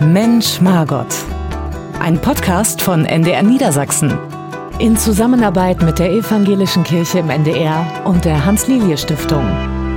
Mensch 0.00 0.62
Margot. 0.62 1.14
Ein 2.00 2.18
Podcast 2.18 2.80
von 2.80 3.04
NDR 3.04 3.42
Niedersachsen. 3.42 4.18
In 4.78 4.96
Zusammenarbeit 4.96 5.82
mit 5.82 5.98
der 5.98 6.10
Evangelischen 6.10 6.84
Kirche 6.84 7.18
im 7.18 7.28
NDR 7.28 7.86
und 8.06 8.24
der 8.24 8.46
Hans-Lilie-Stiftung. 8.46 9.44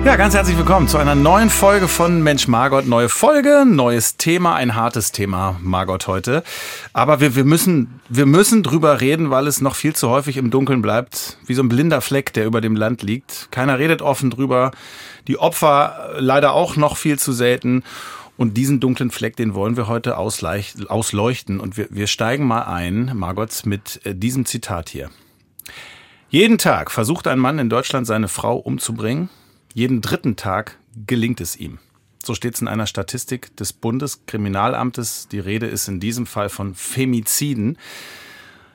Ja, 0.04 0.18
ganz 0.18 0.34
herzlich 0.34 0.58
willkommen 0.58 0.90
zu 0.90 0.98
einer 0.98 1.16
neuen 1.16 1.50
Folge 1.50 1.88
von 1.88 2.22
Mensch 2.22 2.50
Margot. 2.50 2.86
Neue 2.86 3.08
Folge, 3.08 3.64
neues 3.66 4.18
Thema, 4.18 4.56
ein 4.56 4.76
hartes 4.76 5.14
Thema, 5.14 5.56
Margot 5.62 6.06
heute. 6.08 6.44
Aber 6.92 7.22
wir, 7.22 7.38
wir, 7.38 7.46
müssen, 7.46 8.02
wir 8.10 8.26
müssen 8.26 8.62
drüber 8.62 9.00
reden, 9.00 9.30
weil 9.30 9.48
es 9.48 9.62
noch 9.62 9.76
viel 9.76 9.96
zu 9.96 10.10
häufig 10.10 10.36
im 10.36 10.52
Dunkeln 10.52 10.82
bleibt, 10.82 11.38
wie 11.46 11.54
so 11.54 11.64
ein 11.64 11.70
blinder 11.70 12.02
Fleck, 12.02 12.34
der 12.34 12.46
über 12.46 12.60
dem 12.60 12.76
Land 12.76 13.04
liegt. 13.04 13.48
Keiner 13.52 13.80
redet 13.80 14.02
offen 14.02 14.32
drüber. 14.32 14.72
Die 15.30 15.40
Opfer 15.40 16.10
leider 16.18 16.52
auch 16.52 16.76
noch 16.76 16.98
viel 16.98 17.18
zu 17.18 17.32
selten. 17.32 17.84
Und 18.36 18.58
diesen 18.58 18.80
dunklen 18.80 19.12
Fleck, 19.12 19.36
den 19.36 19.54
wollen 19.54 19.78
wir 19.78 19.88
heute 19.88 20.18
ausleuchten. 20.18 21.60
Und 21.60 21.78
wir, 21.78 21.88
wir 21.92 22.08
steigen 22.08 22.46
mal 22.46 22.64
ein, 22.64 23.12
Margot, 23.16 23.66
mit 23.66 24.02
äh, 24.06 24.16
diesem 24.16 24.46
Zitat 24.46 24.90
hier. 24.90 25.10
Jeden 26.30 26.58
Tag 26.58 26.90
versucht 26.90 27.28
ein 27.28 27.38
Mann 27.38 27.60
in 27.60 27.70
Deutschland 27.70 28.08
seine 28.08 28.28
Frau 28.28 28.58
umzubringen. 28.58 29.30
Jeden 29.74 30.02
dritten 30.02 30.36
Tag 30.36 30.78
gelingt 31.06 31.42
es 31.42 31.56
ihm. 31.56 31.78
So 32.24 32.34
steht 32.34 32.56
es 32.56 32.62
in 32.62 32.68
einer 32.68 32.88
Statistik 32.88 33.56
des 33.58 33.74
Bundeskriminalamtes. 33.74 35.28
Die 35.28 35.40
Rede 35.40 35.68
ist 35.68 35.88
in 35.88 36.00
diesem 36.00 36.26
Fall 36.26 36.50
von 36.50 36.74
Femiziden 36.74 37.78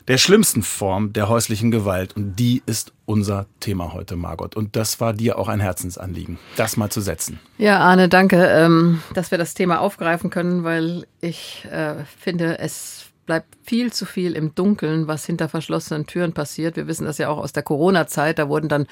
der 0.09 0.17
schlimmsten 0.19 0.63
Form 0.63 1.13
der 1.13 1.29
häuslichen 1.29 1.71
Gewalt. 1.71 2.17
Und 2.17 2.37
die 2.37 2.63
ist 2.67 2.93
unser 3.05 3.47
Thema 3.61 3.93
heute, 3.93 4.17
Margot. 4.17 4.57
Und 4.57 4.75
das 4.75 5.01
war 5.01 5.13
dir 5.13 5.39
auch 5.39 5.49
ein 5.49 5.61
Herzensanliegen, 5.61 6.39
das 6.57 6.77
mal 6.77 6.91
zu 6.91 7.01
setzen. 7.01 7.39
Ja, 7.59 7.79
Arne, 7.79 8.09
danke, 8.09 8.45
ähm, 8.47 9.03
dass 9.15 9.31
wir 9.31 9.39
das 9.39 9.55
Thema 9.55 9.81
aufgreifen 9.81 10.31
können, 10.31 10.65
weil 10.65 11.07
ich 11.21 11.67
äh, 11.71 11.95
finde, 12.19 12.59
es 12.59 13.05
bleibt 13.27 13.55
viel 13.63 13.93
zu 13.93 14.07
viel 14.07 14.35
im 14.35 14.55
Dunkeln, 14.55 15.07
was 15.07 15.27
hinter 15.27 15.51
verschlossenen 15.51 16.07
Türen 16.07 16.33
passiert. 16.33 16.77
Wir 16.77 16.87
wissen 16.87 17.05
das 17.05 17.19
ja 17.19 17.29
auch 17.29 17.39
aus 17.39 17.53
der 17.53 17.63
Corona-Zeit. 17.63 18.39
Da 18.39 18.49
wurden 18.49 18.71
dann 18.71 18.87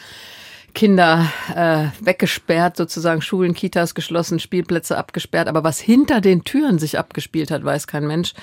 Kinder 0.74 1.32
äh, 1.54 1.86
weggesperrt, 2.04 2.76
sozusagen 2.76 3.22
Schulen, 3.22 3.54
Kitas 3.54 3.94
geschlossen, 3.94 4.38
Spielplätze 4.38 4.98
abgesperrt. 4.98 5.48
Aber 5.48 5.64
was 5.64 5.80
hinter 5.80 6.20
den 6.20 6.44
Türen 6.44 6.78
sich 6.78 6.98
abgespielt 6.98 7.50
hat, 7.50 7.64
weiß 7.64 7.86
kein 7.86 8.06
Mensch. 8.06 8.34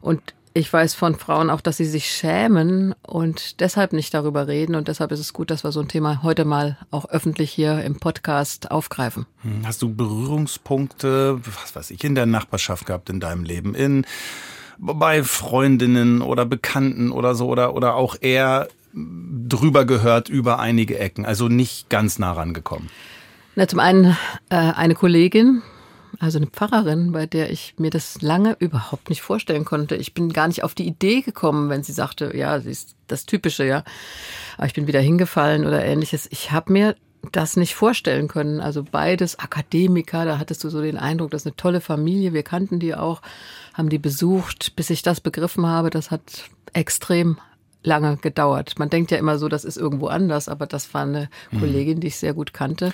Und 0.00 0.35
ich 0.56 0.72
weiß 0.72 0.94
von 0.94 1.16
Frauen 1.16 1.50
auch, 1.50 1.60
dass 1.60 1.76
sie 1.76 1.84
sich 1.84 2.10
schämen 2.10 2.94
und 3.06 3.60
deshalb 3.60 3.92
nicht 3.92 4.14
darüber 4.14 4.48
reden. 4.48 4.74
Und 4.74 4.88
deshalb 4.88 5.12
ist 5.12 5.20
es 5.20 5.34
gut, 5.34 5.50
dass 5.50 5.64
wir 5.64 5.70
so 5.70 5.80
ein 5.80 5.88
Thema 5.88 6.22
heute 6.22 6.46
mal 6.46 6.78
auch 6.90 7.04
öffentlich 7.10 7.50
hier 7.50 7.84
im 7.84 7.96
Podcast 7.96 8.70
aufgreifen. 8.70 9.26
Hm, 9.42 9.66
hast 9.66 9.82
du 9.82 9.94
Berührungspunkte, 9.94 11.38
was 11.62 11.76
weiß 11.76 11.90
ich, 11.90 12.02
in 12.04 12.14
der 12.14 12.24
Nachbarschaft 12.24 12.86
gehabt 12.86 13.10
in 13.10 13.20
deinem 13.20 13.44
Leben? 13.44 13.74
In 13.74 14.06
bei 14.78 15.22
Freundinnen 15.22 16.22
oder 16.22 16.46
Bekannten 16.46 17.12
oder 17.12 17.34
so 17.34 17.48
oder, 17.48 17.74
oder 17.74 17.94
auch 17.94 18.16
eher 18.18 18.68
drüber 18.94 19.84
gehört 19.84 20.30
über 20.30 20.58
einige 20.58 20.98
Ecken, 20.98 21.26
also 21.26 21.48
nicht 21.48 21.90
ganz 21.90 22.18
nah 22.18 22.32
rangekommen? 22.32 22.88
Na, 23.56 23.68
zum 23.68 23.80
einen 23.80 24.16
äh, 24.48 24.56
eine 24.56 24.94
Kollegin, 24.94 25.62
also 26.18 26.38
eine 26.38 26.46
Pfarrerin, 26.46 27.12
bei 27.12 27.26
der 27.26 27.50
ich 27.50 27.74
mir 27.78 27.90
das 27.90 28.22
lange 28.22 28.56
überhaupt 28.58 29.08
nicht 29.08 29.22
vorstellen 29.22 29.64
konnte. 29.64 29.96
Ich 29.96 30.14
bin 30.14 30.32
gar 30.32 30.48
nicht 30.48 30.64
auf 30.64 30.74
die 30.74 30.86
Idee 30.86 31.20
gekommen, 31.20 31.68
wenn 31.68 31.82
sie 31.82 31.92
sagte, 31.92 32.36
ja, 32.36 32.60
sie 32.60 32.70
ist 32.70 32.96
das 33.06 33.26
Typische, 33.26 33.64
ja. 33.64 33.84
Aber 34.56 34.66
ich 34.66 34.74
bin 34.74 34.86
wieder 34.86 35.00
hingefallen 35.00 35.66
oder 35.66 35.84
ähnliches. 35.84 36.26
Ich 36.30 36.52
habe 36.52 36.72
mir 36.72 36.96
das 37.32 37.56
nicht 37.56 37.74
vorstellen 37.74 38.28
können. 38.28 38.60
Also 38.60 38.84
beides 38.84 39.38
Akademiker, 39.38 40.24
da 40.24 40.38
hattest 40.38 40.64
du 40.64 40.68
so 40.68 40.80
den 40.80 40.96
Eindruck, 40.96 41.30
das 41.30 41.42
ist 41.42 41.46
eine 41.46 41.56
tolle 41.56 41.80
Familie. 41.80 42.32
Wir 42.32 42.42
kannten 42.42 42.78
die 42.78 42.94
auch, 42.94 43.22
haben 43.74 43.88
die 43.88 43.98
besucht. 43.98 44.76
Bis 44.76 44.90
ich 44.90 45.02
das 45.02 45.20
begriffen 45.20 45.66
habe, 45.66 45.90
das 45.90 46.10
hat 46.10 46.44
extrem 46.72 47.38
lange 47.82 48.16
gedauert. 48.16 48.78
Man 48.78 48.90
denkt 48.90 49.10
ja 49.10 49.18
immer 49.18 49.38
so, 49.38 49.48
das 49.48 49.64
ist 49.64 49.76
irgendwo 49.76 50.08
anders, 50.08 50.48
aber 50.48 50.66
das 50.66 50.92
war 50.92 51.02
eine 51.02 51.28
mhm. 51.50 51.60
Kollegin, 51.60 52.00
die 52.00 52.08
ich 52.08 52.16
sehr 52.16 52.34
gut 52.34 52.52
kannte. 52.52 52.92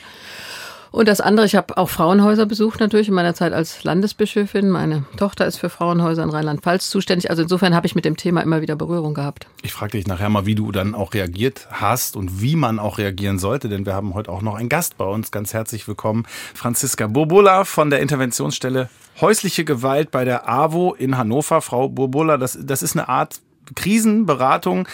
Und 0.93 1.09
das 1.09 1.23
andere, 1.23 1.47
ich 1.47 1.55
habe 1.55 1.79
auch 1.79 1.89
Frauenhäuser 1.89 2.45
besucht 2.45 2.79
natürlich 2.79 3.09
in 3.09 3.15
meiner 3.15 3.33
Zeit 3.33 3.55
als 3.55 3.83
Landesbischöfin. 3.83 4.69
Meine 4.69 5.05
Tochter 5.17 5.47
ist 5.47 5.57
für 5.57 5.71
Frauenhäuser 5.71 6.23
in 6.23 6.29
Rheinland-Pfalz 6.29 6.91
zuständig. 6.91 7.31
Also 7.31 7.43
insofern 7.43 7.75
habe 7.75 7.87
ich 7.87 7.95
mit 7.95 8.05
dem 8.05 8.19
Thema 8.19 8.43
immer 8.43 8.61
wieder 8.61 8.77
Berührung 8.77 9.15
gehabt. 9.15 9.47
Ich 9.63 9.73
frage 9.73 9.93
dich 9.93 10.07
nachher 10.07 10.29
mal, 10.29 10.45
wie 10.45 10.55
du 10.55 10.71
dann 10.71 10.95
auch 10.95 11.15
reagiert 11.15 11.67
hast 11.71 12.15
und 12.15 12.43
wie 12.43 12.57
man 12.57 12.79
auch 12.79 12.99
reagieren 12.99 13.39
sollte, 13.39 13.71
denn 13.71 13.87
wir 13.87 13.95
haben 13.95 14.13
heute 14.13 14.31
auch 14.31 14.43
noch 14.43 14.55
einen 14.55 14.69
Gast 14.69 14.99
bei 14.99 15.07
uns. 15.07 15.31
Ganz 15.31 15.55
herzlich 15.55 15.89
willkommen, 15.89 16.27
Franziska 16.55 17.07
Burbola 17.07 17.65
von 17.65 17.89
der 17.89 18.01
Interventionsstelle 18.01 18.91
Häusliche 19.21 19.65
Gewalt 19.65 20.11
bei 20.11 20.27
der 20.27 20.47
AWO 20.47 20.93
in 20.93 21.17
Hannover. 21.17 21.63
Frau 21.63 21.89
Burbola, 21.89 22.37
das, 22.37 22.59
das 22.63 22.83
ist 22.83 22.97
eine 22.97 23.09
Art 23.09 23.41
Krisenberatung 23.75 24.87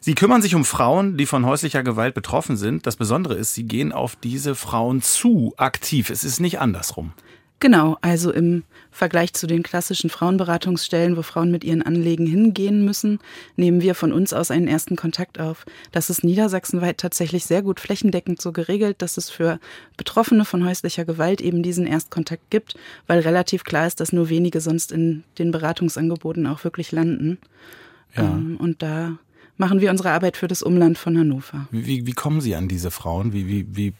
Sie 0.00 0.14
kümmern 0.14 0.42
sich 0.42 0.54
um 0.54 0.64
Frauen, 0.64 1.16
die 1.16 1.26
von 1.26 1.46
häuslicher 1.46 1.82
Gewalt 1.82 2.14
betroffen 2.14 2.56
sind. 2.56 2.86
Das 2.86 2.96
Besondere 2.96 3.34
ist, 3.34 3.54
Sie 3.54 3.64
gehen 3.64 3.92
auf 3.92 4.16
diese 4.16 4.54
Frauen 4.54 5.02
zu, 5.02 5.54
aktiv. 5.56 6.10
Es 6.10 6.24
ist 6.24 6.40
nicht 6.40 6.60
andersrum. 6.60 7.12
Genau, 7.58 7.96
also 8.02 8.32
im 8.32 8.64
Vergleich 8.90 9.32
zu 9.32 9.46
den 9.46 9.62
klassischen 9.62 10.10
Frauenberatungsstellen, 10.10 11.16
wo 11.16 11.22
Frauen 11.22 11.50
mit 11.50 11.64
ihren 11.64 11.80
Anliegen 11.80 12.26
hingehen 12.26 12.84
müssen, 12.84 13.18
nehmen 13.56 13.80
wir 13.80 13.94
von 13.94 14.12
uns 14.12 14.34
aus 14.34 14.50
einen 14.50 14.68
ersten 14.68 14.94
Kontakt 14.94 15.40
auf. 15.40 15.64
Das 15.90 16.10
ist 16.10 16.22
niedersachsenweit 16.22 16.98
tatsächlich 16.98 17.46
sehr 17.46 17.62
gut 17.62 17.80
flächendeckend 17.80 18.42
so 18.42 18.52
geregelt, 18.52 19.00
dass 19.00 19.16
es 19.16 19.30
für 19.30 19.58
Betroffene 19.96 20.44
von 20.44 20.66
häuslicher 20.66 21.06
Gewalt 21.06 21.40
eben 21.40 21.62
diesen 21.62 21.86
Erstkontakt 21.86 22.50
gibt, 22.50 22.74
weil 23.06 23.20
relativ 23.20 23.64
klar 23.64 23.86
ist, 23.86 24.00
dass 24.00 24.12
nur 24.12 24.28
wenige 24.28 24.60
sonst 24.60 24.92
in 24.92 25.24
den 25.38 25.50
Beratungsangeboten 25.50 26.46
auch 26.46 26.62
wirklich 26.62 26.92
landen. 26.92 27.38
Ja. 28.14 28.24
Ähm, 28.24 28.58
und 28.58 28.82
da 28.82 29.16
machen 29.56 29.80
wir 29.80 29.90
unsere 29.90 30.10
Arbeit 30.10 30.36
für 30.36 30.48
das 30.48 30.62
Umland 30.62 30.98
von 30.98 31.18
Hannover. 31.18 31.68
Wie, 31.70 32.06
wie 32.06 32.12
kommen 32.12 32.40
Sie 32.40 32.54
an 32.54 32.68
diese 32.68 32.90
Frauen? 32.90 33.32
Wie, 33.32 33.48
wie, 33.48 33.66
wie 33.70 33.90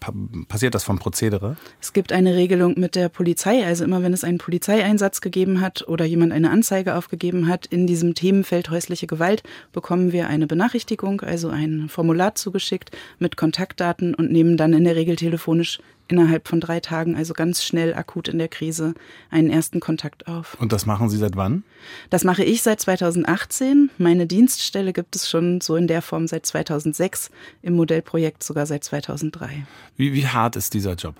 passiert 0.48 0.74
das 0.74 0.84
vom 0.84 0.98
Prozedere? 0.98 1.56
Es 1.80 1.92
gibt 1.92 2.12
eine 2.12 2.34
Regelung 2.34 2.78
mit 2.78 2.94
der 2.94 3.08
Polizei. 3.08 3.64
Also 3.64 3.84
immer 3.84 4.02
wenn 4.02 4.12
es 4.12 4.24
einen 4.24 4.38
Polizeieinsatz 4.38 5.20
gegeben 5.20 5.60
hat 5.60 5.86
oder 5.88 6.04
jemand 6.04 6.32
eine 6.32 6.50
Anzeige 6.50 6.94
aufgegeben 6.94 7.48
hat 7.48 7.66
in 7.66 7.86
diesem 7.86 8.14
Themenfeld 8.14 8.70
häusliche 8.70 9.06
Gewalt, 9.06 9.42
bekommen 9.72 10.12
wir 10.12 10.28
eine 10.28 10.46
Benachrichtigung, 10.46 11.20
also 11.22 11.48
ein 11.48 11.88
Formular 11.88 12.34
zugeschickt 12.34 12.90
mit 13.18 13.36
Kontaktdaten 13.36 14.14
und 14.14 14.30
nehmen 14.30 14.56
dann 14.56 14.72
in 14.72 14.84
der 14.84 14.96
Regel 14.96 15.16
telefonisch 15.16 15.78
innerhalb 16.08 16.48
von 16.48 16.60
drei 16.60 16.80
Tagen, 16.80 17.16
also 17.16 17.34
ganz 17.34 17.62
schnell 17.62 17.94
akut 17.94 18.28
in 18.28 18.38
der 18.38 18.48
Krise, 18.48 18.94
einen 19.30 19.50
ersten 19.50 19.80
Kontakt 19.80 20.26
auf. 20.26 20.56
Und 20.60 20.72
das 20.72 20.86
machen 20.86 21.08
Sie 21.08 21.16
seit 21.16 21.36
wann? 21.36 21.64
Das 22.10 22.24
mache 22.24 22.44
ich 22.44 22.62
seit 22.62 22.80
2018. 22.80 23.90
Meine 23.98 24.26
Dienststelle 24.26 24.92
gibt 24.92 25.16
es 25.16 25.28
schon 25.28 25.60
so 25.60 25.76
in 25.76 25.86
der 25.86 26.02
Form 26.02 26.26
seit 26.26 26.46
2006, 26.46 27.30
im 27.62 27.74
Modellprojekt 27.74 28.42
sogar 28.42 28.66
seit 28.66 28.84
2003. 28.84 29.66
Wie, 29.96 30.12
wie 30.12 30.26
hart 30.26 30.56
ist 30.56 30.74
dieser 30.74 30.94
Job? 30.94 31.14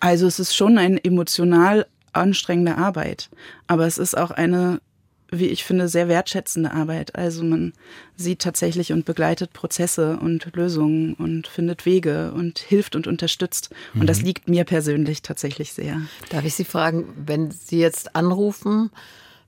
Also 0.00 0.26
es 0.26 0.38
ist 0.38 0.54
schon 0.54 0.78
eine 0.78 1.02
emotional 1.04 1.86
anstrengende 2.12 2.76
Arbeit, 2.76 3.28
aber 3.66 3.86
es 3.86 3.98
ist 3.98 4.16
auch 4.16 4.30
eine 4.30 4.80
wie 5.30 5.46
ich 5.46 5.64
finde, 5.64 5.88
sehr 5.88 6.08
wertschätzende 6.08 6.72
Arbeit. 6.72 7.14
Also 7.14 7.44
man 7.44 7.72
sieht 8.16 8.40
tatsächlich 8.40 8.92
und 8.92 9.04
begleitet 9.04 9.52
Prozesse 9.52 10.18
und 10.20 10.54
Lösungen 10.54 11.14
und 11.14 11.46
findet 11.46 11.84
Wege 11.84 12.32
und 12.32 12.58
hilft 12.58 12.96
und 12.96 13.06
unterstützt. 13.06 13.70
Und 13.94 14.08
das 14.08 14.20
mhm. 14.20 14.24
liegt 14.24 14.48
mir 14.48 14.64
persönlich 14.64 15.22
tatsächlich 15.22 15.72
sehr. 15.72 16.00
Darf 16.30 16.44
ich 16.44 16.54
Sie 16.54 16.64
fragen, 16.64 17.06
wenn 17.16 17.50
Sie 17.50 17.78
jetzt 17.78 18.16
anrufen 18.16 18.90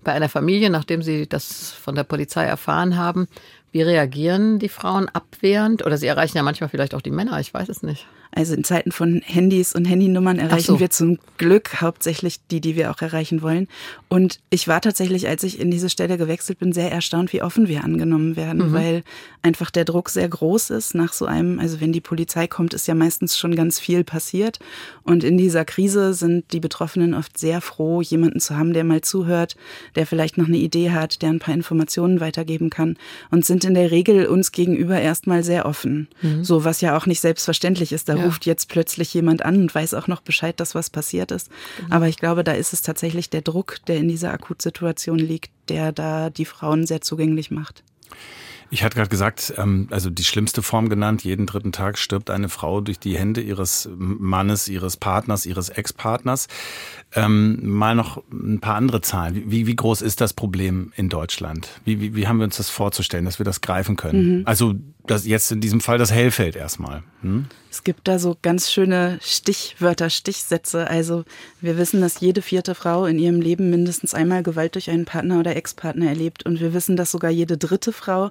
bei 0.04 0.12
einer 0.12 0.28
Familie, 0.28 0.70
nachdem 0.70 1.02
Sie 1.02 1.26
das 1.26 1.72
von 1.72 1.94
der 1.94 2.04
Polizei 2.04 2.44
erfahren 2.44 2.96
haben, 2.96 3.26
wie 3.72 3.82
reagieren 3.82 4.58
die 4.58 4.68
Frauen 4.68 5.08
abwehrend? 5.08 5.84
Oder 5.86 5.96
Sie 5.96 6.06
erreichen 6.06 6.36
ja 6.36 6.42
manchmal 6.42 6.68
vielleicht 6.68 6.94
auch 6.94 7.02
die 7.02 7.10
Männer, 7.10 7.38
ich 7.40 7.54
weiß 7.54 7.68
es 7.68 7.82
nicht. 7.82 8.06
Also 8.32 8.54
in 8.54 8.62
Zeiten 8.62 8.92
von 8.92 9.22
Handys 9.24 9.74
und 9.74 9.86
Handynummern 9.86 10.38
erreichen 10.38 10.74
so. 10.74 10.80
wir 10.80 10.90
zum 10.90 11.18
Glück 11.36 11.80
hauptsächlich 11.80 12.38
die, 12.50 12.60
die 12.60 12.76
wir 12.76 12.92
auch 12.92 13.02
erreichen 13.02 13.42
wollen. 13.42 13.66
Und 14.08 14.38
ich 14.50 14.68
war 14.68 14.80
tatsächlich, 14.80 15.26
als 15.26 15.42
ich 15.42 15.58
in 15.58 15.70
diese 15.70 15.90
Stelle 15.90 16.16
gewechselt 16.16 16.60
bin, 16.60 16.72
sehr 16.72 16.92
erstaunt, 16.92 17.32
wie 17.32 17.42
offen 17.42 17.66
wir 17.66 17.82
angenommen 17.82 18.36
werden, 18.36 18.68
mhm. 18.68 18.72
weil 18.72 19.02
einfach 19.42 19.70
der 19.70 19.84
Druck 19.84 20.10
sehr 20.10 20.28
groß 20.28 20.70
ist 20.70 20.94
nach 20.94 21.12
so 21.12 21.26
einem, 21.26 21.58
also 21.58 21.80
wenn 21.80 21.92
die 21.92 22.00
Polizei 22.00 22.46
kommt, 22.46 22.72
ist 22.72 22.86
ja 22.86 22.94
meistens 22.94 23.36
schon 23.36 23.56
ganz 23.56 23.80
viel 23.80 24.04
passiert. 24.04 24.60
Und 25.02 25.24
in 25.24 25.36
dieser 25.36 25.64
Krise 25.64 26.14
sind 26.14 26.52
die 26.52 26.60
Betroffenen 26.60 27.14
oft 27.14 27.36
sehr 27.36 27.60
froh, 27.60 28.00
jemanden 28.00 28.38
zu 28.38 28.56
haben, 28.56 28.72
der 28.72 28.84
mal 28.84 29.00
zuhört, 29.00 29.56
der 29.96 30.06
vielleicht 30.06 30.38
noch 30.38 30.46
eine 30.46 30.58
Idee 30.58 30.90
hat, 30.90 31.22
der 31.22 31.30
ein 31.30 31.40
paar 31.40 31.54
Informationen 31.54 32.20
weitergeben 32.20 32.70
kann 32.70 32.96
und 33.30 33.44
sind 33.44 33.64
in 33.64 33.74
der 33.74 33.90
Regel 33.90 34.26
uns 34.26 34.52
gegenüber 34.52 35.00
erstmal 35.00 35.42
sehr 35.42 35.66
offen. 35.66 36.08
Mhm. 36.22 36.44
So, 36.44 36.64
was 36.64 36.80
ja 36.80 36.96
auch 36.96 37.06
nicht 37.06 37.20
selbstverständlich 37.20 37.92
ist. 37.92 38.08
Da 38.08 38.19
ja. 38.20 38.26
ruft 38.26 38.46
jetzt 38.46 38.68
plötzlich 38.68 39.12
jemand 39.12 39.44
an 39.44 39.56
und 39.56 39.74
weiß 39.74 39.94
auch 39.94 40.06
noch 40.06 40.20
Bescheid, 40.20 40.58
dass 40.60 40.74
was 40.74 40.90
passiert 40.90 41.30
ist. 41.30 41.50
Mhm. 41.50 41.92
Aber 41.92 42.08
ich 42.08 42.16
glaube, 42.16 42.44
da 42.44 42.52
ist 42.52 42.72
es 42.72 42.82
tatsächlich 42.82 43.30
der 43.30 43.42
Druck, 43.42 43.76
der 43.86 43.96
in 43.96 44.08
dieser 44.08 44.32
Akutsituation 44.32 45.18
liegt, 45.18 45.50
der 45.68 45.92
da 45.92 46.30
die 46.30 46.44
Frauen 46.44 46.86
sehr 46.86 47.00
zugänglich 47.00 47.50
macht. 47.50 47.82
Ich 48.72 48.84
hatte 48.84 48.94
gerade 48.94 49.08
gesagt, 49.08 49.52
ähm, 49.56 49.88
also 49.90 50.10
die 50.10 50.22
schlimmste 50.22 50.62
Form 50.62 50.88
genannt, 50.88 51.24
jeden 51.24 51.46
dritten 51.46 51.72
Tag 51.72 51.98
stirbt 51.98 52.30
eine 52.30 52.48
Frau 52.48 52.80
durch 52.80 53.00
die 53.00 53.18
Hände 53.18 53.40
ihres 53.40 53.88
Mannes, 53.96 54.68
ihres 54.68 54.96
Partners, 54.96 55.44
ihres 55.44 55.70
Ex-Partners. 55.70 56.46
Ähm, 57.12 57.58
mal 57.68 57.96
noch 57.96 58.22
ein 58.30 58.60
paar 58.60 58.76
andere 58.76 59.00
Zahlen. 59.00 59.50
Wie, 59.50 59.66
wie 59.66 59.74
groß 59.74 60.02
ist 60.02 60.20
das 60.20 60.32
Problem 60.32 60.92
in 60.94 61.08
Deutschland? 61.08 61.68
Wie, 61.84 62.00
wie, 62.00 62.14
wie 62.14 62.28
haben 62.28 62.38
wir 62.38 62.44
uns 62.44 62.58
das 62.58 62.70
vorzustellen, 62.70 63.24
dass 63.24 63.40
wir 63.40 63.44
das 63.44 63.60
greifen 63.60 63.96
können? 63.96 64.38
Mhm. 64.38 64.42
Also 64.46 64.74
das 65.10 65.26
jetzt 65.26 65.50
in 65.50 65.60
diesem 65.60 65.80
Fall 65.80 65.98
das 65.98 66.12
Hellfeld 66.12 66.56
erstmal. 66.56 67.02
Hm? 67.22 67.46
Es 67.70 67.84
gibt 67.84 68.08
da 68.08 68.18
so 68.18 68.36
ganz 68.40 68.70
schöne 68.70 69.18
Stichwörter, 69.22 70.10
Stichsätze. 70.10 70.88
Also 70.88 71.24
wir 71.60 71.76
wissen, 71.76 72.00
dass 72.00 72.20
jede 72.20 72.42
vierte 72.42 72.74
Frau 72.74 73.06
in 73.06 73.18
ihrem 73.18 73.40
Leben 73.40 73.70
mindestens 73.70 74.14
einmal 74.14 74.42
Gewalt 74.42 74.74
durch 74.74 74.90
einen 74.90 75.04
Partner 75.04 75.40
oder 75.40 75.54
Ex-Partner 75.56 76.08
erlebt. 76.08 76.46
Und 76.46 76.60
wir 76.60 76.74
wissen, 76.74 76.96
dass 76.96 77.10
sogar 77.10 77.30
jede 77.30 77.56
dritte 77.58 77.92
Frau 77.92 78.30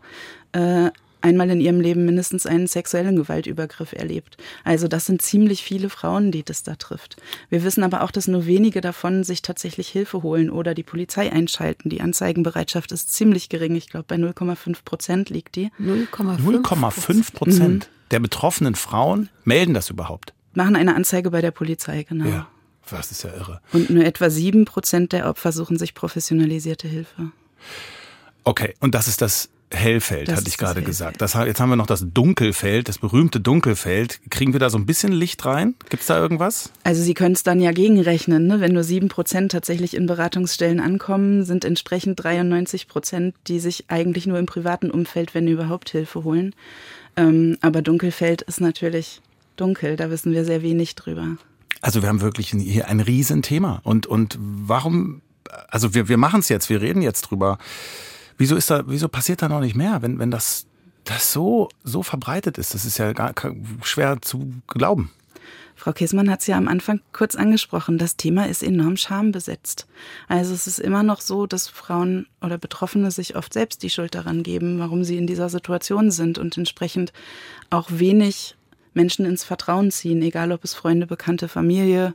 äh, 0.54 0.90
einmal 1.22 1.50
in 1.50 1.62
ihrem 1.62 1.82
Leben 1.82 2.06
mindestens 2.06 2.46
einen 2.46 2.68
sexuellen 2.68 3.16
Gewaltübergriff 3.16 3.94
erlebt. 3.94 4.38
Also 4.64 4.88
das 4.88 5.06
sind 5.06 5.22
ziemlich 5.22 5.64
viele 5.64 5.90
Frauen, 5.90 6.32
die 6.32 6.44
das 6.44 6.64
da 6.64 6.76
trifft. 6.76 7.18
Wir 7.50 7.64
wissen 7.64 7.84
aber 7.84 8.04
auch, 8.04 8.12
dass 8.12 8.28
nur 8.28 8.46
wenige 8.46 8.82
davon 8.82 9.24
sich 9.24 9.42
tatsächlich 9.42 9.90
Hilfe 9.90 10.24
holen 10.24 10.50
oder 10.50 10.74
die 10.74 10.84
Polizei 10.84 11.32
einschalten. 11.32 11.90
Die 11.90 12.02
Anzeigenbereitschaft 12.02 12.92
ist 12.92 13.14
ziemlich 13.14 13.50
gering. 13.50 13.76
Ich 13.76 13.90
glaube, 13.90 14.06
bei 14.08 14.16
0,5 14.16 14.84
Prozent 14.84 15.30
liegt 15.30 15.56
die. 15.56 15.72
0,5 15.80 17.34
Prozent 17.34 17.90
mhm. 17.90 18.10
der 18.12 18.20
betroffenen 18.20 18.76
Frauen 18.76 19.30
melden 19.44 19.74
das 19.74 19.90
überhaupt? 19.90 20.34
Machen 20.54 20.76
eine 20.76 20.96
Anzeige 20.96 21.32
bei 21.32 21.42
der 21.42 21.52
Polizei, 21.52 22.04
genau. 22.04 22.28
Ja, 22.28 22.48
das 22.90 23.12
ist 23.12 23.24
ja 23.24 23.32
irre. 23.34 23.62
Und 23.72 23.90
nur 23.90 24.04
etwa 24.04 24.30
7 24.30 24.66
Prozent 24.66 25.12
der 25.14 25.30
Opfer 25.30 25.52
suchen 25.52 25.78
sich 25.78 25.94
professionalisierte 25.94 26.88
Hilfe. 26.88 27.32
Okay, 28.44 28.74
und 28.80 28.96
das 28.96 29.08
ist 29.08 29.22
das 29.22 29.50
Hellfeld, 29.72 30.28
das 30.28 30.38
hatte 30.38 30.48
ich 30.48 30.58
gerade 30.58 30.82
gesagt. 30.82 31.22
Das, 31.22 31.34
jetzt 31.34 31.60
haben 31.60 31.70
wir 31.70 31.76
noch 31.76 31.86
das 31.86 32.06
Dunkelfeld, 32.12 32.90
das 32.90 32.98
berühmte 32.98 33.40
Dunkelfeld. 33.40 34.20
Kriegen 34.30 34.54
wir 34.54 34.60
da 34.60 34.70
so 34.70 34.78
ein 34.78 34.86
bisschen 34.86 35.12
Licht 35.12 35.46
rein? 35.46 35.76
Gibt 35.90 36.02
es 36.02 36.08
da 36.08 36.20
irgendwas? 36.20 36.72
Also 36.84 37.04
Sie 37.04 37.14
können 37.14 37.36
es 37.36 37.44
dann 37.44 37.62
ja 37.62 37.72
gegenrechnen. 37.72 38.48
Ne? 38.48 38.62
Wenn 38.62 38.74
nur 38.74 38.84
sieben 38.84 39.10
Prozent 39.10 39.52
tatsächlich 39.52 39.96
in 39.96 40.08
Beratungsstellen 40.08 40.80
ankommen, 40.80 41.44
sind 41.44 41.66
entsprechend 41.66 42.24
93 42.24 42.88
Prozent, 42.88 43.36
die 43.48 43.60
sich 43.60 43.86
eigentlich 43.90 44.26
nur 44.26 44.40
im 44.40 44.48
privaten 44.48 44.90
Umfeld, 44.90 45.36
wenn 45.36 45.48
überhaupt, 45.48 45.90
Hilfe 45.90 46.24
holen. 46.24 46.56
Ähm, 47.16 47.58
aber 47.62 47.82
Dunkelfeld 47.82 48.42
ist 48.42 48.62
natürlich 48.62 49.22
dunkel, 49.56 49.98
da 49.98 50.10
wissen 50.10 50.32
wir 50.32 50.46
sehr 50.46 50.62
wenig 50.62 50.96
drüber. 50.96 51.38
Also 51.82 52.02
wir 52.02 52.10
haben 52.10 52.22
wirklich 52.22 52.50
hier 52.50 52.88
ein 52.88 53.00
Riesenthema. 53.00 53.82
Und, 53.84 54.08
und 54.08 54.38
warum, 54.40 55.22
also 55.68 55.94
wir, 55.94 56.10
wir 56.10 56.18
machen 56.18 56.40
es 56.40 56.50
jetzt, 56.50 56.70
wir 56.70 56.82
reden 56.82 57.02
jetzt 57.02 57.22
drüber. 57.22 57.58
Wieso 58.40 58.56
ist 58.56 58.72
da, 58.72 58.84
wieso 58.88 59.10
passiert 59.10 59.42
da 59.42 59.50
noch 59.50 59.60
nicht 59.60 59.76
mehr, 59.76 60.02
wenn, 60.02 60.18
wenn 60.18 60.32
das, 60.32 60.66
das 61.04 61.34
so, 61.34 61.68
so 61.84 62.04
verbreitet 62.04 62.58
ist? 62.58 62.74
Das 62.74 62.86
ist 62.86 62.98
ja 62.98 63.12
gar, 63.12 63.34
schwer 63.84 64.22
zu 64.22 64.54
glauben. 64.66 65.12
Frau 65.76 65.92
Kiesmann 65.92 66.30
hat 66.30 66.40
es 66.40 66.48
ja 66.48 66.58
am 66.58 66.70
Anfang 66.70 67.02
kurz 67.12 67.36
angesprochen. 67.36 67.98
Das 67.98 68.16
Thema 68.16 68.48
ist 68.48 68.64
enorm 68.64 68.96
schambesetzt. 68.96 69.88
Also 70.30 70.54
es 70.54 70.68
ist 70.68 70.80
immer 70.80 71.04
noch 71.04 71.20
so, 71.20 71.48
dass 71.48 71.68
Frauen 71.68 72.28
oder 72.42 72.58
Betroffene 72.58 73.12
sich 73.12 73.36
oft 73.36 73.54
selbst 73.54 73.84
die 73.84 73.90
Schuld 73.90 74.16
daran 74.16 74.42
geben, 74.42 74.80
warum 74.80 75.04
sie 75.04 75.18
in 75.18 75.28
dieser 75.28 75.50
Situation 75.50 76.10
sind 76.10 76.38
und 76.38 76.58
entsprechend 76.58 77.12
auch 77.70 77.90
wenig 77.92 78.56
Menschen 78.94 79.26
ins 79.26 79.44
Vertrauen 79.44 79.92
ziehen, 79.92 80.22
egal 80.22 80.54
ob 80.54 80.64
es 80.64 80.74
Freunde, 80.74 81.08
Bekannte, 81.08 81.50
Familie 81.50 82.14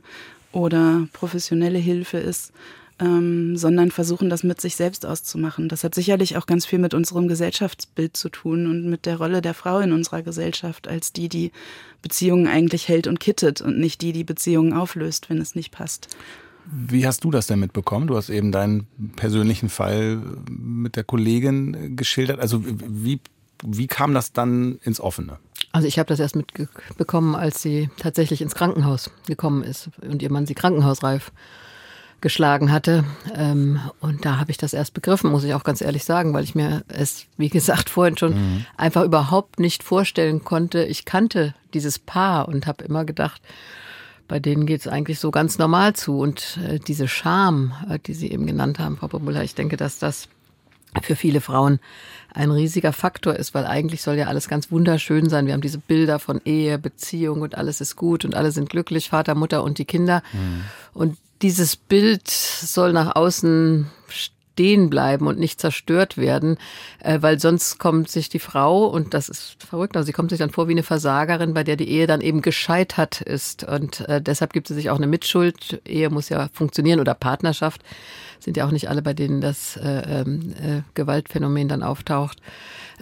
oder 0.51 1.07
professionelle 1.13 1.79
Hilfe 1.79 2.17
ist 2.17 2.51
ähm, 2.99 3.57
sondern 3.57 3.91
versuchen, 3.91 4.29
das 4.29 4.43
mit 4.43 4.61
sich 4.61 4.75
selbst 4.75 5.05
auszumachen. 5.05 5.67
Das 5.67 5.83
hat 5.83 5.93
sicherlich 5.95 6.37
auch 6.37 6.45
ganz 6.45 6.65
viel 6.65 6.79
mit 6.79 6.93
unserem 6.93 7.27
Gesellschaftsbild 7.27 8.15
zu 8.15 8.29
tun 8.29 8.67
und 8.67 8.89
mit 8.89 9.05
der 9.05 9.17
Rolle 9.17 9.41
der 9.41 9.53
Frau 9.53 9.79
in 9.79 9.91
unserer 9.91 10.21
Gesellschaft 10.21 10.87
als 10.87 11.11
die, 11.11 11.27
die 11.27 11.51
Beziehungen 12.01 12.47
eigentlich 12.47 12.87
hält 12.87 13.07
und 13.07 13.19
kittet 13.19 13.61
und 13.61 13.77
nicht 13.77 14.01
die, 14.01 14.13
die 14.13 14.23
Beziehungen 14.23 14.73
auflöst, 14.73 15.29
wenn 15.29 15.39
es 15.39 15.55
nicht 15.55 15.71
passt. 15.71 16.15
Wie 16.65 17.05
hast 17.05 17.23
du 17.23 17.31
das 17.31 17.47
denn 17.47 17.59
mitbekommen? 17.59 18.07
Du 18.07 18.15
hast 18.15 18.29
eben 18.29 18.51
deinen 18.51 18.87
persönlichen 19.15 19.69
Fall 19.69 20.21
mit 20.49 20.95
der 20.95 21.03
Kollegin 21.03 21.95
geschildert. 21.95 22.39
Also 22.39 22.63
wie, 22.65 23.19
wie 23.63 23.87
kam 23.87 24.13
das 24.13 24.31
dann 24.31 24.79
ins 24.83 24.99
Offene? 24.99 25.37
Also 25.73 25.87
ich 25.87 25.99
habe 25.99 26.07
das 26.07 26.19
erst 26.19 26.35
mitbekommen, 26.37 27.35
als 27.35 27.61
sie 27.61 27.89
tatsächlich 27.97 28.41
ins 28.41 28.55
Krankenhaus 28.55 29.11
gekommen 29.27 29.63
ist 29.63 29.89
und 30.01 30.21
ihr 30.23 30.31
Mann 30.31 30.45
sie 30.45 30.55
krankenhausreif 30.55 31.31
geschlagen 32.25 32.71
hatte. 32.71 33.03
Ähm, 33.35 33.79
und 33.99 34.25
da 34.25 34.39
habe 34.39 34.49
ich 34.49 34.57
das 34.57 34.73
erst 34.73 34.95
begriffen, 34.95 35.29
muss 35.29 35.43
ich 35.43 35.53
auch 35.53 35.63
ganz 35.63 35.79
ehrlich 35.79 36.05
sagen, 36.05 36.33
weil 36.33 36.43
ich 36.43 36.55
mir 36.55 36.83
es, 36.87 37.27
wie 37.37 37.49
gesagt, 37.49 37.87
vorhin 37.91 38.17
schon 38.17 38.33
mhm. 38.33 38.65
einfach 38.77 39.03
überhaupt 39.03 39.59
nicht 39.59 39.83
vorstellen 39.83 40.43
konnte. 40.43 40.85
Ich 40.85 41.05
kannte 41.05 41.53
dieses 41.75 41.99
Paar 41.99 42.47
und 42.47 42.65
habe 42.65 42.83
immer 42.83 43.05
gedacht, 43.05 43.43
bei 44.27 44.39
denen 44.39 44.65
geht 44.65 44.81
es 44.81 44.87
eigentlich 44.87 45.19
so 45.19 45.29
ganz 45.29 45.59
normal 45.59 45.93
zu. 45.93 46.17
Und 46.17 46.57
äh, 46.67 46.79
diese 46.79 47.07
Scham, 47.07 47.73
äh, 47.87 47.99
die 47.99 48.15
Sie 48.15 48.31
eben 48.31 48.47
genannt 48.47 48.79
haben, 48.79 48.97
Frau 48.97 49.07
Popula, 49.07 49.43
ich 49.43 49.53
denke, 49.53 49.77
dass 49.77 49.99
das 49.99 50.27
für 51.03 51.15
viele 51.15 51.41
Frauen 51.41 51.79
ein 52.33 52.49
riesiger 52.49 52.91
Faktor 52.91 53.35
ist, 53.35 53.53
weil 53.53 53.67
eigentlich 53.67 54.01
soll 54.01 54.15
ja 54.15 54.25
alles 54.25 54.47
ganz 54.47 54.71
wunderschön 54.71 55.29
sein. 55.29 55.45
Wir 55.45 55.53
haben 55.53 55.61
diese 55.61 55.77
Bilder 55.77 56.17
von 56.17 56.41
Ehe, 56.43 56.79
Beziehung 56.79 57.41
und 57.41 57.55
alles 57.55 57.81
ist 57.81 57.95
gut 57.95 58.25
und 58.25 58.33
alle 58.33 58.51
sind 58.51 58.67
glücklich, 58.67 59.09
Vater, 59.09 59.35
Mutter 59.35 59.63
und 59.63 59.77
die 59.77 59.85
Kinder. 59.85 60.23
Mhm. 60.33 60.63
Und 60.95 61.17
dieses 61.41 61.75
Bild 61.75 62.29
soll 62.29 62.93
nach 62.93 63.15
außen 63.15 63.89
stehen 64.55 64.89
bleiben 64.89 65.27
und 65.27 65.37
nicht 65.37 65.59
zerstört 65.59 66.17
werden, 66.17 66.57
äh, 67.03 67.21
weil 67.21 67.41
sonst 67.41 67.77
kommt 67.77 68.09
sich 68.09 68.29
die 68.29 68.39
Frau, 68.39 68.85
und 68.85 69.13
das 69.13 69.27
ist 69.27 69.61
verrückt, 69.61 69.97
also 69.97 70.05
sie 70.05 70.13
kommt 70.13 70.29
sich 70.29 70.39
dann 70.39 70.49
vor 70.49 70.69
wie 70.69 70.71
eine 70.71 70.83
Versagerin, 70.83 71.53
bei 71.53 71.65
der 71.65 71.75
die 71.75 71.89
Ehe 71.89 72.07
dann 72.07 72.21
eben 72.21 72.41
gescheitert 72.41 73.19
ist. 73.19 73.65
Und 73.65 74.07
äh, 74.07 74.21
deshalb 74.21 74.53
gibt 74.53 74.69
sie 74.69 74.73
sich 74.73 74.89
auch 74.89 74.95
eine 74.95 75.07
Mitschuld. 75.07 75.81
Ehe 75.85 76.09
muss 76.09 76.29
ja 76.29 76.47
funktionieren 76.53 77.01
oder 77.01 77.15
Partnerschaft. 77.15 77.81
Sind 78.39 78.55
ja 78.55 78.65
auch 78.65 78.71
nicht 78.71 78.89
alle, 78.89 79.01
bei 79.01 79.13
denen 79.13 79.41
das 79.41 79.75
äh, 79.75 80.21
ähm, 80.21 80.53
äh, 80.53 80.81
Gewaltphänomen 80.93 81.67
dann 81.67 81.83
auftaucht, 81.83 82.41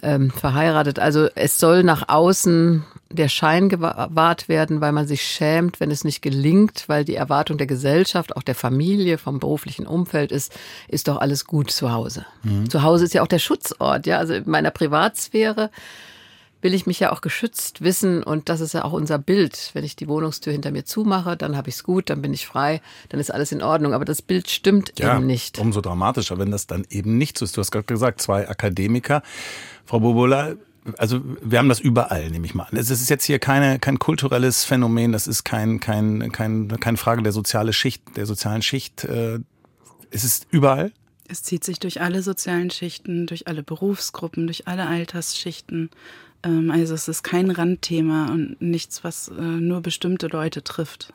ähm, 0.02 0.30
verheiratet. 0.30 0.98
Also 0.98 1.28
es 1.36 1.60
soll 1.60 1.84
nach 1.84 2.08
außen 2.08 2.84
der 3.14 3.28
Schein 3.28 3.68
gewahrt 3.68 4.48
werden, 4.48 4.80
weil 4.80 4.92
man 4.92 5.06
sich 5.06 5.22
schämt, 5.22 5.80
wenn 5.80 5.90
es 5.90 6.04
nicht 6.04 6.22
gelingt, 6.22 6.84
weil 6.88 7.04
die 7.04 7.14
Erwartung 7.14 7.58
der 7.58 7.66
Gesellschaft, 7.66 8.36
auch 8.36 8.42
der 8.42 8.54
Familie, 8.54 9.18
vom 9.18 9.40
beruflichen 9.40 9.86
Umfeld 9.86 10.32
ist, 10.32 10.52
ist 10.88 11.08
doch 11.08 11.18
alles 11.18 11.44
gut 11.44 11.70
zu 11.70 11.92
Hause. 11.92 12.26
Mhm. 12.42 12.68
Zu 12.68 12.82
Hause 12.82 13.04
ist 13.04 13.14
ja 13.14 13.22
auch 13.22 13.28
der 13.28 13.38
Schutzort, 13.38 14.06
ja, 14.06 14.18
also 14.18 14.34
in 14.34 14.48
meiner 14.48 14.70
Privatsphäre 14.70 15.70
will 16.64 16.72
ich 16.72 16.86
mich 16.86 16.98
ja 16.98 17.12
auch 17.12 17.20
geschützt 17.20 17.82
wissen 17.82 18.22
und 18.22 18.48
das 18.48 18.60
ist 18.60 18.72
ja 18.72 18.84
auch 18.84 18.94
unser 18.94 19.18
Bild. 19.18 19.70
Wenn 19.74 19.84
ich 19.84 19.96
die 19.96 20.08
Wohnungstür 20.08 20.50
hinter 20.50 20.70
mir 20.70 20.86
zumache, 20.86 21.36
dann 21.36 21.58
habe 21.58 21.68
ich 21.68 21.74
es 21.74 21.84
gut, 21.84 22.08
dann 22.08 22.22
bin 22.22 22.32
ich 22.32 22.46
frei, 22.46 22.80
dann 23.10 23.20
ist 23.20 23.30
alles 23.30 23.52
in 23.52 23.62
Ordnung. 23.62 23.92
Aber 23.92 24.06
das 24.06 24.22
Bild 24.22 24.48
stimmt 24.48 24.94
ja, 24.98 25.14
eben 25.14 25.26
nicht. 25.26 25.58
Umso 25.58 25.82
dramatischer, 25.82 26.38
wenn 26.38 26.50
das 26.50 26.66
dann 26.66 26.86
eben 26.88 27.18
nicht 27.18 27.36
so 27.36 27.44
ist. 27.44 27.54
Du 27.54 27.60
hast 27.60 27.70
gerade 27.70 27.84
gesagt, 27.84 28.22
zwei 28.22 28.48
Akademiker. 28.48 29.22
Frau 29.84 30.00
Bobola, 30.00 30.54
also 30.98 31.20
wir 31.42 31.58
haben 31.58 31.68
das 31.68 31.80
überall, 31.80 32.30
nehme 32.30 32.46
ich 32.46 32.54
mal 32.54 32.64
an. 32.64 32.76
Es 32.76 32.90
ist 32.90 33.08
jetzt 33.08 33.24
hier 33.24 33.38
keine, 33.38 33.78
kein 33.78 33.98
kulturelles 33.98 34.64
Phänomen, 34.64 35.12
das 35.12 35.26
ist 35.26 35.44
kein, 35.44 35.80
kein, 35.80 36.30
kein, 36.32 36.68
keine 36.80 36.96
Frage 36.96 37.22
der 37.22 37.32
soziale 37.32 37.72
Schicht, 37.72 38.02
der 38.16 38.26
sozialen 38.26 38.62
Schicht. 38.62 39.04
Äh, 39.04 39.40
es 40.10 40.24
ist 40.24 40.46
überall. 40.50 40.92
Es 41.26 41.42
zieht 41.42 41.64
sich 41.64 41.78
durch 41.78 42.02
alle 42.02 42.22
sozialen 42.22 42.70
Schichten, 42.70 43.26
durch 43.26 43.48
alle 43.48 43.62
Berufsgruppen, 43.62 44.46
durch 44.46 44.68
alle 44.68 44.86
Altersschichten. 44.86 45.90
Ähm, 46.42 46.70
also 46.70 46.94
es 46.94 47.08
ist 47.08 47.22
kein 47.22 47.50
Randthema 47.50 48.26
und 48.30 48.60
nichts, 48.60 49.02
was 49.04 49.28
äh, 49.28 49.40
nur 49.40 49.80
bestimmte 49.80 50.26
Leute 50.26 50.62
trifft. 50.62 51.12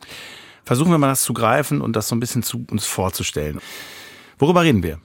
Versuchen 0.66 0.92
wir 0.92 0.98
mal 0.98 1.08
das 1.08 1.22
zu 1.22 1.34
greifen 1.34 1.82
und 1.82 1.96
das 1.96 2.08
so 2.08 2.16
ein 2.16 2.20
bisschen 2.20 2.44
zu 2.44 2.66
uns 2.70 2.86
vorzustellen. 2.86 3.60
Worüber 4.40 4.64
reden 4.64 4.84
wir? 4.84 5.00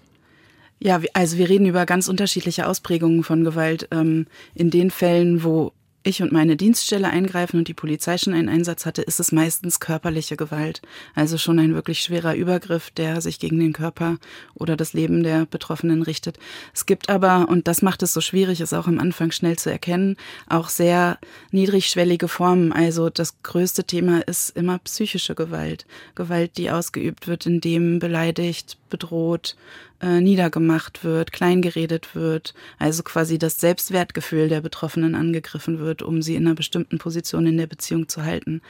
Ja, 0.80 1.00
also 1.14 1.38
wir 1.38 1.48
reden 1.48 1.66
über 1.66 1.86
ganz 1.86 2.08
unterschiedliche 2.08 2.66
Ausprägungen 2.66 3.24
von 3.24 3.44
Gewalt. 3.44 3.88
Ähm, 3.90 4.26
in 4.54 4.70
den 4.70 4.90
Fällen, 4.90 5.42
wo 5.44 5.72
ich 6.04 6.22
und 6.22 6.32
meine 6.32 6.56
Dienststelle 6.56 7.08
eingreifen 7.08 7.58
und 7.58 7.68
die 7.68 7.74
Polizei 7.74 8.18
schon 8.18 8.34
einen 8.34 8.50
Einsatz 8.50 8.84
hatte, 8.84 9.02
ist 9.02 9.20
es 9.20 9.32
meistens 9.32 9.80
körperliche 9.80 10.36
Gewalt. 10.36 10.82
Also 11.14 11.38
schon 11.38 11.58
ein 11.58 11.74
wirklich 11.74 12.00
schwerer 12.00 12.34
Übergriff, 12.34 12.90
der 12.90 13.20
sich 13.22 13.38
gegen 13.38 13.58
den 13.58 13.72
Körper 13.72 14.18
oder 14.54 14.76
das 14.76 14.92
Leben 14.92 15.22
der 15.22 15.46
Betroffenen 15.46 16.02
richtet. 16.02 16.38
Es 16.74 16.84
gibt 16.84 17.08
aber, 17.08 17.48
und 17.48 17.66
das 17.66 17.80
macht 17.80 18.02
es 18.02 18.12
so 18.12 18.20
schwierig, 18.20 18.60
es 18.60 18.74
auch 18.74 18.86
am 18.86 19.00
Anfang 19.00 19.30
schnell 19.30 19.56
zu 19.56 19.70
erkennen, 19.70 20.16
auch 20.46 20.68
sehr 20.68 21.18
niedrigschwellige 21.50 22.28
Formen. 22.28 22.72
Also 22.72 23.08
das 23.08 23.42
größte 23.42 23.84
Thema 23.84 24.20
ist 24.20 24.50
immer 24.50 24.78
psychische 24.80 25.34
Gewalt. 25.34 25.86
Gewalt, 26.14 26.58
die 26.58 26.70
ausgeübt 26.70 27.26
wird, 27.26 27.46
indem 27.46 27.98
beleidigt, 27.98 28.76
bedroht, 28.94 29.56
äh, 30.00 30.20
niedergemacht 30.20 31.02
wird, 31.02 31.32
kleingeredet 31.32 32.14
wird, 32.14 32.54
also 32.78 33.02
quasi 33.02 33.38
das 33.38 33.58
Selbstwertgefühl 33.58 34.48
der 34.48 34.60
Betroffenen 34.60 35.16
angegriffen 35.16 35.80
wird, 35.80 36.02
um 36.02 36.22
sie 36.22 36.36
in 36.36 36.46
einer 36.46 36.54
bestimmten 36.54 36.98
Position 36.98 37.46
in 37.48 37.56
der 37.56 37.66
Beziehung 37.66 38.08
zu 38.08 38.22
halten. 38.22 38.62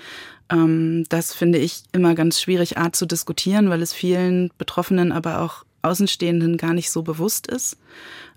Ähm, 0.51 1.05
das 1.11 1.35
finde 1.35 1.59
ich 1.59 1.83
immer 1.93 2.15
ganz 2.15 2.41
schwierig, 2.41 2.79
Art 2.79 2.97
zu 2.97 3.05
diskutieren, 3.05 3.69
weil 3.69 3.83
es 3.83 3.93
vielen 3.93 4.51
Betroffenen, 4.57 5.13
aber 5.13 5.41
auch 5.43 5.65
Außenstehenden 5.83 6.57
gar 6.57 6.73
nicht 6.73 6.91
so 6.91 7.03
bewusst 7.03 7.47
ist. 7.47 7.77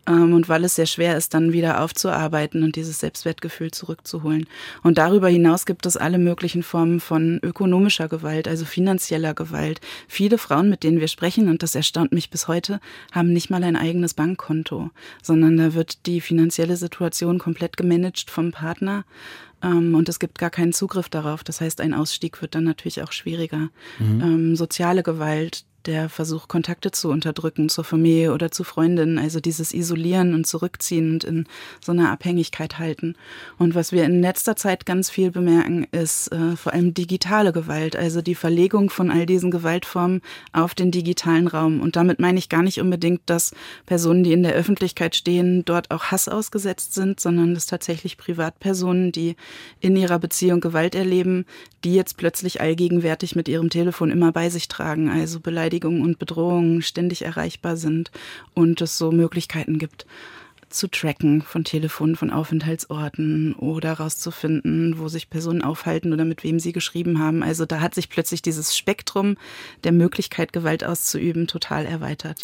Ähm, 0.07 0.33
und 0.33 0.49
weil 0.49 0.63
es 0.63 0.75
sehr 0.75 0.85
schwer 0.85 1.17
ist, 1.17 1.33
dann 1.33 1.53
wieder 1.53 1.83
aufzuarbeiten 1.83 2.63
und 2.63 2.75
dieses 2.75 2.99
Selbstwertgefühl 2.99 3.71
zurückzuholen. 3.71 4.47
Und 4.83 4.97
darüber 4.97 5.27
hinaus 5.27 5.65
gibt 5.65 5.85
es 5.85 5.97
alle 5.97 6.17
möglichen 6.17 6.63
Formen 6.63 6.99
von 6.99 7.39
ökonomischer 7.43 8.07
Gewalt, 8.07 8.47
also 8.47 8.65
finanzieller 8.65 9.33
Gewalt. 9.33 9.81
Viele 10.07 10.37
Frauen, 10.37 10.69
mit 10.69 10.83
denen 10.83 10.99
wir 10.99 11.07
sprechen, 11.07 11.49
und 11.49 11.61
das 11.63 11.75
erstaunt 11.75 12.11
mich 12.11 12.29
bis 12.29 12.47
heute, 12.47 12.79
haben 13.11 13.33
nicht 13.33 13.49
mal 13.49 13.63
ein 13.63 13.75
eigenes 13.75 14.13
Bankkonto, 14.13 14.89
sondern 15.21 15.57
da 15.57 15.73
wird 15.73 16.05
die 16.05 16.21
finanzielle 16.21 16.77
Situation 16.77 17.39
komplett 17.39 17.77
gemanagt 17.77 18.29
vom 18.29 18.51
Partner 18.51 19.03
ähm, 19.63 19.95
und 19.95 20.07
es 20.09 20.19
gibt 20.19 20.37
gar 20.37 20.49
keinen 20.49 20.73
Zugriff 20.73 21.09
darauf. 21.09 21.43
Das 21.43 21.61
heißt, 21.61 21.81
ein 21.81 21.93
Ausstieg 21.93 22.41
wird 22.41 22.55
dann 22.55 22.63
natürlich 22.63 23.01
auch 23.01 23.11
schwieriger. 23.11 23.69
Mhm. 23.99 24.21
Ähm, 24.21 24.55
soziale 24.55 25.03
Gewalt, 25.03 25.65
der 25.87 26.09
Versuch, 26.09 26.47
Kontakte 26.47 26.91
zu 26.91 27.09
unterdrücken 27.09 27.69
zur 27.69 27.83
Familie 27.83 28.33
oder 28.33 28.51
zu 28.51 28.63
Freundinnen, 28.63 29.17
also 29.17 29.39
dieses 29.39 29.73
Isolieren 29.73 30.33
und 30.33 30.45
Zurückziehen 30.45 31.13
und 31.13 31.23
in 31.23 31.47
so 31.83 31.93
einer 31.93 32.11
Abhängigkeit 32.11 32.77
halten. 32.77 33.15
Und 33.57 33.73
was 33.73 33.91
wir 33.91 34.03
in 34.03 34.21
letzter 34.21 34.55
Zeit 34.55 34.85
ganz 34.85 35.09
viel 35.09 35.31
bemerken, 35.31 35.87
ist 35.91 36.31
äh, 36.31 36.55
vor 36.55 36.73
allem 36.73 36.93
digitale 36.93 37.53
Gewalt, 37.53 37.95
also 37.95 38.21
die 38.21 38.35
Verlegung 38.35 38.89
von 38.89 39.09
all 39.09 39.25
diesen 39.25 39.49
Gewaltformen 39.49 40.21
auf 40.51 40.75
den 40.75 40.91
digitalen 40.91 41.47
Raum. 41.47 41.81
Und 41.81 41.95
damit 41.95 42.19
meine 42.19 42.37
ich 42.37 42.49
gar 42.49 42.63
nicht 42.63 42.81
unbedingt, 42.81 43.21
dass 43.25 43.53
Personen, 43.85 44.23
die 44.23 44.33
in 44.33 44.43
der 44.43 44.53
Öffentlichkeit 44.53 45.15
stehen, 45.15 45.63
dort 45.65 45.91
auch 45.91 46.05
Hass 46.05 46.27
ausgesetzt 46.27 46.93
sind, 46.93 47.19
sondern 47.19 47.53
dass 47.53 47.65
tatsächlich 47.65 48.17
Privatpersonen, 48.17 49.11
die 49.11 49.35
in 49.79 49.95
ihrer 49.95 50.19
Beziehung 50.19 50.59
Gewalt 50.59 50.95
erleben, 50.95 51.45
die 51.87 51.95
jetzt 51.95 52.17
plötzlich 52.17 52.59
allgegenwärtig 52.59 53.37
mit 53.37 53.47
ihrem 53.47 53.69
Telefon 53.69 54.11
immer 54.11 54.33
bei 54.33 54.49
sich 54.49 54.67
tragen, 54.67 55.09
also 55.09 55.39
Beleidigungen 55.39 56.01
und 56.01 56.19
Bedrohungen 56.19 56.81
ständig 56.81 57.21
erreichbar 57.21 57.77
sind 57.77 58.11
und 58.53 58.81
es 58.81 58.97
so 58.97 59.13
Möglichkeiten 59.13 59.79
gibt 59.79 60.05
zu 60.69 60.89
tracken 60.89 61.41
von 61.41 61.63
Telefonen, 61.63 62.17
von 62.17 62.29
Aufenthaltsorten 62.29 63.53
oder 63.53 63.93
rauszufinden, 63.93 64.99
wo 64.99 65.07
sich 65.07 65.29
Personen 65.29 65.61
aufhalten 65.61 66.11
oder 66.11 66.25
mit 66.25 66.43
wem 66.43 66.59
sie 66.59 66.73
geschrieben 66.73 67.19
haben. 67.19 67.41
Also 67.41 67.65
da 67.65 67.79
hat 67.79 67.95
sich 67.95 68.09
plötzlich 68.09 68.41
dieses 68.41 68.75
Spektrum 68.75 69.37
der 69.85 69.93
Möglichkeit, 69.93 70.51
Gewalt 70.51 70.83
auszuüben, 70.83 71.47
total 71.47 71.85
erweitert. 71.85 72.41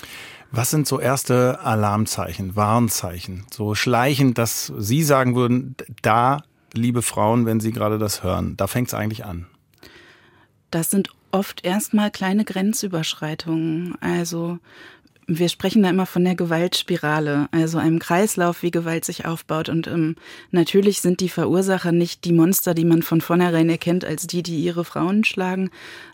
Was 0.52 0.70
sind 0.70 0.88
so 0.88 1.02
erste 1.02 1.60
Alarmzeichen, 1.60 2.56
Warnzeichen, 2.56 3.46
so 3.52 3.76
schleichend, 3.76 4.38
dass 4.38 4.72
Sie 4.78 5.04
sagen 5.04 5.36
würden, 5.36 5.76
da, 6.02 6.44
liebe 6.74 7.02
Frauen, 7.02 7.46
wenn 7.46 7.60
Sie 7.60 7.72
gerade 7.72 7.98
das 7.98 8.24
hören, 8.24 8.58
da 8.58 8.68
fängt 8.68 8.90
es 8.90 8.94
eigentlich 8.94 9.26
an? 9.26 9.48
Das 10.72 10.90
sind 10.90 11.10
oft 11.32 11.64
erstmal 11.64 12.12
kleine 12.12 12.46
Grenzüberschreitungen. 12.46 13.96
Also 14.02 14.60
wir 15.28 15.50
sprechen 15.50 15.84
da 15.84 15.90
immer 15.90 16.06
von 16.06 16.24
der 16.24 16.36
Gewaltspirale, 16.36 17.48
also 17.52 17.78
einem 17.78 18.00
Kreislauf, 18.00 18.64
wie 18.64 18.72
Gewalt 18.72 19.06
sich 19.06 19.26
aufbaut. 19.26 19.70
Und 19.70 19.88
ähm, 19.88 20.16
natürlich 20.52 21.02
sind 21.02 21.20
die 21.20 21.30
Verursacher 21.30 21.92
nicht 21.92 22.26
die 22.26 22.34
Monster, 22.34 22.74
die 22.74 22.86
man 22.86 23.02
von 23.04 23.22
vornherein 23.22 23.70
erkennt, 23.70 24.06
als 24.06 24.28
die, 24.28 24.44
die 24.44 24.64
ihre 24.64 24.86
Frauen 24.86 25.24
schlagen, 25.24 25.70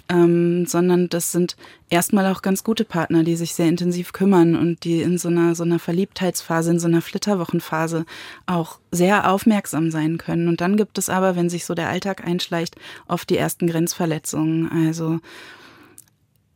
ähm, 0.09 0.65
sondern 0.65 1.09
das 1.09 1.31
sind 1.31 1.55
erstmal 1.89 2.27
auch 2.27 2.41
ganz 2.41 2.63
gute 2.63 2.85
Partner, 2.85 3.23
die 3.23 3.35
sich 3.35 3.55
sehr 3.55 3.67
intensiv 3.67 4.13
kümmern 4.13 4.55
und 4.55 4.83
die 4.83 5.01
in 5.01 5.17
so 5.17 5.29
einer, 5.29 5.55
so 5.55 5.63
einer 5.63 5.79
Verliebtheitsphase, 5.79 6.71
in 6.71 6.79
so 6.79 6.87
einer 6.87 7.01
Flitterwochenphase 7.01 8.05
auch 8.45 8.79
sehr 8.91 9.29
aufmerksam 9.29 9.91
sein 9.91 10.17
können. 10.17 10.47
Und 10.47 10.61
dann 10.61 10.77
gibt 10.77 10.97
es 10.97 11.09
aber, 11.09 11.35
wenn 11.35 11.49
sich 11.49 11.65
so 11.65 11.73
der 11.73 11.89
Alltag 11.89 12.25
einschleicht, 12.25 12.75
oft 13.07 13.29
die 13.29 13.37
ersten 13.37 13.67
Grenzverletzungen. 13.67 14.71
Also 14.87 15.19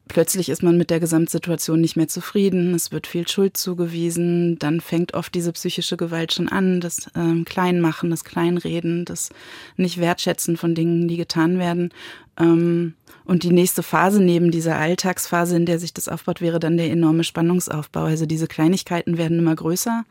Plötzlich 0.10 0.50
ist 0.50 0.64
man 0.64 0.78
mit 0.78 0.90
der 0.90 1.00
Gesamtsituation 1.00 1.80
nicht 1.80 1.96
mehr 1.96 2.10
zufrieden, 2.10 2.74
es 2.74 2.92
wird 2.92 3.08
viel 3.08 3.26
Schuld 3.26 3.56
zugewiesen, 3.56 4.60
dann 4.60 4.82
fängt 4.82 5.14
oft 5.14 5.34
diese 5.34 5.54
psychische 5.54 5.96
Gewalt 5.96 6.34
schon 6.34 6.50
an, 6.50 6.82
das 6.82 7.10
ähm, 7.16 7.46
Kleinmachen, 7.46 8.10
das 8.10 8.26
Kleinreden, 8.26 9.06
das 9.06 9.30
Nicht-Wertschätzen 9.78 10.58
von 10.58 10.76
Dingen, 10.76 11.08
die 11.08 11.16
getan 11.16 11.58
werden. 11.58 11.94
Ähm, 12.40 12.96
und 13.26 13.44
die 13.44 13.52
nächste 13.52 13.84
Phase 13.84 14.22
neben 14.22 14.52
dieser 14.52 14.76
Alltagsphase, 14.76 15.56
in 15.56 15.66
der 15.66 15.80
sich 15.80 15.94
das 15.94 16.10
aufbaut, 16.10 16.42
wäre 16.42 16.60
dann 16.60 16.76
der 16.76 16.92
enorme 16.92 17.24
Spannungsaufbau. 17.24 18.04
Also 18.04 18.26
diese 18.26 18.48
Kleinigkeiten 18.48 19.18
werden 19.18 19.40
immer 19.40 19.56
größer. 19.56 20.04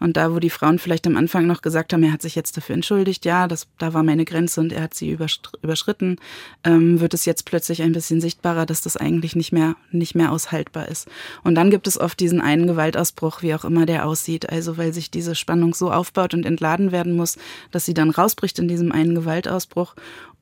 Und 0.00 0.16
da, 0.16 0.32
wo 0.34 0.40
die 0.40 0.50
Frauen 0.50 0.78
vielleicht 0.78 1.06
am 1.06 1.16
Anfang 1.16 1.46
noch 1.46 1.62
gesagt 1.62 1.92
haben, 1.92 2.02
er 2.02 2.12
hat 2.12 2.22
sich 2.22 2.34
jetzt 2.34 2.56
dafür 2.56 2.74
entschuldigt, 2.74 3.24
ja, 3.24 3.46
das, 3.46 3.68
da 3.78 3.94
war 3.94 4.02
meine 4.02 4.24
Grenze 4.24 4.60
und 4.60 4.72
er 4.72 4.82
hat 4.82 4.94
sie 4.94 5.16
überschritten, 5.62 6.16
ähm, 6.64 7.00
wird 7.00 7.14
es 7.14 7.24
jetzt 7.24 7.44
plötzlich 7.44 7.82
ein 7.82 7.92
bisschen 7.92 8.20
sichtbarer, 8.20 8.66
dass 8.66 8.80
das 8.80 8.96
eigentlich 8.96 9.36
nicht 9.36 9.52
mehr, 9.52 9.76
nicht 9.92 10.16
mehr 10.16 10.32
aushaltbar 10.32 10.88
ist. 10.88 11.08
Und 11.44 11.54
dann 11.54 11.70
gibt 11.70 11.86
es 11.86 12.00
oft 12.00 12.18
diesen 12.18 12.40
einen 12.40 12.66
Gewaltausbruch, 12.66 13.42
wie 13.42 13.54
auch 13.54 13.64
immer 13.64 13.86
der 13.86 14.06
aussieht. 14.06 14.50
Also 14.50 14.76
weil 14.76 14.92
sich 14.92 15.10
diese 15.10 15.36
Spannung 15.36 15.72
so 15.72 15.92
aufbaut 15.92 16.34
und 16.34 16.44
entladen 16.44 16.90
werden 16.90 17.14
muss, 17.14 17.38
dass 17.70 17.84
sie 17.84 17.94
dann 17.94 18.10
rausbricht 18.10 18.58
in 18.58 18.66
diesem 18.66 18.90
einen 18.90 19.14
Gewaltausbruch 19.14 19.94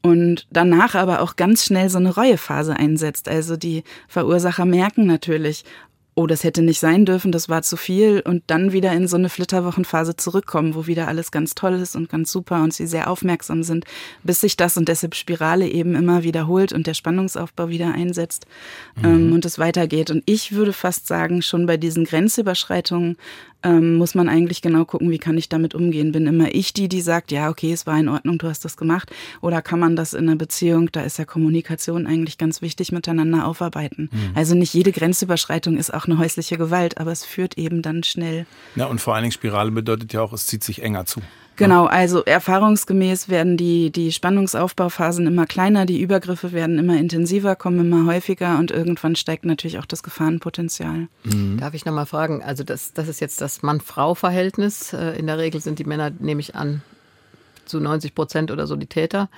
und 0.05 0.47
danach 0.51 0.95
aber 0.95 1.23
auch 1.23 1.35
ganz 1.35 1.65
schnell 1.65 1.89
so 1.89 1.97
eine 1.97 2.15
Reuephase 2.15 2.77
einsetzt. 2.77 3.27
Also 3.27 3.57
die 3.57 3.85
Verursacher 4.07 4.67
merken 4.67 5.07
natürlich, 5.07 5.65
oh, 6.15 6.27
das 6.27 6.45
hätte 6.45 6.61
nicht 6.61 6.79
sein 6.79 7.07
dürfen, 7.07 7.33
das 7.33 7.49
war 7.49 7.63
zu 7.63 7.79
viel 7.79 8.21
und 8.21 8.43
dann 8.47 8.73
wieder 8.73 8.93
in 8.93 9.09
so 9.09 9.17
eine 9.17 9.31
Flitterwochenphase 9.31 10.15
zurückkommen, 10.15 10.75
wo 10.75 10.87
wieder 10.87 11.09
alles 11.09 11.31
ganz 11.31 11.55
toll 11.55 11.73
ist 11.73 11.97
und 11.97 12.11
ganz 12.11 12.31
super 12.31 12.63
und 12.63 12.75
sie 12.75 12.87
sehr 12.87 13.11
aufmerksam 13.11 13.63
sind, 13.63 13.87
bis 14.23 14.43
sich 14.43 14.59
das 14.59 14.77
und 14.77 14.89
deshalb 14.89 15.15
Spirale 15.15 15.67
eben 15.67 15.95
immer 15.95 16.23
wiederholt 16.23 16.75
und 16.75 16.87
der 16.87 16.95
Spannungsaufbau 16.95 17.71
wieder 17.71 17.95
einsetzt 17.95 18.47
mhm. 18.97 19.05
ähm, 19.05 19.33
und 19.33 19.47
es 19.47 19.59
weitergeht. 19.59 20.11
Und 20.11 20.23
ich 20.27 20.53
würde 20.53 20.75
fast 20.75 21.07
sagen, 21.07 21.41
schon 21.41 21.65
bei 21.65 21.79
diesen 21.79 22.05
Grenzüberschreitungen 22.05 23.17
ähm, 23.65 23.97
muss 23.97 24.15
man 24.15 24.29
eigentlich 24.29 24.63
genau 24.63 24.85
gucken, 24.85 25.11
wie 25.11 25.19
kann 25.19 25.37
ich 25.37 25.49
damit 25.49 25.75
umgehen. 25.75 26.13
Bin 26.13 26.27
immer 26.27 26.55
ich 26.55 26.73
die, 26.73 26.89
die 26.89 27.01
sagt, 27.01 27.33
ja, 27.33 27.49
okay, 27.49 27.73
es 27.73 27.87
war 27.87 27.99
in 27.99 28.09
Ordnung, 28.09 28.39
du 28.39 28.49
hast 28.49 28.65
das 28.65 28.77
gemacht. 28.77 29.11
Oder 29.41 29.63
kann 29.63 29.81
man 29.81 29.97
das 29.97 30.13
in 30.13 30.29
einer 30.29 30.37
Beziehung, 30.37 30.91
da 30.93 31.03
ist 31.03 31.19
ja 31.19 31.25
Kommunikation 31.25 32.07
eigentlich 32.07 32.39
ganz 32.39 32.63
wichtig, 32.63 32.93
miteinander 32.93 33.47
aufarbeiten. 33.47 34.11
Mhm. 34.13 34.31
Also 34.35 34.55
nicht 34.55 34.75
jede 34.75 34.93
Grenzüberschreitung 34.93 35.77
ist 35.77 35.93
auch 35.93 36.05
eine 36.05 36.19
häusliche 36.19 36.59
Gewalt, 36.59 36.99
aber 36.99 37.13
es 37.13 37.25
führt 37.25 37.59
eben 37.59 37.83
dann 37.83 38.03
schnell. 38.03 38.47
Ja, 38.77 38.87
und 38.87 39.01
vor 39.01 39.15
allen 39.15 39.23
Dingen 39.23 39.33
Spirale 39.33 39.71
bedeutet 39.71 40.13
ja 40.13 40.21
auch, 40.21 40.33
es 40.33 40.47
zieht 40.47 40.63
sich 40.63 40.83
enger 40.83 41.07
zu. 41.07 41.21
Genau, 41.57 41.87
also 41.87 42.25
erfahrungsgemäß 42.25 43.29
werden 43.29 43.57
die, 43.57 43.91
die 43.91 44.11
Spannungsaufbauphasen 44.11 45.27
immer 45.27 45.47
kleiner, 45.47 45.87
die 45.87 46.01
Übergriffe 46.01 46.53
werden 46.53 46.79
immer 46.79 46.97
intensiver, 46.97 47.55
kommen 47.55 47.81
immer 47.81 48.07
häufiger 48.13 48.59
und 48.59 48.71
irgendwann 48.73 49.15
steigt 49.15 49.45
natürlich 49.45 49.79
auch 49.79 49.87
das 49.87 50.03
Gefahrenpotenzial. 50.03 51.09
Mhm. 51.23 51.59
Darf 51.61 51.75
ich 51.75 51.85
nochmal 51.85 52.07
fragen, 52.07 52.43
also 52.43 52.65
das, 52.65 52.93
das 52.93 53.07
ist 53.09 53.21
jetzt 53.21 53.41
das 53.41 53.63
Mann-Frau-Verhältnis. 53.63 54.93
Äh, 54.93 55.19
in 55.19 55.27
der 55.27 55.39
Regel 55.39 55.61
sind 55.61 55.79
die 55.79 55.85
Männer, 55.85 56.11
nehme 56.19 56.41
ich 56.41 56.57
an, 56.57 56.83
zu 57.67 57.79
90 57.79 58.15
Prozent 58.15 58.51
oder 58.51 58.67
so 58.67 58.77
die 58.77 58.87
Täter. 58.87 59.29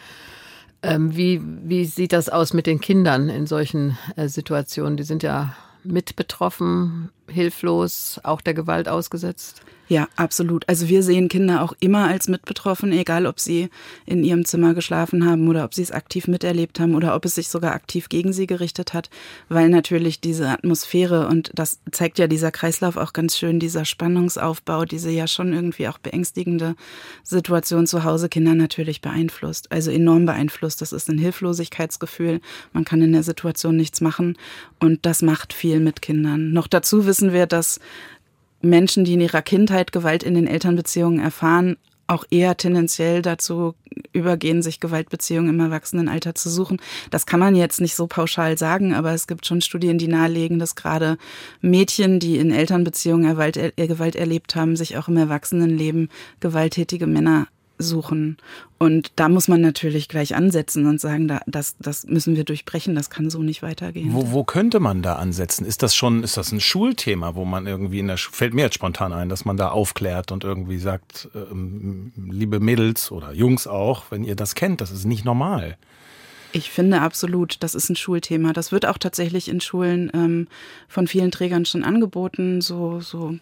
Ähm, 0.83 1.17
wie, 1.17 1.41
wie 1.43 1.85
sieht 1.85 2.13
das 2.13 2.29
aus 2.29 2.53
mit 2.53 2.67
den 2.67 2.81
Kindern 2.81 3.29
in 3.29 3.47
solchen 3.47 3.99
äh, 4.17 4.29
Situationen? 4.29 4.97
Die 4.97 5.05
sind 5.05 5.23
ja 5.23 5.55
mit 5.85 6.17
betroffen, 6.17 7.11
hilflos, 7.28 8.21
auch 8.23 8.40
der 8.40 8.54
Gewalt 8.54 8.88
ausgesetzt? 8.88 9.62
Ja, 9.88 10.09
absolut. 10.16 10.68
Also 10.68 10.88
wir 10.88 11.04
sehen 11.04 11.28
Kinder 11.28 11.62
auch 11.62 11.73
immer 11.78 12.09
als 12.09 12.26
mitbetroffen, 12.26 12.90
egal 12.90 13.25
ob 13.25 13.38
sie 13.38 13.68
in 14.04 14.25
ihrem 14.25 14.45
Zimmer 14.45 14.75
geschlafen 14.75 15.25
haben 15.25 15.47
oder 15.47 15.64
ob 15.64 15.75
sie 15.75 15.83
es 15.83 15.92
aktiv 15.92 16.26
miterlebt 16.26 16.80
haben 16.80 16.97
oder 16.97 17.14
ob 17.14 17.25
es 17.25 17.37
sich 17.37 17.49
sogar 17.49 17.73
aktiv 17.73 18.09
gegen 18.09 18.33
sie 18.33 18.49
gerichtet 18.49 18.95
hat, 18.95 19.11
weil 19.49 19.68
natürlich 19.68 20.21
diese 20.21 20.49
Atmosphäre 20.49 21.28
und 21.28 21.52
das 21.54 21.78
zeigt 21.92 22.18
ja 22.18 22.26
dieser 22.26 22.50
Kreislauf 22.50 22.97
auch 22.97 23.12
ganz 23.12 23.37
schön, 23.38 23.61
dieser 23.61 23.85
Spannungsaufbau, 23.85 24.87
diese 24.87 25.11
ja 25.11 25.28
schon 25.28 25.52
irgendwie 25.52 25.87
auch 25.87 25.99
beängstigende 25.99 26.75
Situation 27.23 27.87
zu 27.87 28.02
Hause 28.02 28.28
Kinder 28.28 28.56
natürlich 28.56 29.00
beeinflusst, 29.00 29.71
also 29.71 29.92
enorm 29.92 30.26
beeinflusst. 30.26 30.83
Das 30.83 30.92
ist 30.92 31.09
ein 31.09 31.18
Hilflosigkeitsgefühl, 31.18 32.40
man 32.73 32.85
kann 32.85 33.02
in 33.02 33.12
der 33.12 33.23
Situation 33.23 33.76
nichts 33.76 34.00
machen 34.00 34.37
und 34.80 35.06
das 35.06 35.23
macht 35.23 35.52
viel 35.52 35.78
mit 35.78 36.02
Kindern. 36.02 36.50
Noch 36.52 36.66
dazu 36.66 37.06
wissen 37.06 37.16
wir, 37.33 37.47
dass 37.47 37.81
Menschen, 38.63 39.05
die 39.05 39.15
in 39.15 39.21
ihrer 39.21 39.43
Kindheit 39.43 39.93
Gewalt 39.93 40.23
in 40.23 40.35
den 40.35 40.47
Elternbeziehungen 40.47 41.21
erfahren, 41.21 41.77
auch 42.09 42.25
eher 42.31 42.57
tendenziell 42.57 43.23
dazu 43.23 43.75
übergehen, 44.13 44.63
sich 44.63 44.81
Gewaltbeziehungen 44.81 45.51
im 45.51 45.61
Erwachsenenalter 45.61 46.35
zu 46.35 46.51
suchen. 46.51 46.81
Das 47.11 47.27
kann 47.27 47.41
man 47.41 47.57
jetzt 47.57 47.81
nicht 47.81 47.97
so 47.97 48.07
pauschal 48.07 48.57
sagen, 48.57 48.95
aber 48.95 49.13
es 49.13 49.27
gibt 49.27 49.47
schon 49.47 49.61
Studien, 49.61 49.99
die 49.99 50.09
nahelegen, 50.09 50.59
dass 50.59 50.77
gerade 50.77 51.19
Mädchen, 51.61 52.21
die 52.21 52.39
in 52.39 52.53
Elternbeziehungen 52.53 53.29
Gewalt 53.29 54.17
erlebt 54.17 54.55
haben, 54.55 54.77
sich 54.77 54.97
auch 54.97 55.09
im 55.09 55.17
Erwachsenenleben 55.17 56.09
gewalttätige 56.41 57.07
Männer 57.07 57.49
suchen. 57.78 58.37
Und 58.78 59.12
da 59.16 59.28
muss 59.28 59.49
man 59.49 59.61
natürlich 59.61 60.09
gleich 60.09 60.35
ansetzen 60.35 60.87
und 60.87 61.00
sagen, 61.00 61.28
da, 61.28 61.40
das, 61.47 61.76
das 61.78 62.06
müssen 62.06 62.37
wir 62.37 62.45
durchbrechen, 62.45 62.95
das 62.95 63.11
kann 63.11 63.30
so 63.30 63.42
nicht 63.42 63.62
weitergehen. 63.62 64.12
Wo, 64.12 64.33
wo 64.33 64.45
könnte 64.45 64.80
man 64.80 65.02
da 65.02 65.16
ansetzen? 65.16 65.64
Ist 65.64 65.83
das 65.83 65.95
schon, 65.95 66.23
ist 66.23 66.37
das 66.37 66.52
ein 66.52 66.61
Schulthema, 66.61 67.35
wo 67.35 67.45
man 67.45 67.66
irgendwie 67.66 68.00
in 68.00 68.09
der, 68.09 68.18
fällt 68.18 68.54
mir 68.54 68.62
jetzt 68.62 68.75
spontan 68.75 69.12
ein, 69.12 69.28
dass 69.28 69.45
man 69.45 69.56
da 69.56 69.68
aufklärt 69.68 70.33
und 70.33 70.45
irgendwie 70.45 70.78
sagt, 70.78 71.28
ähm, 71.35 72.12
liebe 72.30 72.61
Mädels 72.61 73.11
oder 73.11 73.33
Jungs 73.33 73.66
auch, 73.66 74.04
wenn 74.11 74.25
ihr 74.25 74.37
das 74.37 74.54
kennt, 74.54 74.80
das 74.80 74.90
ist 74.90 75.04
nicht 75.04 75.25
normal. 75.25 75.76
Ich 76.52 76.71
finde 76.71 77.02
absolut, 77.02 77.62
das 77.62 77.75
ist 77.75 77.90
ein 77.90 77.97
Schulthema. 77.97 78.54
Das 78.54 78.73
wird 78.73 78.87
auch 78.87 78.97
tatsächlich 78.97 79.49
in 79.49 79.61
Schulen 79.61 80.11
ähm, 80.14 80.49
von 80.88 81.06
vielen 81.06 81.30
Trägern 81.30 81.66
schon 81.66 81.85
angeboten, 81.85 82.62
so, 82.62 83.00
so 83.00 83.35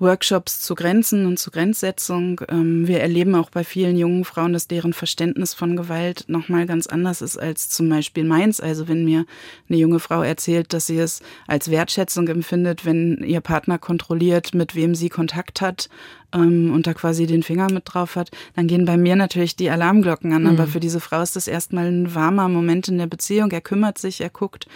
Workshops 0.00 0.60
zu 0.60 0.74
Grenzen 0.74 1.26
und 1.26 1.38
zu 1.38 1.50
Grenzsetzung. 1.50 2.40
Ähm, 2.48 2.86
wir 2.86 3.00
erleben 3.00 3.34
auch 3.34 3.50
bei 3.50 3.64
vielen 3.64 3.96
jungen 3.96 4.24
Frauen, 4.24 4.52
dass 4.52 4.68
deren 4.68 4.92
Verständnis 4.92 5.54
von 5.54 5.76
Gewalt 5.76 6.24
nochmal 6.28 6.66
ganz 6.66 6.86
anders 6.86 7.20
ist 7.20 7.36
als 7.36 7.68
zum 7.68 7.88
Beispiel 7.88 8.24
meins. 8.24 8.60
Also 8.60 8.88
wenn 8.88 9.04
mir 9.04 9.26
eine 9.68 9.78
junge 9.78 10.00
Frau 10.00 10.22
erzählt, 10.22 10.72
dass 10.72 10.86
sie 10.86 10.98
es 10.98 11.20
als 11.46 11.70
Wertschätzung 11.70 12.28
empfindet, 12.28 12.84
wenn 12.84 13.18
ihr 13.24 13.40
Partner 13.40 13.78
kontrolliert, 13.78 14.54
mit 14.54 14.74
wem 14.74 14.94
sie 14.94 15.08
Kontakt 15.08 15.60
hat 15.60 15.88
ähm, 16.32 16.72
und 16.72 16.86
da 16.86 16.94
quasi 16.94 17.26
den 17.26 17.42
Finger 17.42 17.70
mit 17.72 17.84
drauf 17.86 18.16
hat, 18.16 18.30
dann 18.54 18.66
gehen 18.66 18.84
bei 18.84 18.96
mir 18.96 19.16
natürlich 19.16 19.56
die 19.56 19.70
Alarmglocken 19.70 20.32
an. 20.32 20.42
Mhm. 20.42 20.48
Aber 20.48 20.66
für 20.66 20.80
diese 20.80 21.00
Frau 21.00 21.22
ist 21.22 21.36
das 21.36 21.48
erstmal 21.48 21.86
ein 21.86 22.14
warmer 22.14 22.48
Moment 22.48 22.88
in 22.88 22.98
der 22.98 23.06
Beziehung. 23.06 23.50
Er 23.50 23.60
kümmert 23.60 23.98
sich, 23.98 24.20
er 24.20 24.30
guckt. 24.30 24.66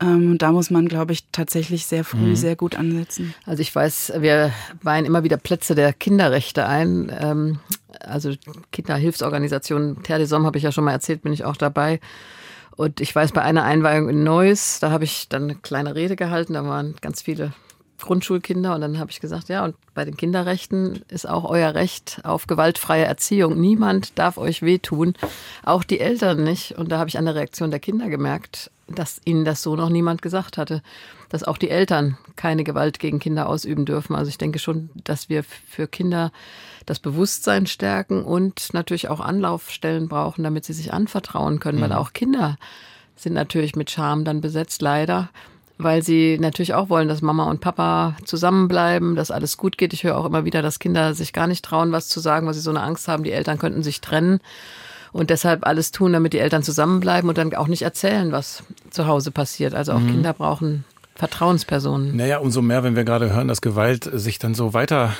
Ähm, 0.00 0.32
und 0.32 0.42
da 0.42 0.52
muss 0.52 0.70
man, 0.70 0.88
glaube 0.88 1.12
ich, 1.12 1.24
tatsächlich 1.32 1.86
sehr 1.86 2.04
früh 2.04 2.18
mhm. 2.18 2.36
sehr 2.36 2.56
gut 2.56 2.76
ansetzen. 2.76 3.34
Also 3.44 3.60
ich 3.62 3.74
weiß, 3.74 4.14
wir 4.18 4.52
weihen 4.82 5.04
immer 5.04 5.24
wieder 5.24 5.36
Plätze 5.36 5.74
der 5.74 5.92
Kinderrechte 5.92 6.66
ein. 6.66 7.12
Ähm, 7.18 7.58
also 8.00 8.32
Kinderhilfsorganisationen, 8.72 10.02
Terre 10.02 10.20
des 10.20 10.32
Hommes 10.32 10.46
habe 10.46 10.58
ich 10.58 10.64
ja 10.64 10.72
schon 10.72 10.84
mal 10.84 10.92
erzählt, 10.92 11.22
bin 11.22 11.32
ich 11.32 11.44
auch 11.44 11.56
dabei. 11.56 12.00
Und 12.76 13.00
ich 13.00 13.14
weiß, 13.14 13.32
bei 13.32 13.42
einer 13.42 13.64
Einweihung 13.64 14.08
in 14.08 14.22
Neuss, 14.22 14.78
da 14.80 14.90
habe 14.90 15.04
ich 15.04 15.28
dann 15.28 15.42
eine 15.44 15.54
kleine 15.56 15.94
Rede 15.94 16.16
gehalten, 16.16 16.54
da 16.54 16.64
waren 16.64 16.94
ganz 17.00 17.20
viele 17.20 17.52
Grundschulkinder 18.02 18.74
und 18.74 18.80
dann 18.80 18.98
habe 18.98 19.10
ich 19.10 19.20
gesagt, 19.20 19.48
ja, 19.48 19.64
und 19.64 19.74
bei 19.94 20.04
den 20.04 20.16
Kinderrechten 20.16 21.02
ist 21.08 21.28
auch 21.28 21.44
euer 21.44 21.74
Recht 21.74 22.20
auf 22.24 22.46
gewaltfreie 22.46 23.04
Erziehung. 23.04 23.60
Niemand 23.60 24.18
darf 24.18 24.38
euch 24.38 24.62
wehtun, 24.62 25.14
auch 25.64 25.84
die 25.84 26.00
Eltern 26.00 26.44
nicht. 26.44 26.78
Und 26.78 26.90
da 26.92 26.98
habe 26.98 27.08
ich 27.08 27.18
an 27.18 27.24
der 27.24 27.34
Reaktion 27.34 27.70
der 27.70 27.80
Kinder 27.80 28.08
gemerkt, 28.08 28.70
dass 28.88 29.20
ihnen 29.24 29.44
das 29.44 29.62
so 29.62 29.76
noch 29.76 29.88
niemand 29.88 30.22
gesagt 30.22 30.58
hatte, 30.58 30.82
dass 31.28 31.44
auch 31.44 31.58
die 31.58 31.70
Eltern 31.70 32.18
keine 32.36 32.64
Gewalt 32.64 32.98
gegen 32.98 33.20
Kinder 33.20 33.48
ausüben 33.48 33.84
dürfen. 33.84 34.16
Also 34.16 34.28
ich 34.28 34.38
denke 34.38 34.58
schon, 34.58 34.90
dass 35.04 35.28
wir 35.28 35.44
für 35.44 35.86
Kinder 35.86 36.32
das 36.86 36.98
Bewusstsein 36.98 37.66
stärken 37.66 38.24
und 38.24 38.74
natürlich 38.74 39.08
auch 39.08 39.20
Anlaufstellen 39.20 40.08
brauchen, 40.08 40.42
damit 40.42 40.64
sie 40.64 40.72
sich 40.72 40.92
anvertrauen 40.92 41.60
können, 41.60 41.78
mhm. 41.78 41.82
weil 41.82 41.92
auch 41.92 42.12
Kinder 42.12 42.56
sind 43.16 43.34
natürlich 43.34 43.76
mit 43.76 43.90
Scham 43.90 44.24
dann 44.24 44.40
besetzt, 44.40 44.82
leider 44.82 45.28
weil 45.82 46.02
sie 46.02 46.38
natürlich 46.38 46.74
auch 46.74 46.88
wollen, 46.88 47.08
dass 47.08 47.22
Mama 47.22 47.44
und 47.44 47.60
Papa 47.60 48.16
zusammenbleiben, 48.24 49.16
dass 49.16 49.30
alles 49.30 49.56
gut 49.56 49.78
geht. 49.78 49.92
Ich 49.92 50.04
höre 50.04 50.16
auch 50.16 50.26
immer 50.26 50.44
wieder, 50.44 50.62
dass 50.62 50.78
Kinder 50.78 51.14
sich 51.14 51.32
gar 51.32 51.46
nicht 51.46 51.64
trauen, 51.64 51.92
was 51.92 52.08
zu 52.08 52.20
sagen, 52.20 52.46
weil 52.46 52.54
sie 52.54 52.60
so 52.60 52.70
eine 52.70 52.82
Angst 52.82 53.08
haben, 53.08 53.24
die 53.24 53.32
Eltern 53.32 53.58
könnten 53.58 53.82
sich 53.82 54.00
trennen 54.00 54.40
und 55.12 55.30
deshalb 55.30 55.66
alles 55.66 55.90
tun, 55.90 56.12
damit 56.12 56.32
die 56.32 56.38
Eltern 56.38 56.62
zusammenbleiben 56.62 57.28
und 57.28 57.38
dann 57.38 57.54
auch 57.54 57.66
nicht 57.66 57.82
erzählen, 57.82 58.32
was 58.32 58.62
zu 58.90 59.06
Hause 59.06 59.30
passiert. 59.30 59.74
Also 59.74 59.92
auch 59.92 60.00
mhm. 60.00 60.10
Kinder 60.10 60.32
brauchen 60.32 60.84
Vertrauenspersonen. 61.20 62.16
Naja, 62.16 62.38
umso 62.38 62.62
mehr, 62.62 62.82
wenn 62.82 62.96
wir 62.96 63.04
gerade 63.04 63.30
hören, 63.30 63.46
dass 63.46 63.60
Gewalt 63.60 64.08
sich 64.10 64.38
dann 64.38 64.54
so 64.54 64.72
weiter 64.72 65.14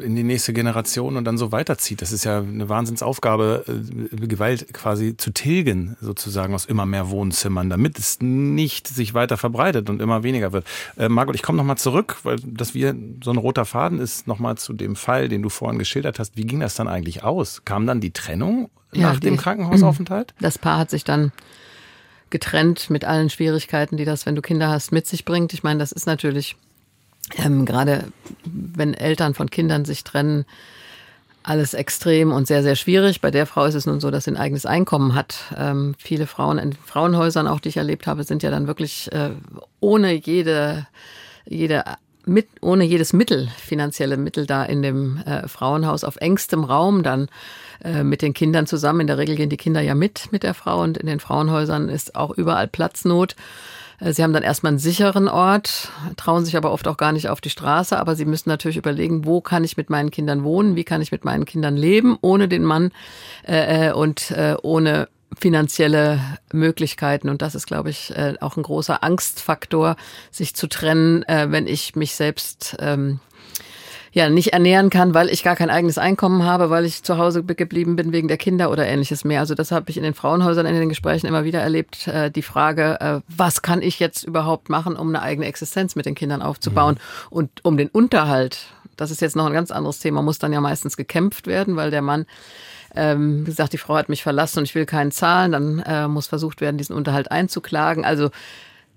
in 0.00 0.16
die 0.16 0.24
nächste 0.24 0.52
Generation 0.52 1.16
und 1.16 1.24
dann 1.24 1.38
so 1.38 1.52
weiterzieht. 1.52 2.02
Das 2.02 2.10
ist 2.10 2.24
ja 2.24 2.40
eine 2.40 2.68
Wahnsinnsaufgabe, 2.68 3.64
äh, 3.68 4.26
Gewalt 4.26 4.74
quasi 4.74 5.16
zu 5.16 5.30
tilgen, 5.30 5.96
sozusagen 6.00 6.54
aus 6.54 6.64
immer 6.64 6.86
mehr 6.86 7.08
Wohnzimmern, 7.08 7.70
damit 7.70 8.00
es 8.00 8.18
nicht 8.20 8.88
sich 8.88 9.14
weiter 9.14 9.36
verbreitet 9.36 9.88
und 9.90 10.02
immer 10.02 10.24
weniger 10.24 10.52
wird. 10.52 10.66
Äh, 10.96 11.08
Margot, 11.08 11.36
ich 11.36 11.42
komme 11.42 11.58
nochmal 11.58 11.78
zurück, 11.78 12.16
weil 12.24 12.36
das 12.44 12.74
wir 12.74 12.96
so 13.22 13.30
ein 13.30 13.36
roter 13.36 13.64
Faden 13.64 14.00
ist, 14.00 14.26
nochmal 14.26 14.58
zu 14.58 14.72
dem 14.72 14.96
Fall, 14.96 15.28
den 15.28 15.42
du 15.42 15.50
vorhin 15.50 15.78
geschildert 15.78 16.18
hast. 16.18 16.36
Wie 16.36 16.46
ging 16.46 16.58
das 16.58 16.74
dann 16.74 16.88
eigentlich 16.88 17.22
aus? 17.22 17.64
Kam 17.64 17.86
dann 17.86 18.00
die 18.00 18.10
Trennung 18.10 18.70
ja, 18.92 19.02
nach 19.02 19.20
die, 19.20 19.28
dem 19.28 19.36
Krankenhausaufenthalt? 19.36 20.34
Das 20.40 20.58
Paar 20.58 20.78
hat 20.78 20.90
sich 20.90 21.04
dann 21.04 21.30
getrennt 22.34 22.90
mit 22.90 23.04
allen 23.04 23.30
Schwierigkeiten, 23.30 23.96
die 23.96 24.04
das, 24.04 24.26
wenn 24.26 24.34
du 24.34 24.42
Kinder 24.42 24.68
hast, 24.68 24.90
mit 24.90 25.06
sich 25.06 25.24
bringt. 25.24 25.54
Ich 25.54 25.62
meine, 25.62 25.78
das 25.78 25.92
ist 25.92 26.04
natürlich 26.04 26.56
ähm, 27.38 27.64
gerade, 27.64 28.08
wenn 28.44 28.92
Eltern 28.92 29.34
von 29.34 29.50
Kindern 29.50 29.84
sich 29.84 30.02
trennen, 30.02 30.44
alles 31.44 31.74
extrem 31.74 32.32
und 32.32 32.48
sehr, 32.48 32.64
sehr 32.64 32.74
schwierig. 32.74 33.20
Bei 33.20 33.30
der 33.30 33.46
Frau 33.46 33.66
ist 33.66 33.76
es 33.76 33.86
nun 33.86 34.00
so, 34.00 34.10
dass 34.10 34.24
sie 34.24 34.32
ein 34.32 34.36
eigenes 34.36 34.66
Einkommen 34.66 35.14
hat. 35.14 35.36
Ähm, 35.56 35.94
viele 35.96 36.26
Frauen 36.26 36.58
in 36.58 36.72
Frauenhäusern, 36.72 37.46
auch 37.46 37.60
die 37.60 37.68
ich 37.68 37.76
erlebt 37.76 38.08
habe, 38.08 38.24
sind 38.24 38.42
ja 38.42 38.50
dann 38.50 38.66
wirklich 38.66 39.12
äh, 39.12 39.30
ohne 39.78 40.12
jede, 40.14 40.88
jede 41.46 41.84
mit, 42.26 42.48
ohne 42.60 42.84
jedes 42.84 43.12
Mittel, 43.12 43.48
finanzielle 43.58 44.16
Mittel 44.16 44.46
da 44.46 44.64
in 44.64 44.82
dem 44.82 45.18
äh, 45.18 45.48
Frauenhaus 45.48 46.04
auf 46.04 46.16
engstem 46.16 46.64
Raum 46.64 47.02
dann 47.02 47.28
äh, 47.82 48.02
mit 48.04 48.22
den 48.22 48.34
Kindern 48.34 48.66
zusammen. 48.66 49.00
In 49.00 49.06
der 49.06 49.18
Regel 49.18 49.36
gehen 49.36 49.50
die 49.50 49.56
Kinder 49.56 49.80
ja 49.80 49.94
mit 49.94 50.32
mit 50.32 50.42
der 50.42 50.54
Frau 50.54 50.82
und 50.82 50.98
in 50.98 51.06
den 51.06 51.20
Frauenhäusern 51.20 51.88
ist 51.88 52.14
auch 52.14 52.30
überall 52.30 52.68
Platznot. 52.68 53.36
Äh, 54.00 54.12
sie 54.12 54.22
haben 54.22 54.32
dann 54.32 54.42
erstmal 54.42 54.70
einen 54.70 54.78
sicheren 54.78 55.28
Ort, 55.28 55.90
trauen 56.16 56.44
sich 56.44 56.56
aber 56.56 56.72
oft 56.72 56.88
auch 56.88 56.96
gar 56.96 57.12
nicht 57.12 57.28
auf 57.28 57.40
die 57.40 57.50
Straße, 57.50 57.98
aber 57.98 58.16
sie 58.16 58.24
müssen 58.24 58.48
natürlich 58.48 58.76
überlegen, 58.76 59.24
wo 59.24 59.40
kann 59.40 59.64
ich 59.64 59.76
mit 59.76 59.90
meinen 59.90 60.10
Kindern 60.10 60.44
wohnen, 60.44 60.76
wie 60.76 60.84
kann 60.84 61.02
ich 61.02 61.12
mit 61.12 61.24
meinen 61.24 61.44
Kindern 61.44 61.76
leben, 61.76 62.16
ohne 62.20 62.48
den 62.48 62.64
Mann 62.64 62.90
äh, 63.46 63.88
äh 63.88 63.92
und 63.92 64.30
äh, 64.30 64.56
ohne 64.62 65.08
finanzielle 65.38 66.20
Möglichkeiten. 66.52 67.28
Und 67.28 67.42
das 67.42 67.54
ist, 67.54 67.66
glaube 67.66 67.90
ich, 67.90 68.16
äh, 68.16 68.34
auch 68.40 68.56
ein 68.56 68.62
großer 68.62 69.02
Angstfaktor, 69.02 69.96
sich 70.30 70.54
zu 70.54 70.66
trennen, 70.66 71.22
äh, 71.24 71.46
wenn 71.50 71.66
ich 71.66 71.96
mich 71.96 72.14
selbst 72.14 72.76
ähm, 72.80 73.20
ja 74.14 74.30
nicht 74.30 74.52
ernähren 74.52 74.90
kann, 74.90 75.12
weil 75.12 75.28
ich 75.28 75.42
gar 75.42 75.56
kein 75.56 75.70
eigenes 75.70 75.98
Einkommen 75.98 76.44
habe, 76.44 76.70
weil 76.70 76.84
ich 76.84 77.02
zu 77.02 77.18
Hause 77.18 77.42
geblieben 77.42 77.96
bin 77.96 78.12
wegen 78.12 78.28
der 78.28 78.36
Kinder 78.36 78.70
oder 78.70 78.86
ähnliches 78.86 79.24
mehr. 79.24 79.40
Also 79.40 79.54
das 79.54 79.72
habe 79.72 79.90
ich 79.90 79.96
in 79.96 80.04
den 80.04 80.14
Frauenhäusern 80.14 80.66
in 80.66 80.74
den 80.74 80.88
Gesprächen 80.88 81.26
immer 81.26 81.44
wieder 81.44 81.60
erlebt. 81.60 82.06
Äh, 82.06 82.30
die 82.30 82.42
Frage, 82.42 83.00
äh, 83.00 83.20
was 83.28 83.62
kann 83.62 83.82
ich 83.82 83.98
jetzt 83.98 84.22
überhaupt 84.22 84.68
machen, 84.68 84.96
um 84.96 85.08
eine 85.08 85.22
eigene 85.22 85.46
Existenz 85.46 85.96
mit 85.96 86.06
den 86.06 86.14
Kindern 86.14 86.42
aufzubauen 86.42 86.94
mhm. 86.94 87.36
und 87.36 87.64
um 87.64 87.76
den 87.76 87.88
Unterhalt. 87.88 88.66
Das 88.96 89.10
ist 89.10 89.20
jetzt 89.20 89.34
noch 89.34 89.46
ein 89.46 89.52
ganz 89.52 89.72
anderes 89.72 89.98
Thema, 89.98 90.22
muss 90.22 90.38
dann 90.38 90.52
ja 90.52 90.60
meistens 90.60 90.96
gekämpft 90.96 91.48
werden, 91.48 91.74
weil 91.74 91.90
der 91.90 92.02
Mann 92.02 92.26
ähm, 92.94 93.40
wie 93.42 93.50
gesagt, 93.50 93.72
die 93.72 93.78
Frau 93.78 93.96
hat 93.96 94.08
mich 94.08 94.22
verlassen 94.22 94.60
und 94.60 94.64
ich 94.64 94.74
will 94.74 94.86
keinen 94.86 95.10
zahlen, 95.10 95.52
dann 95.52 95.78
äh, 95.80 96.08
muss 96.08 96.26
versucht 96.26 96.60
werden, 96.60 96.78
diesen 96.78 96.94
Unterhalt 96.94 97.30
einzuklagen. 97.30 98.04
Also 98.04 98.30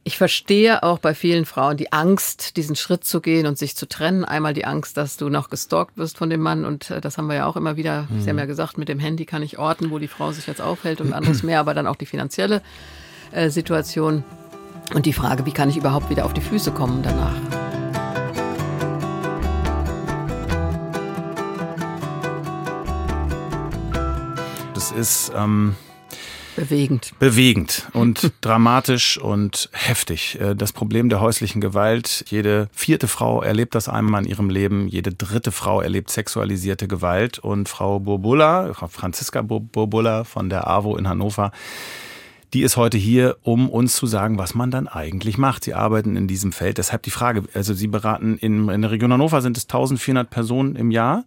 ich 0.08 0.18
verstehe 0.18 0.84
auch 0.84 1.00
bei 1.00 1.14
vielen 1.14 1.46
Frauen 1.46 1.76
die 1.76 1.92
Angst, 1.92 2.56
diesen 2.56 2.78
Schritt 2.78 3.04
zu 3.04 3.20
gehen 3.20 3.46
und 3.46 3.58
sich 3.58 3.76
zu 3.76 3.90
trennen. 3.90 4.24
Einmal 4.24 4.54
die 4.54 4.64
Angst, 4.64 4.96
dass 4.96 5.18
du 5.18 5.28
noch 5.28 5.50
gestalkt 5.50 5.98
wirst 5.98 6.18
von 6.18 6.30
dem 6.30 6.40
Mann. 6.40 6.64
Und 6.64 6.90
äh, 6.92 7.02
das 7.02 7.18
haben 7.18 7.28
wir 7.28 7.36
ja 7.36 7.46
auch 7.46 7.58
immer 7.58 7.76
wieder. 7.76 8.08
Mhm. 8.10 8.22
Sie 8.22 8.30
haben 8.30 8.40
ja 8.40 8.46
gesagt, 8.46 8.78
mit 8.78 8.88
dem 8.88 9.00
Handy 9.00 9.26
kann 9.26 9.44
ich 9.44 9.60
orten, 9.60 9.92
wo 9.92 10.00
die 10.00 10.08
Frau 10.08 10.32
sich 10.32 10.48
jetzt 10.48 10.62
aufhält 10.62 11.02
und 11.02 11.12
anderes 11.12 11.44
mehr. 11.44 11.60
Aber 11.60 11.74
dann 11.74 11.88
auch 11.88 11.98
die 11.98 12.06
finanzielle 12.06 12.62
äh, 13.34 13.50
Situation. 13.50 14.24
Und 14.94 15.06
die 15.06 15.14
Frage, 15.14 15.46
wie 15.46 15.52
kann 15.52 15.70
ich 15.70 15.76
überhaupt 15.76 16.10
wieder 16.10 16.24
auf 16.24 16.34
die 16.34 16.40
Füße 16.40 16.72
kommen 16.72 17.04
danach? 17.04 17.67
Das 24.90 24.98
ist. 24.98 25.32
Ähm 25.36 25.76
Bewegend. 26.56 27.12
Bewegend 27.20 27.88
und 27.94 28.32
dramatisch 28.42 29.20
und 29.20 29.70
heftig. 29.74 30.40
Äh, 30.40 30.56
das 30.56 30.72
Problem 30.72 31.10
der 31.10 31.20
häuslichen 31.20 31.60
Gewalt. 31.62 32.24
Jede 32.30 32.70
vierte 32.72 33.08
Frau 33.08 33.42
erlebt 33.42 33.76
das 33.76 33.90
einmal 33.90 34.24
in 34.24 34.30
ihrem 34.30 34.50
Leben. 34.50 34.88
Jede 34.88 35.12
dritte 35.12 35.52
Frau 35.52 35.82
erlebt 35.82 36.10
sexualisierte 36.10 36.88
Gewalt. 36.88 37.38
Und 37.38 37.68
Frau 37.68 38.00
Burbulla, 38.00 38.74
Franziska 38.74 39.42
Burbulla 39.42 40.24
von 40.24 40.50
der 40.50 40.68
AWO 40.68 40.96
in 40.96 41.08
Hannover, 41.08 41.52
die 42.54 42.62
ist 42.62 42.78
heute 42.78 42.98
hier, 42.98 43.38
um 43.44 43.70
uns 43.70 43.94
zu 43.94 44.08
sagen, 44.08 44.38
was 44.38 44.56
man 44.56 44.72
dann 44.72 44.88
eigentlich 44.88 45.38
macht. 45.38 45.66
Sie 45.66 45.74
arbeiten 45.74 46.16
in 46.16 46.28
diesem 46.28 46.54
Feld. 46.54 46.78
Deshalb 46.78 47.04
die 47.04 47.12
Frage, 47.12 47.44
also 47.54 47.74
Sie 47.74 47.88
beraten 47.88 48.38
in, 48.38 48.70
in 48.70 48.82
der 48.82 48.92
Region 48.92 49.12
Hannover 49.12 49.42
sind 49.42 49.58
es 49.58 49.66
1400 49.66 50.30
Personen 50.30 50.78
im 50.78 50.92
Jahr. 50.92 51.26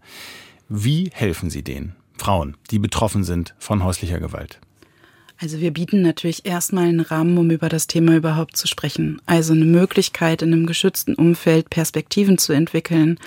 Wie 0.68 1.10
helfen 1.12 1.50
Sie 1.50 1.62
denen? 1.62 1.99
Frauen, 2.20 2.56
die 2.70 2.78
betroffen 2.78 3.24
sind 3.24 3.54
von 3.58 3.82
häuslicher 3.82 4.20
Gewalt. 4.20 4.60
Also 5.42 5.58
wir 5.58 5.72
bieten 5.72 6.02
natürlich 6.02 6.44
erstmal 6.44 6.84
einen 6.84 7.00
Rahmen, 7.00 7.38
um 7.38 7.50
über 7.50 7.70
das 7.70 7.86
Thema 7.86 8.14
überhaupt 8.14 8.58
zu 8.58 8.66
sprechen. 8.66 9.22
Also 9.24 9.54
eine 9.54 9.64
Möglichkeit, 9.64 10.42
in 10.42 10.52
einem 10.52 10.66
geschützten 10.66 11.14
Umfeld 11.14 11.70
Perspektiven 11.70 12.36
zu 12.36 12.52
entwickeln, 12.52 13.18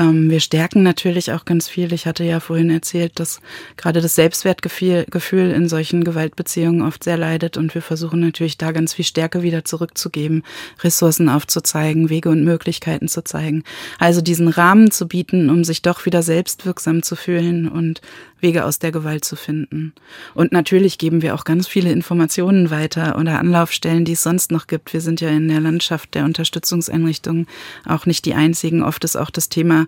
wir 0.00 0.38
stärken 0.38 0.84
natürlich 0.84 1.32
auch 1.32 1.44
ganz 1.44 1.68
viel. 1.68 1.92
Ich 1.92 2.06
hatte 2.06 2.22
ja 2.22 2.38
vorhin 2.38 2.70
erzählt, 2.70 3.18
dass 3.18 3.40
gerade 3.76 4.00
das 4.00 4.14
Selbstwertgefühl 4.14 5.50
in 5.50 5.68
solchen 5.68 6.04
Gewaltbeziehungen 6.04 6.82
oft 6.82 7.02
sehr 7.02 7.16
leidet 7.16 7.56
und 7.56 7.74
wir 7.74 7.82
versuchen 7.82 8.20
natürlich 8.20 8.56
da 8.58 8.70
ganz 8.70 8.94
viel 8.94 9.04
Stärke 9.04 9.42
wieder 9.42 9.64
zurückzugeben, 9.64 10.44
Ressourcen 10.84 11.28
aufzuzeigen, 11.28 12.10
Wege 12.10 12.28
und 12.28 12.44
Möglichkeiten 12.44 13.08
zu 13.08 13.24
zeigen. 13.24 13.64
Also 13.98 14.20
diesen 14.20 14.46
Rahmen 14.46 14.92
zu 14.92 15.08
bieten, 15.08 15.50
um 15.50 15.64
sich 15.64 15.82
doch 15.82 16.06
wieder 16.06 16.22
selbstwirksam 16.22 17.02
zu 17.02 17.16
fühlen 17.16 17.68
und 17.68 18.00
Wege 18.40 18.64
aus 18.64 18.78
der 18.78 18.92
Gewalt 18.92 19.24
zu 19.24 19.34
finden. 19.34 19.92
Und 20.34 20.52
natürlich 20.52 20.98
geben 20.98 21.22
wir 21.22 21.34
auch 21.34 21.42
ganz 21.42 21.66
viele 21.66 21.90
Informationen 21.90 22.70
weiter 22.70 23.18
oder 23.18 23.40
Anlaufstellen, 23.40 24.04
die 24.04 24.12
es 24.12 24.22
sonst 24.22 24.52
noch 24.52 24.68
gibt. 24.68 24.92
Wir 24.92 25.00
sind 25.00 25.20
ja 25.20 25.30
in 25.30 25.48
der 25.48 25.58
Landschaft 25.58 26.14
der 26.14 26.24
Unterstützungseinrichtungen 26.24 27.48
auch 27.84 28.06
nicht 28.06 28.24
die 28.26 28.34
einzigen. 28.34 28.84
Oft 28.84 29.02
ist 29.02 29.16
auch 29.16 29.30
das 29.30 29.48
Thema 29.48 29.87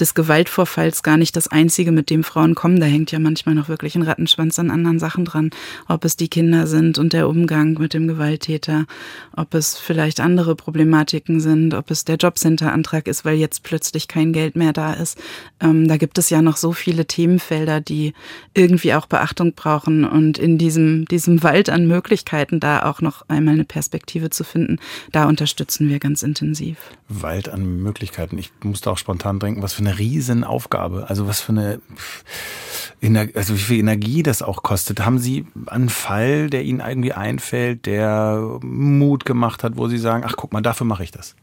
des 0.00 0.14
Gewaltvorfalls 0.14 1.02
gar 1.02 1.16
nicht 1.16 1.36
das 1.36 1.48
einzige, 1.48 1.92
mit 1.92 2.10
dem 2.10 2.24
Frauen 2.24 2.54
kommen. 2.54 2.80
Da 2.80 2.86
hängt 2.86 3.12
ja 3.12 3.18
manchmal 3.18 3.54
noch 3.54 3.68
wirklich 3.68 3.96
ein 3.96 4.02
Rattenschwanz 4.02 4.58
an 4.58 4.70
anderen 4.70 4.98
Sachen 4.98 5.24
dran. 5.24 5.50
Ob 5.88 6.04
es 6.04 6.16
die 6.16 6.28
Kinder 6.28 6.66
sind 6.66 6.98
und 6.98 7.12
der 7.12 7.28
Umgang 7.28 7.74
mit 7.74 7.94
dem 7.94 8.08
Gewalttäter, 8.08 8.86
ob 9.36 9.54
es 9.54 9.76
vielleicht 9.78 10.20
andere 10.20 10.56
Problematiken 10.56 11.40
sind, 11.40 11.74
ob 11.74 11.90
es 11.90 12.04
der 12.04 12.16
Jobcenter-Antrag 12.16 13.08
ist, 13.08 13.24
weil 13.24 13.36
jetzt 13.36 13.62
plötzlich 13.62 14.08
kein 14.08 14.32
Geld 14.32 14.56
mehr 14.56 14.72
da 14.72 14.92
ist. 14.92 15.18
Ähm, 15.60 15.88
da 15.88 15.96
gibt 15.96 16.18
es 16.18 16.30
ja 16.30 16.42
noch 16.42 16.56
so 16.56 16.72
viele 16.72 17.06
Themenfelder, 17.06 17.80
die 17.80 18.12
irgendwie 18.54 18.94
auch 18.94 19.06
Beachtung 19.06 19.54
brauchen 19.54 20.04
und 20.04 20.38
in 20.38 20.58
diesem, 20.58 21.04
diesem 21.06 21.42
Wald 21.42 21.70
an 21.70 21.86
Möglichkeiten 21.86 22.60
da 22.60 22.84
auch 22.84 23.00
noch 23.00 23.28
einmal 23.28 23.54
eine 23.54 23.64
Perspektive 23.64 24.30
zu 24.30 24.44
finden, 24.44 24.78
da 25.12 25.26
unterstützen 25.26 25.88
wir 25.88 25.98
ganz 25.98 26.22
intensiv. 26.22 26.78
Wald 27.08 27.48
an 27.48 27.82
Möglichkeiten. 27.82 28.38
Ich 28.38 28.52
musste 28.62 28.90
auch 28.90 28.98
spontan 28.98 29.38
denken, 29.38 29.62
was 29.62 29.72
für 29.72 29.80
eine 29.80 29.87
Riesenaufgabe. 29.96 31.08
Also 31.08 31.26
was 31.26 31.40
für 31.40 31.52
eine, 31.52 31.80
also 33.34 33.54
wie 33.54 33.58
viel 33.58 33.78
Energie 33.78 34.22
das 34.22 34.42
auch 34.42 34.62
kostet. 34.62 35.04
Haben 35.04 35.18
Sie 35.18 35.46
einen 35.66 35.88
Fall, 35.88 36.50
der 36.50 36.64
Ihnen 36.64 36.80
irgendwie 36.80 37.12
einfällt, 37.12 37.86
der 37.86 38.58
Mut 38.62 39.24
gemacht 39.24 39.64
hat, 39.64 39.76
wo 39.76 39.88
Sie 39.88 39.98
sagen, 39.98 40.24
ach 40.26 40.34
guck 40.36 40.52
mal, 40.52 40.60
dafür 40.60 40.86
mache 40.86 41.04
ich 41.04 41.10
das? 41.10 41.34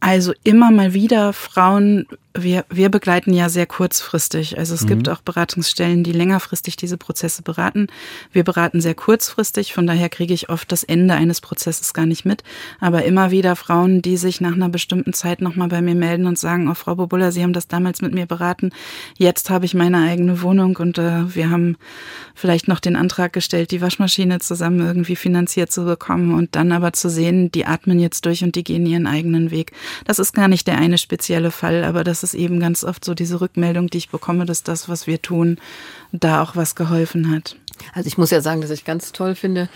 Also 0.00 0.32
immer 0.44 0.70
mal 0.70 0.94
wieder 0.94 1.32
Frauen 1.32 2.06
wir, 2.32 2.64
wir 2.70 2.90
begleiten 2.90 3.32
ja 3.32 3.48
sehr 3.48 3.66
kurzfristig. 3.66 4.56
Also 4.56 4.74
es 4.74 4.82
mhm. 4.82 4.88
gibt 4.88 5.08
auch 5.08 5.20
Beratungsstellen, 5.20 6.04
die 6.04 6.12
längerfristig 6.12 6.76
diese 6.76 6.96
Prozesse 6.96 7.42
beraten. 7.42 7.88
Wir 8.32 8.44
beraten 8.44 8.80
sehr 8.80 8.94
kurzfristig, 8.94 9.74
von 9.74 9.86
daher 9.86 10.08
kriege 10.08 10.32
ich 10.32 10.48
oft 10.48 10.70
das 10.70 10.84
Ende 10.84 11.14
eines 11.14 11.40
Prozesses 11.40 11.92
gar 11.92 12.06
nicht 12.06 12.24
mit. 12.24 12.44
Aber 12.78 13.04
immer 13.04 13.32
wieder 13.32 13.56
Frauen, 13.56 14.00
die 14.00 14.16
sich 14.16 14.40
nach 14.40 14.52
einer 14.52 14.68
bestimmten 14.68 15.12
Zeit 15.12 15.40
nochmal 15.40 15.68
bei 15.68 15.82
mir 15.82 15.96
melden 15.96 16.26
und 16.26 16.38
sagen, 16.38 16.70
oh 16.70 16.74
Frau 16.74 16.94
Bobulla, 16.94 17.32
Sie 17.32 17.42
haben 17.42 17.52
das 17.52 17.66
damals 17.66 18.00
mit 18.00 18.14
mir 18.14 18.26
beraten. 18.26 18.70
Jetzt 19.16 19.50
habe 19.50 19.64
ich 19.64 19.74
meine 19.74 19.98
eigene 19.98 20.40
Wohnung 20.40 20.76
und 20.76 20.98
äh, 20.98 21.34
wir 21.34 21.50
haben 21.50 21.76
vielleicht 22.36 22.68
noch 22.68 22.78
den 22.78 22.94
Antrag 22.94 23.32
gestellt, 23.32 23.72
die 23.72 23.80
Waschmaschine 23.80 24.38
zusammen 24.38 24.80
irgendwie 24.80 25.16
finanziert 25.16 25.72
zu 25.72 25.84
bekommen 25.84 26.34
und 26.34 26.54
dann 26.54 26.70
aber 26.70 26.92
zu 26.92 27.10
sehen, 27.10 27.50
die 27.50 27.66
atmen 27.66 27.98
jetzt 27.98 28.24
durch 28.24 28.44
und 28.44 28.54
die 28.54 28.62
gehen 28.62 28.86
ihren 28.86 29.08
eigenen 29.08 29.50
Weg. 29.50 29.72
Das 30.04 30.18
ist 30.18 30.32
gar 30.32 30.48
nicht 30.48 30.66
der 30.66 30.78
eine 30.78 30.98
spezielle 30.98 31.50
Fall, 31.50 31.84
aber 31.84 32.04
das 32.04 32.22
ist 32.22 32.34
eben 32.34 32.60
ganz 32.60 32.84
oft 32.84 33.04
so 33.04 33.14
diese 33.14 33.40
Rückmeldung, 33.40 33.88
die 33.88 33.98
ich 33.98 34.10
bekomme, 34.10 34.44
dass 34.46 34.62
das, 34.62 34.88
was 34.88 35.06
wir 35.06 35.22
tun, 35.22 35.58
da 36.12 36.42
auch 36.42 36.56
was 36.56 36.74
geholfen 36.74 37.30
hat. 37.30 37.56
Also 37.94 38.06
ich 38.06 38.18
muss 38.18 38.30
ja 38.30 38.40
sagen, 38.40 38.60
dass 38.60 38.70
ich 38.70 38.84
ganz 38.84 39.12
toll 39.12 39.34
finde, 39.34 39.68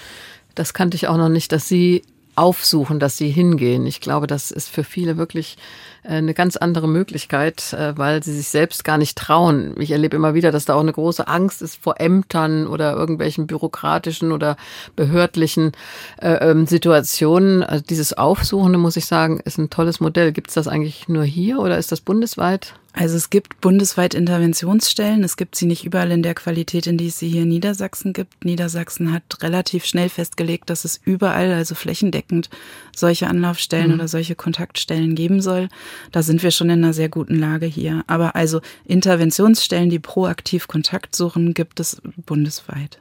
das 0.55 0.75
kannte 0.75 0.97
ich 0.97 1.09
auch 1.09 1.17
noch 1.17 1.29
nicht, 1.29 1.53
dass 1.53 1.69
Sie 1.69 2.03
aufsuchen, 2.37 2.99
dass 2.99 3.17
sie 3.17 3.31
hingehen. 3.31 3.87
Ich 3.87 4.01
glaube, 4.01 4.27
das 4.27 4.51
ist 4.51 4.69
für 4.69 4.85
viele 4.85 5.17
wirklich 5.17 5.57
äh, 6.03 6.15
eine 6.15 6.35
ganz 6.35 6.57
andere 6.57 6.89
Möglichkeit, 6.89 7.73
äh, 7.73 7.97
weil 7.97 8.23
sie 8.23 8.35
sich 8.35 8.49
selbst 8.49 8.85
gar 8.85 8.99
nicht 8.99 9.17
trauen. 9.17 9.75
Ich 9.79 9.91
erlebe 9.91 10.17
immer 10.17 10.35
wieder, 10.35 10.53
dass 10.53 10.65
da 10.65 10.75
auch 10.75 10.81
eine 10.81 10.93
große 10.93 11.27
Angst 11.27 11.63
ist 11.63 11.77
vor 11.83 12.01
Ämtern 12.01 12.67
oder 12.67 12.95
irgendwelchen 12.95 13.47
bürokratischen 13.47 14.33
oder 14.33 14.57
behördlichen 14.97 15.73
äh, 16.21 16.51
ähm, 16.51 16.67
Situationen. 16.67 17.63
Also 17.63 17.85
dieses 17.89 18.13
Aufsuchende, 18.13 18.79
muss 18.79 18.97
ich 18.97 19.07
sagen, 19.07 19.41
ist 19.45 19.59
ein 19.59 19.71
tolles 19.71 20.01
Modell. 20.01 20.33
Gibt 20.33 20.49
es 20.49 20.55
das 20.55 20.69
eigentlich 20.69 21.09
nur 21.09 21.25
hier 21.25 21.59
oder 21.59 21.79
ist 21.79 21.93
das 21.93 22.01
bundesweit? 22.01 22.75
Also 22.97 23.17
es 23.17 23.29
gibt 23.29 23.61
bundesweit 23.61 24.15
Interventionsstellen. 24.15 25.25
Es 25.25 25.37
gibt 25.37 25.57
sie 25.57 25.67
nicht 25.67 25.85
überall 25.85 26.13
in 26.13 26.23
der 26.23 26.35
Qualität, 26.35 26.87
in 26.87 26.97
die 26.97 27.09
es 27.09 27.19
sie 27.19 27.29
hier 27.29 27.43
in 27.43 27.49
Niedersachsen 27.49 28.13
gibt. 28.13 28.45
Niedersachsen 28.45 29.13
hat 29.13 29.43
relativ 29.43 29.85
schnell 29.85 30.09
festgelegt, 30.09 30.71
dass 30.71 30.85
es 30.85 31.01
überall, 31.05 31.53
also 31.53 31.75
flächendeckend, 31.75 32.51
solche 32.95 33.27
Anlaufstellen 33.27 33.89
mhm. 33.89 33.95
oder 33.95 34.07
solche 34.07 34.37
Kontaktstellen 34.37 35.17
geben 35.17 35.43
soll. 35.43 35.69
Da 36.13 36.23
sind 36.23 36.45
wir 36.45 36.53
schon 36.53 36.71
in 36.71 36.85
einer 36.85 36.93
sehr 36.93 37.09
guten 37.09 37.35
Lage 37.35 37.67
hier. 37.67 38.05
Aber 38.07 38.37
also 38.37 38.61
Interventionsstellen, 38.85 39.91
die 39.91 39.99
proaktiv 39.99 40.69
Kontakt 40.69 41.17
suchen, 41.17 41.53
gibt 41.53 41.81
es 41.81 42.01
bundesweit. 42.25 43.01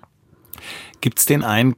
Gibt 1.02 1.20
es 1.20 1.28
den 1.28 1.44
einen 1.44 1.76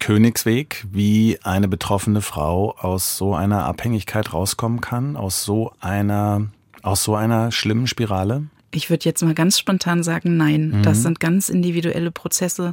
Königsweg, 0.00 0.84
wie 0.90 1.38
eine 1.44 1.68
betroffene 1.68 2.20
Frau 2.20 2.74
aus 2.78 3.16
so 3.16 3.32
einer 3.32 3.64
Abhängigkeit 3.64 4.32
rauskommen 4.32 4.80
kann, 4.80 5.16
aus 5.16 5.44
so 5.44 5.72
einer 5.78 6.48
aus 6.84 7.02
so 7.02 7.14
einer 7.14 7.50
schlimmen 7.50 7.86
Spirale? 7.86 8.44
Ich 8.70 8.90
würde 8.90 9.04
jetzt 9.04 9.22
mal 9.22 9.34
ganz 9.34 9.58
spontan 9.58 10.02
sagen, 10.02 10.36
nein. 10.36 10.70
Mhm. 10.70 10.82
Das 10.82 11.02
sind 11.02 11.20
ganz 11.20 11.48
individuelle 11.48 12.10
Prozesse. 12.10 12.72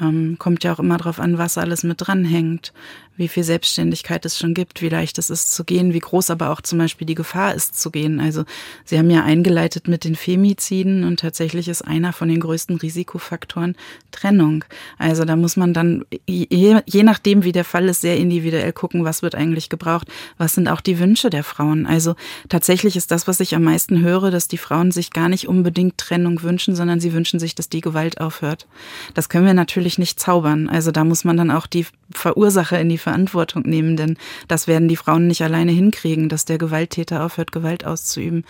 Ähm, 0.00 0.36
kommt 0.38 0.64
ja 0.64 0.72
auch 0.72 0.78
immer 0.78 0.96
darauf 0.96 1.20
an, 1.20 1.38
was 1.38 1.58
alles 1.58 1.84
mit 1.84 1.96
dranhängt 2.00 2.72
wie 3.16 3.28
viel 3.28 3.44
Selbstständigkeit 3.44 4.24
es 4.24 4.38
schon 4.38 4.54
gibt, 4.54 4.82
wie 4.82 4.88
leicht 4.88 5.18
es 5.18 5.30
ist 5.30 5.54
zu 5.54 5.64
gehen, 5.64 5.92
wie 5.92 5.98
groß 5.98 6.30
aber 6.30 6.50
auch 6.50 6.60
zum 6.60 6.78
Beispiel 6.78 7.06
die 7.06 7.14
Gefahr 7.14 7.54
ist 7.54 7.80
zu 7.80 7.90
gehen. 7.90 8.20
Also 8.20 8.44
Sie 8.84 8.98
haben 8.98 9.10
ja 9.10 9.24
eingeleitet 9.24 9.88
mit 9.88 10.04
den 10.04 10.16
Femiziden 10.16 11.04
und 11.04 11.20
tatsächlich 11.20 11.68
ist 11.68 11.82
einer 11.82 12.12
von 12.12 12.28
den 12.28 12.40
größten 12.40 12.76
Risikofaktoren 12.76 13.76
Trennung. 14.10 14.64
Also 14.98 15.24
da 15.24 15.36
muss 15.36 15.56
man 15.56 15.72
dann, 15.74 16.04
je, 16.26 16.80
je 16.84 17.02
nachdem 17.02 17.44
wie 17.44 17.52
der 17.52 17.64
Fall 17.64 17.88
ist, 17.88 18.00
sehr 18.00 18.16
individuell 18.16 18.72
gucken, 18.72 19.04
was 19.04 19.22
wird 19.22 19.34
eigentlich 19.34 19.68
gebraucht, 19.68 20.08
was 20.38 20.54
sind 20.54 20.68
auch 20.68 20.80
die 20.80 20.98
Wünsche 20.98 21.30
der 21.30 21.44
Frauen. 21.44 21.86
Also 21.86 22.14
tatsächlich 22.48 22.96
ist 22.96 23.10
das, 23.10 23.26
was 23.26 23.40
ich 23.40 23.54
am 23.54 23.64
meisten 23.64 24.00
höre, 24.02 24.30
dass 24.30 24.48
die 24.48 24.58
Frauen 24.58 24.90
sich 24.90 25.10
gar 25.10 25.28
nicht 25.28 25.48
unbedingt 25.48 25.98
Trennung 25.98 26.42
wünschen, 26.42 26.74
sondern 26.74 27.00
sie 27.00 27.12
wünschen 27.12 27.40
sich, 27.40 27.54
dass 27.54 27.68
die 27.68 27.80
Gewalt 27.80 28.20
aufhört. 28.20 28.66
Das 29.14 29.28
können 29.28 29.46
wir 29.46 29.54
natürlich 29.54 29.98
nicht 29.98 30.20
zaubern. 30.20 30.68
Also 30.68 30.90
da 30.90 31.04
muss 31.04 31.24
man 31.24 31.36
dann 31.36 31.50
auch 31.50 31.66
die 31.66 31.86
Verursacher 32.12 32.80
in 32.80 32.88
die 32.88 32.98
Verantwortung 33.06 33.62
nehmen, 33.62 33.96
denn 33.96 34.16
das 34.48 34.66
werden 34.66 34.88
die 34.88 34.96
Frauen 34.96 35.28
nicht 35.28 35.42
alleine 35.42 35.70
hinkriegen, 35.70 36.28
dass 36.28 36.44
der 36.44 36.58
Gewalttäter 36.58 37.24
aufhört, 37.24 37.52
Gewalt 37.52 37.86
auszuüben. 37.86 38.44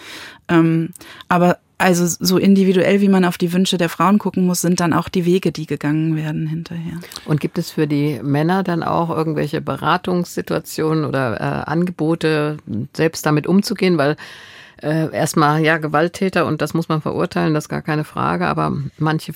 Ähm, 0.49 0.95
aber 1.29 1.59
also 1.77 2.07
so 2.07 2.39
individuell, 2.39 3.03
wie 3.03 3.11
man 3.11 3.27
auf 3.27 3.37
die 3.37 3.53
Wünsche 3.53 3.77
der 3.77 3.91
Frauen 3.91 4.19
gucken 4.19 4.47
muss, 4.47 4.63
sind 4.63 4.81
dann 4.81 4.95
auch 4.95 5.11
die 5.11 5.27
Wege, 5.27 5.53
die 5.53 5.67
gegangen 5.67 6.17
werden 6.17 6.47
hinterher. 6.47 6.95
Und 7.27 7.39
gibt 7.39 7.59
es 7.59 7.71
für 7.71 7.87
die 7.87 8.19
Männer 8.23 8.63
dann 8.63 8.83
auch 8.83 9.11
irgendwelche 9.11 9.61
Beratungssituationen 9.61 11.05
oder 11.05 11.39
äh, 11.39 11.71
Angebote, 11.71 12.57
selbst 12.97 13.27
damit 13.27 13.47
umzugehen? 13.47 13.99
Weil 13.99 14.17
äh, 14.83 15.15
erstmal, 15.15 15.63
ja, 15.63 15.77
Gewalttäter 15.77 16.47
und 16.47 16.63
das 16.63 16.73
muss 16.73 16.89
man 16.89 17.03
verurteilen, 17.03 17.53
das 17.53 17.65
ist 17.65 17.69
gar 17.69 17.83
keine 17.83 18.05
Frage, 18.05 18.47
aber 18.47 18.73
manche 18.97 19.35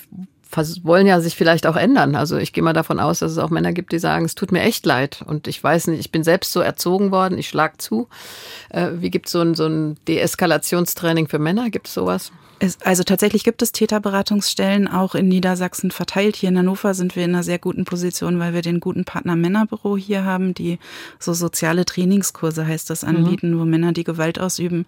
wollen 0.85 1.07
ja 1.07 1.21
sich 1.21 1.37
vielleicht 1.37 1.67
auch 1.67 1.77
ändern. 1.77 2.15
Also 2.17 2.37
ich 2.37 2.53
gehe 2.53 2.63
mal 2.63 2.73
davon 2.73 3.01
aus, 3.01 3.21
dass 3.21 3.33
es 3.33 3.39
auch 3.39 3.51
Männer 3.51 3.73
gibt, 3.73 3.93
die 3.93 3.99
sagen, 3.99 4.25
es 4.25 4.35
tut 4.35 4.53
mir 4.53 4.63
echt 4.63 4.85
leid. 4.85 5.23
Und 5.27 5.47
ich 5.47 5.63
weiß 5.63 5.89
nicht, 5.89 6.01
ich 6.01 6.11
bin 6.11 6.25
selbst 6.25 6.53
so 6.53 6.61
erzogen 6.61 7.11
worden, 7.11 7.39
ich 7.39 7.49
schlag 7.49 7.81
zu. 7.81 8.09
Äh, 8.71 8.89
wie 8.95 9.11
gibt 9.11 9.27
es 9.27 9.33
so 9.33 9.41
ein, 9.41 9.55
so 9.55 9.67
ein 9.67 9.97
Deeskalationstraining 10.09 11.29
für 11.29 11.39
Männer? 11.39 11.71
Gibt 11.71 11.89
es 11.89 11.95
sowas? 11.95 12.33
Es, 12.63 12.79
also 12.83 13.05
tatsächlich 13.05 13.43
gibt 13.43 13.63
es 13.63 13.73
Täterberatungsstellen 13.73 14.87
auch 14.87 15.15
in 15.15 15.29
Niedersachsen 15.29 15.91
verteilt. 15.91 16.37
Hier 16.37 16.51
in 16.51 16.59
Hannover 16.59 16.93
sind 16.93 17.17
wir 17.17 17.25
in 17.25 17.35
einer 17.35 17.43
sehr 17.43 17.59
guten 17.59 17.87
Position, 17.87 18.39
weil 18.39 18.53
wir 18.53 18.61
den 18.61 18.81
guten 18.81 19.07
Partner 19.07 19.35
Männerbüro 19.35 19.97
hier 19.97 20.27
haben, 20.27 20.53
die 20.53 20.79
so 21.19 21.33
soziale 21.33 21.87
Trainingskurse 21.87 22.67
heißt 22.67 22.91
das 22.91 23.03
anbieten, 23.03 23.55
mhm. 23.55 23.61
wo 23.61 23.65
Männer, 23.65 23.93
die 23.93 24.05
Gewalt 24.05 24.39
ausüben, 24.39 24.85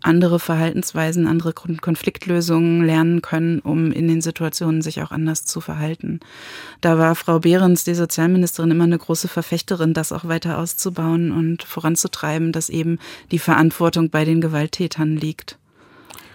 andere 0.00 0.38
Verhaltensweisen, 0.38 1.26
andere 1.26 1.52
Konfliktlösungen 1.52 2.84
lernen 2.86 3.20
können, 3.20 3.58
um 3.58 3.90
in 3.90 4.06
den 4.06 4.20
Situationen 4.20 4.80
sich 4.80 5.02
auch 5.02 5.10
anders 5.10 5.44
zu 5.44 5.60
verhalten. 5.60 6.20
Da 6.80 6.98
war 6.98 7.16
Frau 7.16 7.40
Behrens, 7.40 7.82
die 7.82 7.94
Sozialministerin, 7.94 8.70
immer 8.70 8.84
eine 8.84 8.96
große 8.96 9.26
Verfechterin, 9.26 9.92
das 9.92 10.12
auch 10.12 10.26
weiter 10.26 10.58
auszubauen 10.58 11.32
und 11.32 11.64
voranzutreiben, 11.64 12.52
dass 12.52 12.68
eben 12.68 13.00
die 13.32 13.40
Verantwortung 13.40 14.08
bei 14.10 14.24
den 14.24 14.40
Gewalttätern 14.40 15.16
liegt. 15.16 15.57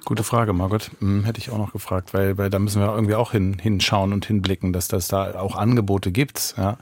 Gute 0.05 0.23
Frage, 0.23 0.51
Margot. 0.51 0.91
Hm, 0.99 1.23
hätte 1.23 1.39
ich 1.39 1.49
auch 1.49 1.57
noch 1.57 1.71
gefragt, 1.71 2.13
weil, 2.13 2.37
weil 2.37 2.49
da 2.49 2.59
müssen 2.59 2.81
wir 2.81 2.93
irgendwie 2.93 3.15
auch 3.15 3.31
hin, 3.31 3.57
hinschauen 3.59 4.11
und 4.11 4.25
hinblicken, 4.25 4.73
dass 4.73 4.89
das 4.89 5.07
da 5.07 5.35
auch 5.39 5.55
Angebote 5.55 6.11
gibt. 6.11 6.55
Ja. 6.57 6.77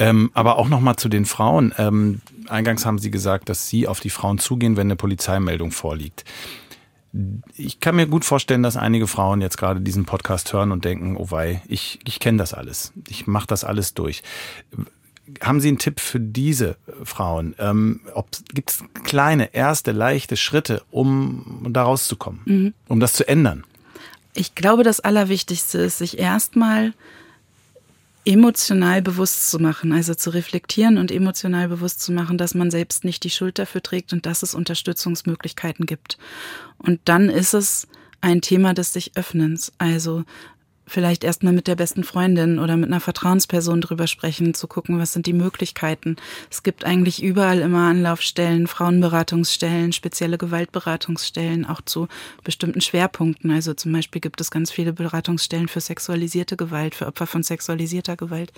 Ähm, 0.00 0.30
aber 0.34 0.58
auch 0.58 0.68
nochmal 0.68 0.96
zu 0.96 1.08
den 1.08 1.24
Frauen. 1.24 1.72
Ähm, 1.78 2.20
eingangs 2.48 2.84
haben 2.84 2.98
Sie 2.98 3.12
gesagt, 3.12 3.48
dass 3.48 3.68
Sie 3.68 3.86
auf 3.86 4.00
die 4.00 4.10
Frauen 4.10 4.38
zugehen, 4.38 4.76
wenn 4.76 4.88
eine 4.88 4.96
Polizeimeldung 4.96 5.70
vorliegt. 5.70 6.24
Ich 7.56 7.80
kann 7.80 7.96
mir 7.96 8.06
gut 8.06 8.24
vorstellen, 8.24 8.62
dass 8.62 8.76
einige 8.76 9.06
Frauen 9.06 9.40
jetzt 9.40 9.56
gerade 9.56 9.80
diesen 9.80 10.04
Podcast 10.04 10.52
hören 10.52 10.72
und 10.72 10.84
denken, 10.84 11.16
oh 11.16 11.30
wei, 11.30 11.62
ich, 11.68 12.00
ich 12.04 12.18
kenne 12.18 12.38
das 12.38 12.54
alles. 12.54 12.92
Ich 13.08 13.26
mache 13.26 13.46
das 13.46 13.64
alles 13.64 13.94
durch 13.94 14.22
haben 15.42 15.60
Sie 15.60 15.68
einen 15.68 15.78
Tipp 15.78 16.00
für 16.00 16.20
diese 16.20 16.76
Frauen? 17.04 17.54
Ähm, 17.58 18.00
Gibt 18.52 18.70
es 18.70 18.84
kleine, 19.04 19.54
erste, 19.54 19.92
leichte 19.92 20.36
Schritte, 20.36 20.82
um 20.90 21.66
da 21.70 21.82
rauszukommen, 21.82 22.40
mhm. 22.44 22.74
um 22.88 23.00
das 23.00 23.12
zu 23.12 23.26
ändern? 23.28 23.64
Ich 24.34 24.54
glaube, 24.54 24.84
das 24.84 25.00
Allerwichtigste 25.00 25.78
ist, 25.78 25.98
sich 25.98 26.18
erstmal 26.18 26.92
emotional 28.24 29.00
bewusst 29.00 29.50
zu 29.50 29.58
machen, 29.58 29.92
also 29.92 30.14
zu 30.14 30.30
reflektieren 30.30 30.98
und 30.98 31.10
emotional 31.10 31.68
bewusst 31.68 32.02
zu 32.02 32.12
machen, 32.12 32.36
dass 32.36 32.54
man 32.54 32.70
selbst 32.70 33.04
nicht 33.04 33.24
die 33.24 33.30
Schuld 33.30 33.58
dafür 33.58 33.82
trägt 33.82 34.12
und 34.12 34.26
dass 34.26 34.42
es 34.42 34.54
Unterstützungsmöglichkeiten 34.54 35.86
gibt. 35.86 36.18
Und 36.76 37.00
dann 37.06 37.30
ist 37.30 37.54
es 37.54 37.88
ein 38.20 38.42
Thema 38.42 38.74
des 38.74 38.92
sich 38.92 39.12
Öffnens. 39.16 39.72
Also 39.78 40.24
vielleicht 40.88 41.22
erstmal 41.24 41.52
mit 41.52 41.66
der 41.66 41.76
besten 41.76 42.02
Freundin 42.02 42.58
oder 42.58 42.76
mit 42.76 42.88
einer 42.88 43.00
Vertrauensperson 43.00 43.80
drüber 43.80 44.06
sprechen, 44.06 44.54
zu 44.54 44.66
gucken, 44.66 44.98
was 44.98 45.12
sind 45.12 45.26
die 45.26 45.32
Möglichkeiten. 45.32 46.16
Es 46.50 46.62
gibt 46.62 46.84
eigentlich 46.84 47.22
überall 47.22 47.60
immer 47.60 47.88
Anlaufstellen, 47.88 48.66
Frauenberatungsstellen, 48.66 49.92
spezielle 49.92 50.38
Gewaltberatungsstellen, 50.38 51.66
auch 51.66 51.80
zu 51.82 52.08
bestimmten 52.42 52.80
Schwerpunkten. 52.80 53.50
Also 53.50 53.74
zum 53.74 53.92
Beispiel 53.92 54.20
gibt 54.20 54.40
es 54.40 54.50
ganz 54.50 54.70
viele 54.70 54.92
Beratungsstellen 54.92 55.68
für 55.68 55.80
sexualisierte 55.80 56.56
Gewalt, 56.56 56.94
für 56.94 57.06
Opfer 57.06 57.26
von 57.26 57.42
sexualisierter 57.42 58.16
Gewalt. 58.16 58.52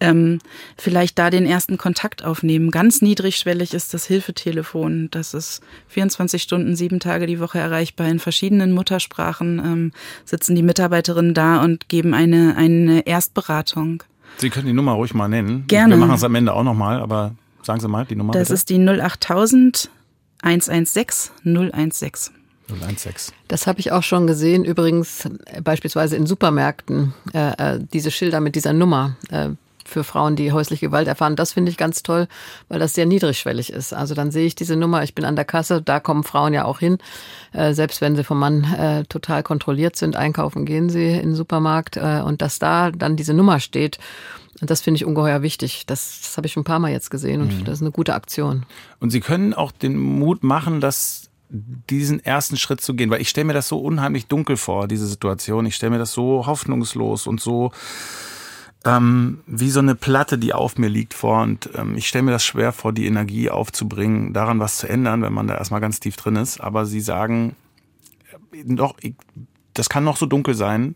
Ähm, 0.00 0.40
vielleicht 0.76 1.18
da 1.18 1.30
den 1.30 1.46
ersten 1.46 1.78
Kontakt 1.78 2.24
aufnehmen. 2.24 2.70
Ganz 2.70 3.02
niedrigschwellig 3.02 3.72
ist 3.72 3.94
das 3.94 4.06
Hilfetelefon. 4.06 5.08
Das 5.10 5.34
ist 5.34 5.62
24 5.88 6.42
Stunden, 6.42 6.76
sieben 6.76 7.00
Tage 7.00 7.26
die 7.26 7.40
Woche 7.40 7.58
erreichbar. 7.58 8.08
In 8.08 8.18
verschiedenen 8.18 8.72
Muttersprachen 8.72 9.58
ähm, 9.58 9.92
sitzen 10.24 10.54
die 10.54 10.62
Mitarbeiterinnen 10.62 11.34
da 11.34 11.61
und 11.62 11.88
geben 11.88 12.14
eine, 12.14 12.56
eine 12.56 13.06
Erstberatung. 13.06 14.02
Sie 14.38 14.50
können 14.50 14.66
die 14.66 14.72
Nummer 14.72 14.92
ruhig 14.92 15.14
mal 15.14 15.28
nennen. 15.28 15.64
Gerne. 15.66 15.94
Wir 15.94 15.98
machen 15.98 16.14
es 16.14 16.24
am 16.24 16.34
Ende 16.34 16.52
auch 16.52 16.64
nochmal, 16.64 17.00
aber 17.00 17.34
sagen 17.62 17.80
Sie 17.80 17.88
mal 17.88 18.04
die 18.06 18.16
Nummer. 18.16 18.32
Das 18.32 18.48
bitte. 18.48 18.54
ist 18.54 18.70
die 18.70 18.78
08000 18.88 19.90
116 20.42 21.32
016. 21.44 22.34
016. 22.68 23.34
Das 23.48 23.66
habe 23.66 23.80
ich 23.80 23.92
auch 23.92 24.02
schon 24.02 24.26
gesehen, 24.26 24.64
übrigens 24.64 25.26
äh, 25.46 25.60
beispielsweise 25.62 26.16
in 26.16 26.26
Supermärkten, 26.26 27.12
äh, 27.32 27.74
äh, 27.76 27.80
diese 27.92 28.10
Schilder 28.10 28.40
mit 28.40 28.54
dieser 28.54 28.72
Nummer. 28.72 29.16
Äh, 29.30 29.50
für 29.88 30.04
Frauen, 30.04 30.36
die 30.36 30.52
häusliche 30.52 30.86
Gewalt 30.86 31.08
erfahren. 31.08 31.36
Das 31.36 31.52
finde 31.52 31.70
ich 31.70 31.76
ganz 31.76 32.02
toll, 32.02 32.28
weil 32.68 32.78
das 32.78 32.94
sehr 32.94 33.06
niedrigschwellig 33.06 33.72
ist. 33.72 33.92
Also 33.92 34.14
dann 34.14 34.30
sehe 34.30 34.46
ich 34.46 34.54
diese 34.54 34.76
Nummer, 34.76 35.02
ich 35.02 35.14
bin 35.14 35.24
an 35.24 35.36
der 35.36 35.44
Kasse, 35.44 35.82
da 35.82 36.00
kommen 36.00 36.24
Frauen 36.24 36.54
ja 36.54 36.64
auch 36.64 36.78
hin. 36.78 36.98
Äh, 37.52 37.74
selbst 37.74 38.00
wenn 38.00 38.16
sie 38.16 38.24
vom 38.24 38.38
Mann 38.38 38.64
äh, 38.64 39.04
total 39.04 39.42
kontrolliert 39.42 39.96
sind, 39.96 40.16
einkaufen 40.16 40.64
gehen 40.64 40.90
sie 40.90 41.12
in 41.12 41.30
den 41.30 41.34
Supermarkt 41.34 41.96
äh, 41.96 42.22
und 42.24 42.42
dass 42.42 42.58
da 42.58 42.90
dann 42.90 43.16
diese 43.16 43.34
Nummer 43.34 43.60
steht. 43.60 43.98
Und 44.60 44.70
das 44.70 44.80
finde 44.80 44.96
ich 44.96 45.04
ungeheuer 45.04 45.42
wichtig. 45.42 45.86
Das, 45.86 46.20
das 46.22 46.36
habe 46.36 46.46
ich 46.46 46.52
schon 46.52 46.60
ein 46.60 46.64
paar 46.64 46.78
Mal 46.78 46.92
jetzt 46.92 47.10
gesehen 47.10 47.40
und 47.40 47.60
mhm. 47.60 47.64
das 47.64 47.78
ist 47.78 47.82
eine 47.82 47.90
gute 47.90 48.14
Aktion. 48.14 48.64
Und 49.00 49.10
Sie 49.10 49.20
können 49.20 49.54
auch 49.54 49.72
den 49.72 49.98
Mut 49.98 50.44
machen, 50.44 50.80
dass 50.80 51.30
diesen 51.52 52.24
ersten 52.24 52.56
Schritt 52.56 52.80
zu 52.80 52.94
gehen, 52.94 53.10
weil 53.10 53.20
ich 53.20 53.28
stelle 53.28 53.46
mir 53.46 53.52
das 53.52 53.68
so 53.68 53.78
unheimlich 53.78 54.26
dunkel 54.26 54.56
vor, 54.56 54.88
diese 54.88 55.06
Situation. 55.06 55.66
Ich 55.66 55.74
stelle 55.74 55.90
mir 55.90 55.98
das 55.98 56.12
so 56.12 56.46
hoffnungslos 56.46 57.26
und 57.26 57.40
so 57.40 57.72
ähm, 58.84 59.40
wie 59.46 59.70
so 59.70 59.80
eine 59.80 59.94
Platte, 59.94 60.38
die 60.38 60.52
auf 60.52 60.78
mir 60.78 60.88
liegt 60.88 61.14
vor. 61.14 61.42
Und 61.42 61.70
ähm, 61.74 61.96
ich 61.96 62.08
stelle 62.08 62.22
mir 62.22 62.32
das 62.32 62.44
schwer 62.44 62.72
vor, 62.72 62.92
die 62.92 63.06
Energie 63.06 63.50
aufzubringen, 63.50 64.32
daran 64.32 64.58
was 64.60 64.78
zu 64.78 64.88
ändern, 64.88 65.22
wenn 65.22 65.32
man 65.32 65.46
da 65.46 65.56
erstmal 65.56 65.80
ganz 65.80 66.00
tief 66.00 66.16
drin 66.16 66.36
ist. 66.36 66.60
Aber 66.60 66.86
sie 66.86 67.00
sagen, 67.00 67.56
äh, 68.52 68.64
doch, 68.64 68.96
das 69.74 69.88
kann 69.88 70.04
noch 70.04 70.16
so 70.16 70.26
dunkel 70.26 70.54
sein. 70.54 70.94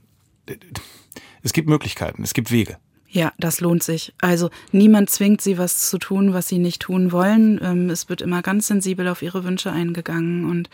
Es 1.42 1.53
gibt 1.53 1.68
Möglichkeiten, 1.68 2.22
es 2.22 2.35
gibt 2.35 2.51
Wege. 2.51 2.79
Ja, 3.09 3.33
das 3.38 3.61
lohnt 3.61 3.83
sich. 3.83 4.12
Also 4.20 4.51
niemand 4.72 5.11
zwingt 5.11 5.40
sie, 5.40 5.59
was 5.59 5.88
zu 5.88 5.99
tun, 5.99 6.35
was 6.35 6.49
sie 6.49 6.59
nicht 6.59 6.83
tun 6.83 7.12
wollen. 7.12 7.61
Ähm, 7.62 7.88
es 7.88 8.09
wird 8.09 8.20
immer 8.20 8.42
ganz 8.42 8.66
sensibel 8.66 9.09
auf 9.09 9.22
ihre 9.22 9.44
Wünsche 9.44 9.72
eingegangen. 9.72 10.44
Und 10.44 10.68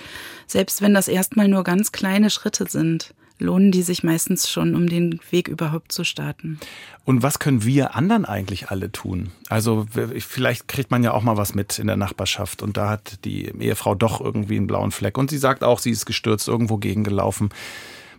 selbst 0.46 0.82
wenn 0.82 0.94
das 0.94 1.08
erstmal 1.08 1.48
nur 1.48 1.62
ganz 1.62 1.92
kleine 1.92 2.30
Schritte 2.30 2.66
sind, 2.68 3.14
lohnen 3.42 3.72
die 3.72 3.82
sich 3.82 4.02
meistens 4.02 4.48
schon, 4.48 4.74
um 4.74 4.88
den 4.88 5.20
Weg 5.30 5.48
überhaupt 5.48 5.92
zu 5.92 6.04
starten. 6.04 6.58
Und 7.04 7.22
was 7.22 7.38
können 7.38 7.64
wir 7.64 7.94
anderen 7.94 8.24
eigentlich 8.24 8.70
alle 8.70 8.90
tun? 8.90 9.30
Also 9.48 9.86
vielleicht 10.18 10.68
kriegt 10.68 10.90
man 10.90 11.02
ja 11.02 11.12
auch 11.12 11.22
mal 11.22 11.36
was 11.36 11.54
mit 11.54 11.78
in 11.78 11.88
der 11.88 11.96
Nachbarschaft 11.96 12.62
und 12.62 12.76
da 12.76 12.90
hat 12.90 13.24
die 13.24 13.52
Ehefrau 13.58 13.94
doch 13.94 14.20
irgendwie 14.20 14.56
einen 14.56 14.66
blauen 14.66 14.92
Fleck 14.92 15.18
und 15.18 15.30
sie 15.30 15.38
sagt 15.38 15.64
auch, 15.64 15.78
sie 15.78 15.90
ist 15.90 16.06
gestürzt, 16.06 16.48
irgendwo 16.48 16.78
gegengelaufen. 16.78 17.50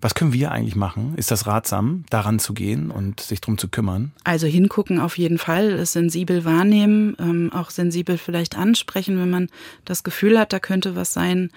Was 0.04 0.16
können 0.16 0.34
wir 0.34 0.52
eigentlich 0.52 0.76
machen? 0.76 1.14
Ist 1.16 1.32
das 1.32 1.48
ratsam, 1.48 2.04
daran 2.10 2.38
zu 2.38 2.54
gehen 2.54 2.92
und 2.92 3.22
sich 3.22 3.40
drum 3.40 3.58
zu 3.58 3.70
kümmern? 3.70 4.12
Also 4.26 4.48
hingucken 4.48 5.00
auf 5.00 5.18
jeden 5.18 5.38
Fall, 5.38 5.72
es 5.72 5.94
sensibel 5.94 6.44
wahrnehmen, 6.44 7.16
ähm, 7.20 7.54
auch 7.54 7.70
sensibel 7.70 8.18
vielleicht 8.18 8.58
ansprechen, 8.58 9.18
wenn 9.18 9.30
man 9.30 9.48
das 9.86 10.04
Gefühl 10.04 10.38
hat, 10.38 10.52
da 10.52 10.60
könnte 10.60 10.98
was 10.98 11.14
sein. 11.14 11.52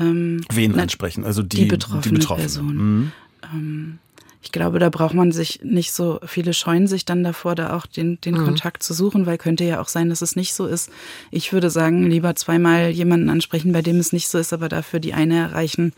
Ähm, 0.00 0.40
Wen 0.52 0.76
ansprechen? 0.80 1.24
Also 1.24 1.44
die, 1.44 1.58
die 1.58 1.64
betroffene, 1.66 2.02
die 2.02 2.10
betroffene. 2.10 2.42
Person. 2.42 2.74
Mhm. 2.74 3.12
Ähm, 3.44 3.98
ich 4.42 4.50
glaube, 4.50 4.80
da 4.80 4.90
braucht 4.90 5.14
man 5.14 5.30
sich 5.30 5.60
nicht 5.62 5.92
so, 5.92 6.18
viele 6.26 6.52
scheuen 6.54 6.88
sich 6.88 7.04
dann 7.04 7.22
davor, 7.22 7.54
da 7.54 7.76
auch 7.76 7.86
den, 7.86 8.20
den 8.22 8.34
mhm. 8.34 8.44
Kontakt 8.44 8.82
zu 8.82 8.94
suchen, 8.94 9.26
weil 9.26 9.38
könnte 9.38 9.62
ja 9.62 9.80
auch 9.80 9.86
sein, 9.86 10.08
dass 10.08 10.22
es 10.22 10.34
nicht 10.34 10.54
so 10.54 10.66
ist. 10.66 10.90
Ich 11.30 11.52
würde 11.52 11.70
sagen, 11.70 12.10
lieber 12.10 12.34
zweimal 12.34 12.90
jemanden 12.90 13.30
ansprechen, 13.30 13.70
bei 13.70 13.82
dem 13.82 14.00
es 14.00 14.12
nicht 14.12 14.26
so 14.26 14.38
ist, 14.38 14.52
aber 14.52 14.68
dafür 14.68 14.98
die 14.98 15.14
eine 15.14 15.38
erreichen, 15.38 15.92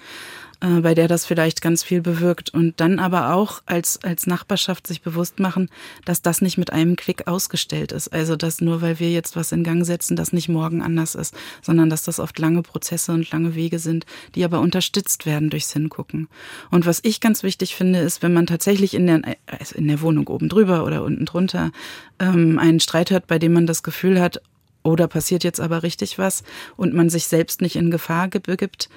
äh, 0.65 0.81
bei 0.81 0.95
der 0.95 1.09
das 1.09 1.27
vielleicht 1.27 1.61
ganz 1.61 1.83
viel 1.83 2.01
bewirkt. 2.01 2.51
Und 2.51 2.81
dann 2.81 2.99
aber 2.99 3.35
auch 3.35 3.63
als, 3.67 4.03
als 4.03 4.27
Nachbarschaft 4.27 4.87
sich 4.87 5.03
bewusst 5.03 5.39
machen, 5.39 5.69
dass 6.05 6.23
das 6.23 6.41
nicht 6.41 6.57
mit 6.57 6.73
einem 6.73 6.97
Klick 6.97 7.27
ausgestellt 7.27 7.93
ist. 7.93 8.13
Also, 8.13 8.37
dass 8.37 8.61
nur 8.61 8.81
weil 8.81 8.99
wir 8.99 9.11
jetzt 9.11 9.37
was 9.37 9.53
in 9.53 9.63
Gang 9.63 9.85
setzen, 9.85 10.17
das 10.17 10.33
nicht 10.33 10.49
morgen 10.49 10.83
anders 10.83 11.15
ist, 11.15 11.35
sondern 11.63 11.91
dass 11.91 12.05
das 12.05 12.19
oft 12.19 12.39
lange 12.39 12.63
Prozesse 12.63 13.13
und 13.13 13.31
lange 13.31 13.55
Wege 13.55 13.79
sind, 13.79 14.07
die 14.35 14.45
aber 14.45 14.61
unterstützt 14.61 15.27
werden 15.27 15.51
durchs 15.51 15.73
Hingucken. 15.73 16.29
Und 16.71 16.87
was 16.87 17.01
ich 17.03 17.21
ganz 17.21 17.43
wichtig 17.43 17.75
finde, 17.75 17.99
ist, 17.99 18.23
wenn 18.23 18.33
man 18.33 18.47
tatsächlich 18.47 18.95
in 18.95 19.07
der, 19.07 19.23
also 19.47 19.77
in 19.77 19.87
der 19.87 20.01
Wohnung 20.01 20.27
oben 20.29 20.49
drüber 20.49 20.85
oder 20.85 21.05
unten 21.05 21.27
drunter 21.27 21.73
ähm, 22.19 22.59
einen 22.59 22.81
Streit 22.81 23.11
hört, 23.11 23.27
bei 23.27 23.39
dem 23.39 23.53
man 23.53 23.67
das 23.67 23.83
Gefühl 23.83 24.21
hat, 24.21 24.41
oder 24.87 25.09
passiert 25.09 25.45
jetzt 25.45 25.61
aber 25.61 25.83
richtig 25.83 26.19
was 26.19 26.45
und 26.77 26.93
man 26.93 27.09
sich 27.09 27.27
selbst 27.27 27.63
nicht 27.63 27.75
in 27.75 27.91
Gefahr 27.91 28.29
begibt, 28.29 28.91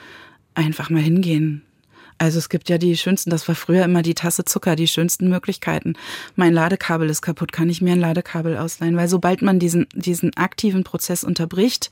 einfach 0.58 0.90
mal 0.90 1.02
hingehen. 1.02 1.62
Also 2.20 2.40
es 2.40 2.50
gibt 2.50 2.68
ja 2.70 2.80
die 2.80 2.98
schönsten, 2.98 3.30
das 3.30 3.48
war 3.48 3.54
früher 3.54 3.86
immer 3.86 4.02
die 4.02 4.16
Tasse 4.16 4.44
Zucker, 4.44 4.76
die 4.76 4.88
schönsten 4.88 5.30
Möglichkeiten. 5.30 5.94
Mein 6.36 6.52
Ladekabel 6.52 7.10
ist 7.10 7.22
kaputt, 7.22 7.52
kann 7.52 7.70
ich 7.70 7.82
mir 7.82 7.92
ein 7.94 8.00
Ladekabel 8.00 8.58
ausleihen? 8.58 8.98
Weil 8.98 9.08
sobald 9.08 9.44
man 9.44 9.60
diesen, 9.60 9.86
diesen 9.94 10.36
aktiven 10.36 10.84
Prozess 10.84 11.24
unterbricht, 11.24 11.92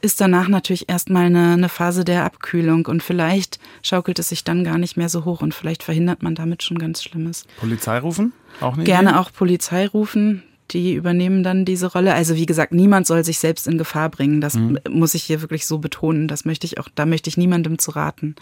ist 0.00 0.22
danach 0.22 0.48
natürlich 0.48 0.88
erstmal 0.88 1.26
eine, 1.26 1.52
eine 1.52 1.68
Phase 1.68 2.04
der 2.04 2.24
Abkühlung 2.24 2.86
und 2.86 3.02
vielleicht 3.02 3.60
schaukelt 3.82 4.18
es 4.18 4.30
sich 4.30 4.42
dann 4.42 4.64
gar 4.64 4.78
nicht 4.78 4.96
mehr 4.96 5.10
so 5.10 5.26
hoch 5.26 5.42
und 5.42 5.52
vielleicht 5.52 5.82
verhindert 5.82 6.22
man 6.22 6.34
damit 6.34 6.62
schon 6.62 6.78
ganz 6.78 7.02
Schlimmes. 7.02 7.44
Polizei 7.58 7.98
rufen? 7.98 8.32
Auch 8.60 8.76
nicht? 8.76 8.86
Gerne 8.86 9.20
auch 9.20 9.30
Polizei 9.30 9.86
rufen 9.86 10.42
die 10.70 10.94
übernehmen 10.94 11.42
dann 11.42 11.64
diese 11.64 11.86
Rolle. 11.92 12.14
Also 12.14 12.36
wie 12.36 12.46
gesagt, 12.46 12.72
niemand 12.72 13.06
soll 13.06 13.24
sich 13.24 13.38
selbst 13.38 13.66
in 13.66 13.78
Gefahr 13.78 14.08
bringen. 14.08 14.40
Das 14.40 14.54
mhm. 14.54 14.78
muss 14.90 15.14
ich 15.14 15.24
hier 15.24 15.40
wirklich 15.40 15.66
so 15.66 15.78
betonen. 15.78 16.28
Das 16.28 16.44
möchte 16.44 16.66
ich 16.66 16.78
auch, 16.78 16.88
da 16.94 17.06
möchte 17.06 17.30
ich 17.30 17.36
niemandem 17.36 17.78
zu 17.78 17.92
raten. 17.92 18.26
Mhm. 18.26 18.34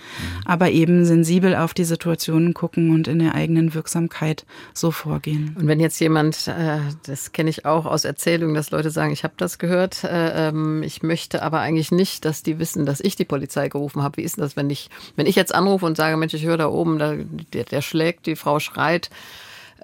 Aber 0.45 0.71
eben 0.71 1.05
sensibel 1.05 1.55
auf 1.55 1.75
die 1.75 1.85
Situationen 1.85 2.55
gucken 2.55 2.91
und 2.91 3.09
in 3.09 3.19
der 3.19 3.35
eigenen 3.35 3.75
Wirksamkeit 3.75 4.45
so 4.75 4.91
vorgehen. 4.91 5.57
Und 5.59 5.69
wenn 5.69 5.81
jetzt 5.81 6.01
jemand, 6.01 6.49
äh, 6.49 6.79
das 7.07 7.33
kenne 7.33 7.51
ich 7.51 7.65
auch 7.65 7.87
aus 7.87 8.05
Erzählungen, 8.05 8.55
dass 8.55 8.71
Leute 8.71 8.91
sagen, 8.91 9.12
ich 9.12 9.25
habe 9.25 9.35
das 9.37 9.59
gehört, 9.59 10.05
äh, 10.05 10.49
ähm, 10.49 10.83
ich 10.83 11.03
möchte 11.03 11.43
aber 11.43 11.61
eigentlich 11.61 11.93
nicht, 11.93 12.25
dass 12.25 12.43
die 12.43 12.59
wissen, 12.59 12.87
dass 12.87 13.01
ich 13.01 13.17
die 13.17 13.25
Polizei 13.25 13.69
gerufen 13.69 14.03
habe. 14.03 14.19
Wie 14.19 14.23
ist 14.23 14.37
denn 14.37 14.43
das, 14.43 14.57
wenn 14.57 14.71
ich, 14.71 14.91
wenn 15.15 15.27
ich 15.27 15.37
jetzt 15.37 15.55
anrufe 15.55 15.87
und 15.87 15.97
sage, 15.97 16.17
Mensch, 16.17 16.35
ich 16.35 16.45
höre 16.45 16.57
da 16.57 16.69
oben, 16.69 16.99
da, 16.99 17.15
der, 17.53 17.65
der 17.65 17.83
schlägt, 17.83 18.27
die 18.27 18.37
Frau 18.37 18.59
schreit, 18.59 19.11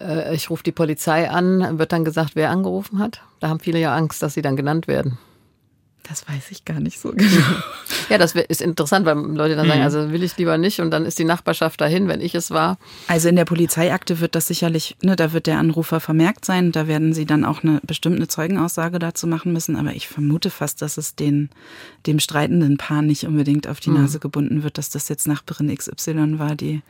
äh, 0.02 0.34
ich 0.34 0.50
rufe 0.50 0.62
die 0.62 0.72
Polizei 0.72 1.30
an, 1.30 1.78
wird 1.78 1.92
dann 1.92 2.04
gesagt, 2.04 2.32
wer 2.34 2.50
angerufen 2.50 2.98
hat. 2.98 3.22
Da 3.40 3.48
haben 3.48 3.60
viele 3.60 3.78
ja 3.78 3.94
Angst, 3.94 4.22
dass 4.22 4.34
sie 4.34 4.42
dann 4.42 4.56
genannt 4.56 4.88
werden. 4.88 5.18
Das 6.08 6.28
weiß 6.28 6.50
ich 6.50 6.64
gar 6.64 6.80
nicht 6.80 6.98
so 6.98 7.12
genau. 7.12 7.30
ja, 8.10 8.18
das 8.18 8.34
ist 8.34 8.60
interessant, 8.60 9.06
weil 9.06 9.16
Leute 9.16 9.54
dann 9.54 9.68
sagen, 9.68 9.78
mhm. 9.78 9.84
also 9.84 10.10
will 10.10 10.24
ich 10.24 10.36
lieber 10.36 10.58
nicht 10.58 10.80
und 10.80 10.90
dann 10.90 11.06
ist 11.06 11.18
die 11.18 11.24
Nachbarschaft 11.24 11.80
dahin, 11.80 12.08
wenn 12.08 12.20
ich 12.20 12.34
es 12.34 12.50
war. 12.50 12.76
Also 13.06 13.28
in 13.28 13.36
der 13.36 13.44
Polizeiakte 13.44 14.18
wird 14.18 14.34
das 14.34 14.48
sicherlich, 14.48 14.96
ne, 15.02 15.14
da 15.14 15.32
wird 15.32 15.46
der 15.46 15.58
Anrufer 15.58 16.00
vermerkt 16.00 16.44
sein, 16.44 16.72
da 16.72 16.88
werden 16.88 17.12
sie 17.12 17.24
dann 17.24 17.44
auch 17.44 17.62
eine 17.62 17.80
bestimmte 17.84 18.26
Zeugenaussage 18.26 18.98
dazu 18.98 19.28
machen 19.28 19.52
müssen, 19.52 19.76
aber 19.76 19.94
ich 19.94 20.08
vermute 20.08 20.50
fast, 20.50 20.82
dass 20.82 20.96
es 20.96 21.14
den, 21.14 21.50
dem 22.06 22.18
streitenden 22.18 22.78
Paar 22.78 23.02
nicht 23.02 23.24
unbedingt 23.24 23.68
auf 23.68 23.78
die 23.78 23.90
mhm. 23.90 24.02
Nase 24.02 24.18
gebunden 24.18 24.64
wird, 24.64 24.78
dass 24.78 24.90
das 24.90 25.08
jetzt 25.08 25.28
Nachbarin 25.28 25.74
XY 25.74 26.38
war, 26.38 26.56
die 26.56 26.82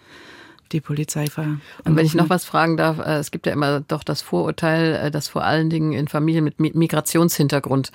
die 0.72 0.80
Polizei 0.80 1.26
war. 1.36 1.58
Und 1.84 1.96
wenn 1.96 2.06
ich 2.06 2.14
noch 2.14 2.30
was 2.30 2.44
fragen 2.44 2.76
darf, 2.76 2.98
äh, 2.98 3.18
es 3.18 3.30
gibt 3.30 3.46
ja 3.46 3.52
immer 3.52 3.80
doch 3.80 4.02
das 4.02 4.22
Vorurteil, 4.22 4.94
äh, 4.94 5.10
dass 5.10 5.28
vor 5.28 5.44
allen 5.44 5.70
Dingen 5.70 5.92
in 5.92 6.08
Familien 6.08 6.44
mit 6.44 6.58
Migrationshintergrund 6.58 7.92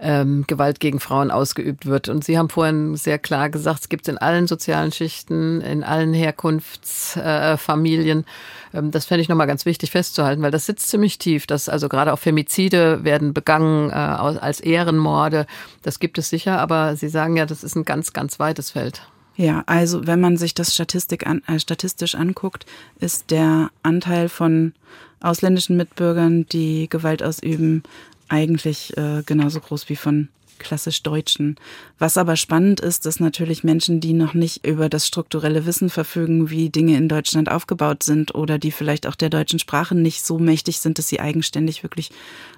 ähm, 0.00 0.44
Gewalt 0.46 0.80
gegen 0.80 1.00
Frauen 1.00 1.30
ausgeübt 1.30 1.86
wird. 1.86 2.08
Und 2.08 2.24
Sie 2.24 2.38
haben 2.38 2.50
vorhin 2.50 2.96
sehr 2.96 3.18
klar 3.18 3.50
gesagt, 3.50 3.82
es 3.82 3.88
gibt 3.88 4.06
es 4.06 4.12
in 4.12 4.18
allen 4.18 4.46
sozialen 4.46 4.92
Schichten, 4.92 5.60
in 5.60 5.84
allen 5.84 6.12
Herkunftsfamilien. 6.12 8.20
Äh, 8.20 8.78
ähm, 8.78 8.90
das 8.90 9.06
fände 9.06 9.22
ich 9.22 9.28
nochmal 9.28 9.46
ganz 9.46 9.66
wichtig 9.66 9.90
festzuhalten, 9.90 10.42
weil 10.42 10.50
das 10.50 10.66
sitzt 10.66 10.88
ziemlich 10.88 11.18
tief. 11.18 11.46
Dass 11.46 11.68
also 11.68 11.88
gerade 11.88 12.12
auch 12.12 12.18
Femizide 12.18 13.04
werden 13.04 13.32
begangen 13.32 13.90
äh, 13.90 13.94
als 13.94 14.60
Ehrenmorde. 14.60 15.46
Das 15.82 15.98
gibt 15.98 16.18
es 16.18 16.28
sicher, 16.28 16.58
aber 16.58 16.96
Sie 16.96 17.08
sagen 17.08 17.36
ja, 17.36 17.46
das 17.46 17.64
ist 17.64 17.76
ein 17.76 17.84
ganz, 17.84 18.12
ganz 18.12 18.38
weites 18.38 18.70
Feld. 18.70 19.02
Ja, 19.36 19.64
also 19.66 20.06
wenn 20.06 20.20
man 20.20 20.36
sich 20.36 20.54
das 20.54 20.74
Statistik 20.74 21.26
an, 21.26 21.42
äh, 21.46 21.58
statistisch 21.58 22.14
anguckt, 22.14 22.66
ist 23.00 23.30
der 23.30 23.70
Anteil 23.82 24.28
von 24.28 24.74
ausländischen 25.20 25.76
Mitbürgern, 25.76 26.46
die 26.46 26.88
Gewalt 26.88 27.22
ausüben, 27.22 27.82
eigentlich 28.28 28.96
äh, 28.96 29.22
genauso 29.24 29.60
groß 29.60 29.88
wie 29.88 29.96
von 29.96 30.28
klassisch 30.58 31.02
Deutschen. 31.02 31.56
Was 31.98 32.16
aber 32.16 32.36
spannend 32.36 32.80
ist, 32.80 33.06
dass 33.06 33.20
natürlich 33.20 33.64
Menschen, 33.64 34.00
die 34.00 34.12
noch 34.12 34.34
nicht 34.34 34.64
über 34.64 34.88
das 34.88 35.06
strukturelle 35.06 35.66
Wissen 35.66 35.90
verfügen, 35.90 36.48
wie 36.48 36.70
Dinge 36.70 36.96
in 36.96 37.08
Deutschland 37.08 37.50
aufgebaut 37.50 38.02
sind 38.02 38.34
oder 38.34 38.58
die 38.58 38.70
vielleicht 38.70 39.06
auch 39.06 39.16
der 39.16 39.30
deutschen 39.30 39.58
Sprache 39.58 39.94
nicht 39.94 40.24
so 40.24 40.38
mächtig 40.38 40.78
sind, 40.78 40.98
dass 40.98 41.08
sie 41.08 41.20
eigenständig 41.20 41.82
wirklich 41.82 42.10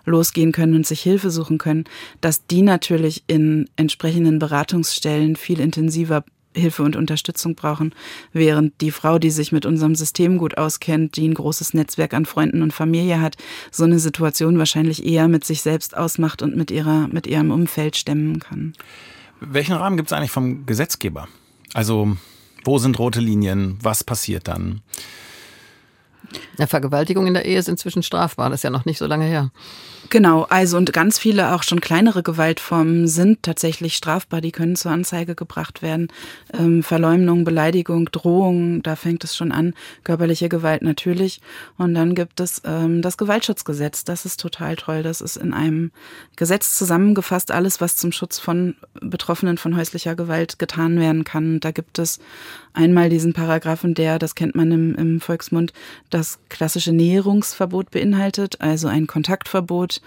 losgehen 0.05 0.53
können 0.53 0.75
und 0.75 0.87
sich 0.87 1.01
Hilfe 1.01 1.31
suchen 1.31 1.59
können, 1.59 1.85
dass 2.21 2.47
die 2.47 2.62
natürlich 2.62 3.25
in 3.27 3.69
entsprechenden 3.77 4.39
Beratungsstellen 4.39 5.35
viel 5.37 5.59
intensiver 5.59 6.23
Hilfe 6.57 6.83
und 6.83 6.97
Unterstützung 6.97 7.55
brauchen, 7.55 7.95
während 8.33 8.81
die 8.81 8.90
Frau, 8.90 9.19
die 9.19 9.31
sich 9.31 9.53
mit 9.53 9.66
unserem 9.66 9.95
System 9.95 10.38
gut 10.38 10.59
auskennt, 10.59 11.16
die 11.16 11.29
ein 11.29 11.35
großes 11.35 11.75
Netzwerk 11.75 12.14
an 12.14 12.27
Freunden 12.27 12.62
und 12.62 12.73
Familie 12.73 13.21
hat, 13.21 13.37
so 13.71 13.85
eine 13.85 13.99
Situation 13.99 14.59
wahrscheinlich 14.59 15.05
eher 15.05 15.29
mit 15.29 15.45
sich 15.45 15.62
selbst 15.62 15.97
ausmacht 15.97 16.42
und 16.42 16.57
mit 16.57 16.71
ihrer 16.71 17.09
mit 17.09 17.27
ihrem 17.27 17.51
Umfeld 17.51 17.97
stemmen 17.97 18.40
kann. 18.40 18.73
Welchen 19.40 19.75
Rahmen 19.75 19.97
gibt 19.97 20.11
es 20.11 20.12
eigentlich 20.12 20.31
vom 20.31 20.66
Gesetzgeber? 20.66 21.29
Also 21.75 22.16
wo 22.64 22.79
sind 22.79 22.99
rote 22.99 23.21
Linien? 23.21 23.79
Was 23.83 24.03
passiert 24.03 24.49
dann? 24.49 24.81
Ja, 26.59 26.66
Vergewaltigung 26.66 27.27
in 27.27 27.35
der 27.35 27.44
Ehe 27.44 27.59
ist 27.59 27.68
inzwischen 27.68 28.03
strafbar. 28.03 28.51
Das 28.51 28.61
ist 28.61 28.64
ja 28.64 28.70
noch 28.70 28.85
nicht 28.85 28.99
so 28.99 29.07
lange 29.07 29.27
her. 29.27 29.51
Genau, 30.09 30.42
also 30.44 30.77
und 30.77 30.92
ganz 30.92 31.18
viele 31.18 31.55
auch 31.55 31.62
schon 31.62 31.81
kleinere 31.81 32.22
Gewaltformen 32.22 33.09
sind 33.09 33.42
tatsächlich 33.42 33.96
strafbar, 33.96 34.40
die 34.40 34.53
können 34.53 34.77
zur 34.77 34.92
Anzeige 34.92 35.35
gebracht 35.35 35.83
werden. 35.83 36.09
Ähm, 36.57 36.83
Verleumdung, 36.83 37.44
Beleidigung, 37.44 38.07
Drohung, 38.12 38.83
da 38.83 38.94
fängt 38.94 39.25
es 39.25 39.37
schon 39.37 39.51
an. 39.51 39.75
Körperliche 40.05 40.49
Gewalt 40.49 40.83
natürlich. 40.83 41.40
Und 41.77 41.94
dann 41.94 42.14
gibt 42.14 42.40
es 42.40 42.62
ähm, 42.64 43.03
das 43.03 43.16
Gewaltschutzgesetz, 43.16 44.05
das 44.05 44.25
ist 44.25 44.38
total 44.40 44.77
toll. 44.77 45.03
Das 45.03 45.20
ist 45.20 45.37
in 45.37 45.53
einem 45.53 45.90
Gesetz 46.37 46.77
zusammengefasst, 46.79 47.51
alles, 47.51 47.81
was 47.81 47.96
zum 47.96 48.12
Schutz 48.12 48.38
von 48.38 48.77
Betroffenen 49.01 49.59
von 49.59 49.77
häuslicher 49.77 50.14
Gewalt 50.14 50.59
getan 50.59 51.01
werden 51.01 51.25
kann. 51.25 51.59
Da 51.59 51.72
gibt 51.72 51.99
es 51.99 52.20
einmal 52.77 53.09
diesen 53.09 53.33
Paragraphen, 53.33 53.95
der, 53.95 54.19
das 54.19 54.35
kennt 54.35 54.55
man 54.55 54.71
im, 54.71 54.95
im 54.95 55.21
Volksmund, 55.21 55.73
das 56.11 56.39
klassische 56.49 56.93
Näherungsverbot 56.93 57.91
beinhaltet, 57.91 58.61
also 58.61 58.89
ein 58.89 59.07
Kontaktverbot, 59.07 60.01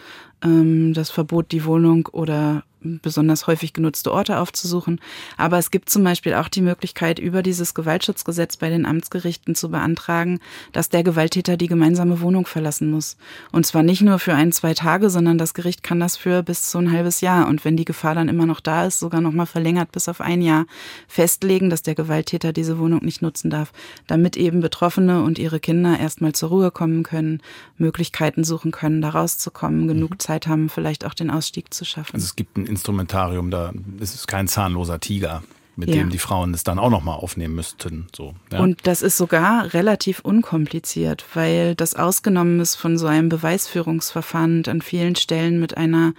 ähm, 0.43 0.93
das 0.93 1.09
Verbot, 1.09 1.51
die 1.51 1.65
Wohnung 1.65 2.07
oder 2.11 2.63
besonders 2.81 3.47
häufig 3.47 3.73
genutzte 3.73 4.11
Orte 4.11 4.39
aufzusuchen. 4.39 4.99
Aber 5.37 5.57
es 5.57 5.71
gibt 5.71 5.89
zum 5.89 6.03
Beispiel 6.03 6.33
auch 6.33 6.47
die 6.47 6.61
Möglichkeit, 6.61 7.19
über 7.19 7.43
dieses 7.43 7.73
Gewaltschutzgesetz 7.73 8.57
bei 8.57 8.69
den 8.69 8.85
Amtsgerichten 8.85 9.55
zu 9.55 9.69
beantragen, 9.69 10.39
dass 10.71 10.89
der 10.89 11.03
Gewalttäter 11.03 11.57
die 11.57 11.67
gemeinsame 11.67 12.21
Wohnung 12.21 12.45
verlassen 12.45 12.91
muss. 12.91 13.17
Und 13.51 13.65
zwar 13.65 13.83
nicht 13.83 14.01
nur 14.01 14.19
für 14.19 14.33
ein, 14.33 14.51
zwei 14.51 14.73
Tage, 14.73 15.09
sondern 15.09 15.37
das 15.37 15.53
Gericht 15.53 15.83
kann 15.83 15.99
das 15.99 16.17
für 16.17 16.43
bis 16.43 16.69
zu 16.69 16.77
ein 16.77 16.91
halbes 16.91 17.21
Jahr 17.21 17.47
und 17.47 17.65
wenn 17.65 17.77
die 17.77 17.85
Gefahr 17.85 18.15
dann 18.15 18.29
immer 18.29 18.45
noch 18.45 18.59
da 18.59 18.85
ist, 18.85 18.99
sogar 18.99 19.21
noch 19.21 19.31
mal 19.31 19.45
verlängert 19.45 19.91
bis 19.91 20.07
auf 20.07 20.21
ein 20.21 20.41
Jahr 20.41 20.65
festlegen, 21.07 21.69
dass 21.69 21.81
der 21.81 21.95
Gewalttäter 21.95 22.53
diese 22.53 22.79
Wohnung 22.79 23.03
nicht 23.03 23.21
nutzen 23.21 23.49
darf, 23.49 23.71
damit 24.07 24.37
eben 24.37 24.59
Betroffene 24.61 25.23
und 25.23 25.39
ihre 25.39 25.59
Kinder 25.59 25.99
erstmal 25.99 26.33
zur 26.33 26.49
Ruhe 26.49 26.71
kommen 26.71 27.03
können, 27.03 27.41
Möglichkeiten 27.77 28.43
suchen 28.43 28.71
können, 28.71 29.01
da 29.01 29.09
rauszukommen, 29.09 29.87
genug 29.87 30.11
mhm. 30.11 30.19
Zeit 30.19 30.47
haben, 30.47 30.69
vielleicht 30.69 31.05
auch 31.05 31.13
den 31.13 31.29
Ausstieg 31.29 31.73
zu 31.73 31.85
schaffen. 31.85 32.15
Also 32.15 32.25
es 32.25 32.35
gibt 32.35 32.57
ein 32.57 32.65
Instrumentarium, 32.69 33.51
da 33.51 33.73
ist 33.99 34.15
es 34.15 34.27
kein 34.27 34.47
zahnloser 34.47 34.99
Tiger 34.99 35.43
mit 35.79 35.89
ja. 35.89 35.95
dem 35.95 36.09
die 36.09 36.19
Frauen 36.19 36.53
es 36.53 36.63
dann 36.63 36.77
auch 36.77 36.89
nochmal 36.89 37.17
aufnehmen 37.17 37.55
müssten. 37.55 38.07
So, 38.15 38.35
ja. 38.51 38.59
Und 38.59 38.85
das 38.85 39.01
ist 39.01 39.17
sogar 39.17 39.73
relativ 39.73 40.19
unkompliziert, 40.19 41.25
weil 41.33 41.73
das 41.73 41.95
ausgenommen 41.95 42.59
ist 42.59 42.75
von 42.75 42.97
so 42.97 43.07
einem 43.07 43.29
Beweisführungsverfahren 43.29 44.57
und 44.57 44.67
an 44.67 44.81
vielen 44.81 45.15
Stellen 45.15 45.59
mit 45.59 45.77
einer 45.77 46.13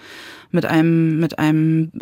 mit 0.53 0.67
einem, 0.67 1.21
mit 1.21 1.39
einem 1.39 1.93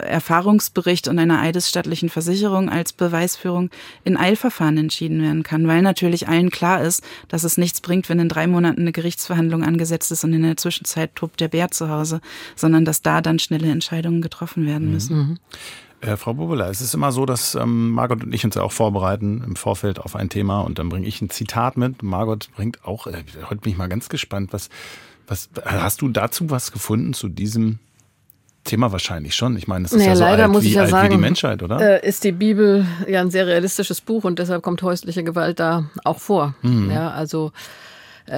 Erfahrungsbericht 0.00 1.06
und 1.06 1.18
einer 1.18 1.40
eidesstattlichen 1.40 2.08
Versicherung 2.08 2.68
als 2.68 2.92
Beweisführung 2.92 3.70
in 4.02 4.16
Eilverfahren 4.16 4.76
entschieden 4.76 5.22
werden 5.22 5.44
kann, 5.44 5.68
weil 5.68 5.82
natürlich 5.82 6.28
allen 6.28 6.50
klar 6.50 6.82
ist, 6.82 7.02
dass 7.28 7.44
es 7.44 7.58
nichts 7.58 7.80
bringt, 7.80 8.08
wenn 8.08 8.18
in 8.18 8.28
drei 8.28 8.46
Monaten 8.46 8.80
eine 8.80 8.92
Gerichtsverhandlung 8.92 9.62
angesetzt 9.62 10.10
ist 10.10 10.24
und 10.24 10.32
in 10.32 10.42
der 10.42 10.56
Zwischenzeit 10.56 11.14
tobt 11.14 11.40
der 11.40 11.48
Bär 11.48 11.70
zu 11.70 11.88
Hause, 11.88 12.20
sondern 12.56 12.84
dass 12.84 13.02
da 13.02 13.20
dann 13.20 13.38
schnelle 13.38 13.70
Entscheidungen 13.70 14.20
getroffen 14.20 14.66
werden 14.66 14.90
müssen. 14.90 15.16
Mhm. 15.16 15.38
Äh, 16.02 16.16
Frau 16.16 16.34
Bubula, 16.34 16.68
es 16.68 16.80
ist 16.80 16.94
immer 16.94 17.12
so, 17.12 17.26
dass 17.26 17.54
ähm, 17.54 17.90
Margot 17.90 18.24
und 18.24 18.34
ich 18.34 18.44
uns 18.44 18.56
ja 18.56 18.62
auch 18.62 18.72
vorbereiten 18.72 19.42
im 19.46 19.54
Vorfeld 19.54 20.00
auf 20.00 20.16
ein 20.16 20.28
Thema 20.28 20.60
und 20.62 20.80
dann 20.80 20.88
bringe 20.88 21.06
ich 21.06 21.22
ein 21.22 21.30
Zitat 21.30 21.76
mit. 21.76 22.02
Margot 22.02 22.50
bringt 22.56 22.84
auch, 22.84 23.06
äh, 23.06 23.22
heute 23.48 23.60
bin 23.60 23.72
ich 23.72 23.78
mal 23.78 23.88
ganz 23.88 24.08
gespannt, 24.08 24.52
was, 24.52 24.68
was 25.28 25.48
hast 25.64 26.02
du 26.02 26.08
dazu 26.08 26.50
was 26.50 26.72
gefunden 26.72 27.14
zu 27.14 27.28
diesem 27.28 27.78
Thema 28.64 28.90
wahrscheinlich 28.90 29.36
schon. 29.36 29.56
Ich 29.56 29.68
meine, 29.68 29.84
es 29.84 29.92
ist 29.92 29.98
naja, 29.98 30.10
ja 30.10 30.16
so 30.16 30.24
leider 30.24 30.42
alt, 30.44 30.52
muss 30.52 30.64
wie, 30.64 30.68
ich 30.68 30.74
ja 30.74 30.82
alt 30.82 30.90
sagen, 30.90 31.08
wie 31.08 31.16
die 31.16 31.20
Menschheit, 31.20 31.62
oder? 31.62 32.02
Äh, 32.02 32.08
ist 32.08 32.24
die 32.24 32.32
Bibel 32.32 32.84
ja 33.06 33.20
ein 33.20 33.30
sehr 33.30 33.46
realistisches 33.46 34.00
Buch 34.00 34.24
und 34.24 34.40
deshalb 34.40 34.62
kommt 34.62 34.82
häusliche 34.82 35.22
Gewalt 35.22 35.60
da 35.60 35.84
auch 36.02 36.18
vor. 36.18 36.56
Mhm. 36.62 36.90
Ja, 36.90 37.10
also 37.12 37.48
äh, 37.48 37.50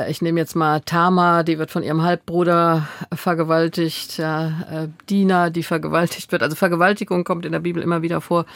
ich 0.09 0.23
nehme 0.23 0.41
jetzt 0.41 0.57
mal 0.57 0.81
Tama, 0.81 1.43
die 1.43 1.59
wird 1.59 1.71
von 1.71 1.83
ihrem 1.83 2.03
Halbbruder 2.03 2.89
vergewaltigt, 3.13 4.19
ja, 4.19 4.49
äh, 4.71 4.89
Dina, 5.11 5.51
die 5.51 5.63
vergewaltigt 5.63 6.33
wird. 6.33 6.43
Also 6.43 6.57
Vergewaltigung 6.57 7.25
kommt 7.25 7.45
in 7.45 7.53
der 7.53 7.61
Bibel 7.61 7.83
immer 7.83 8.03
wieder 8.03 8.21
vor. 8.21 8.47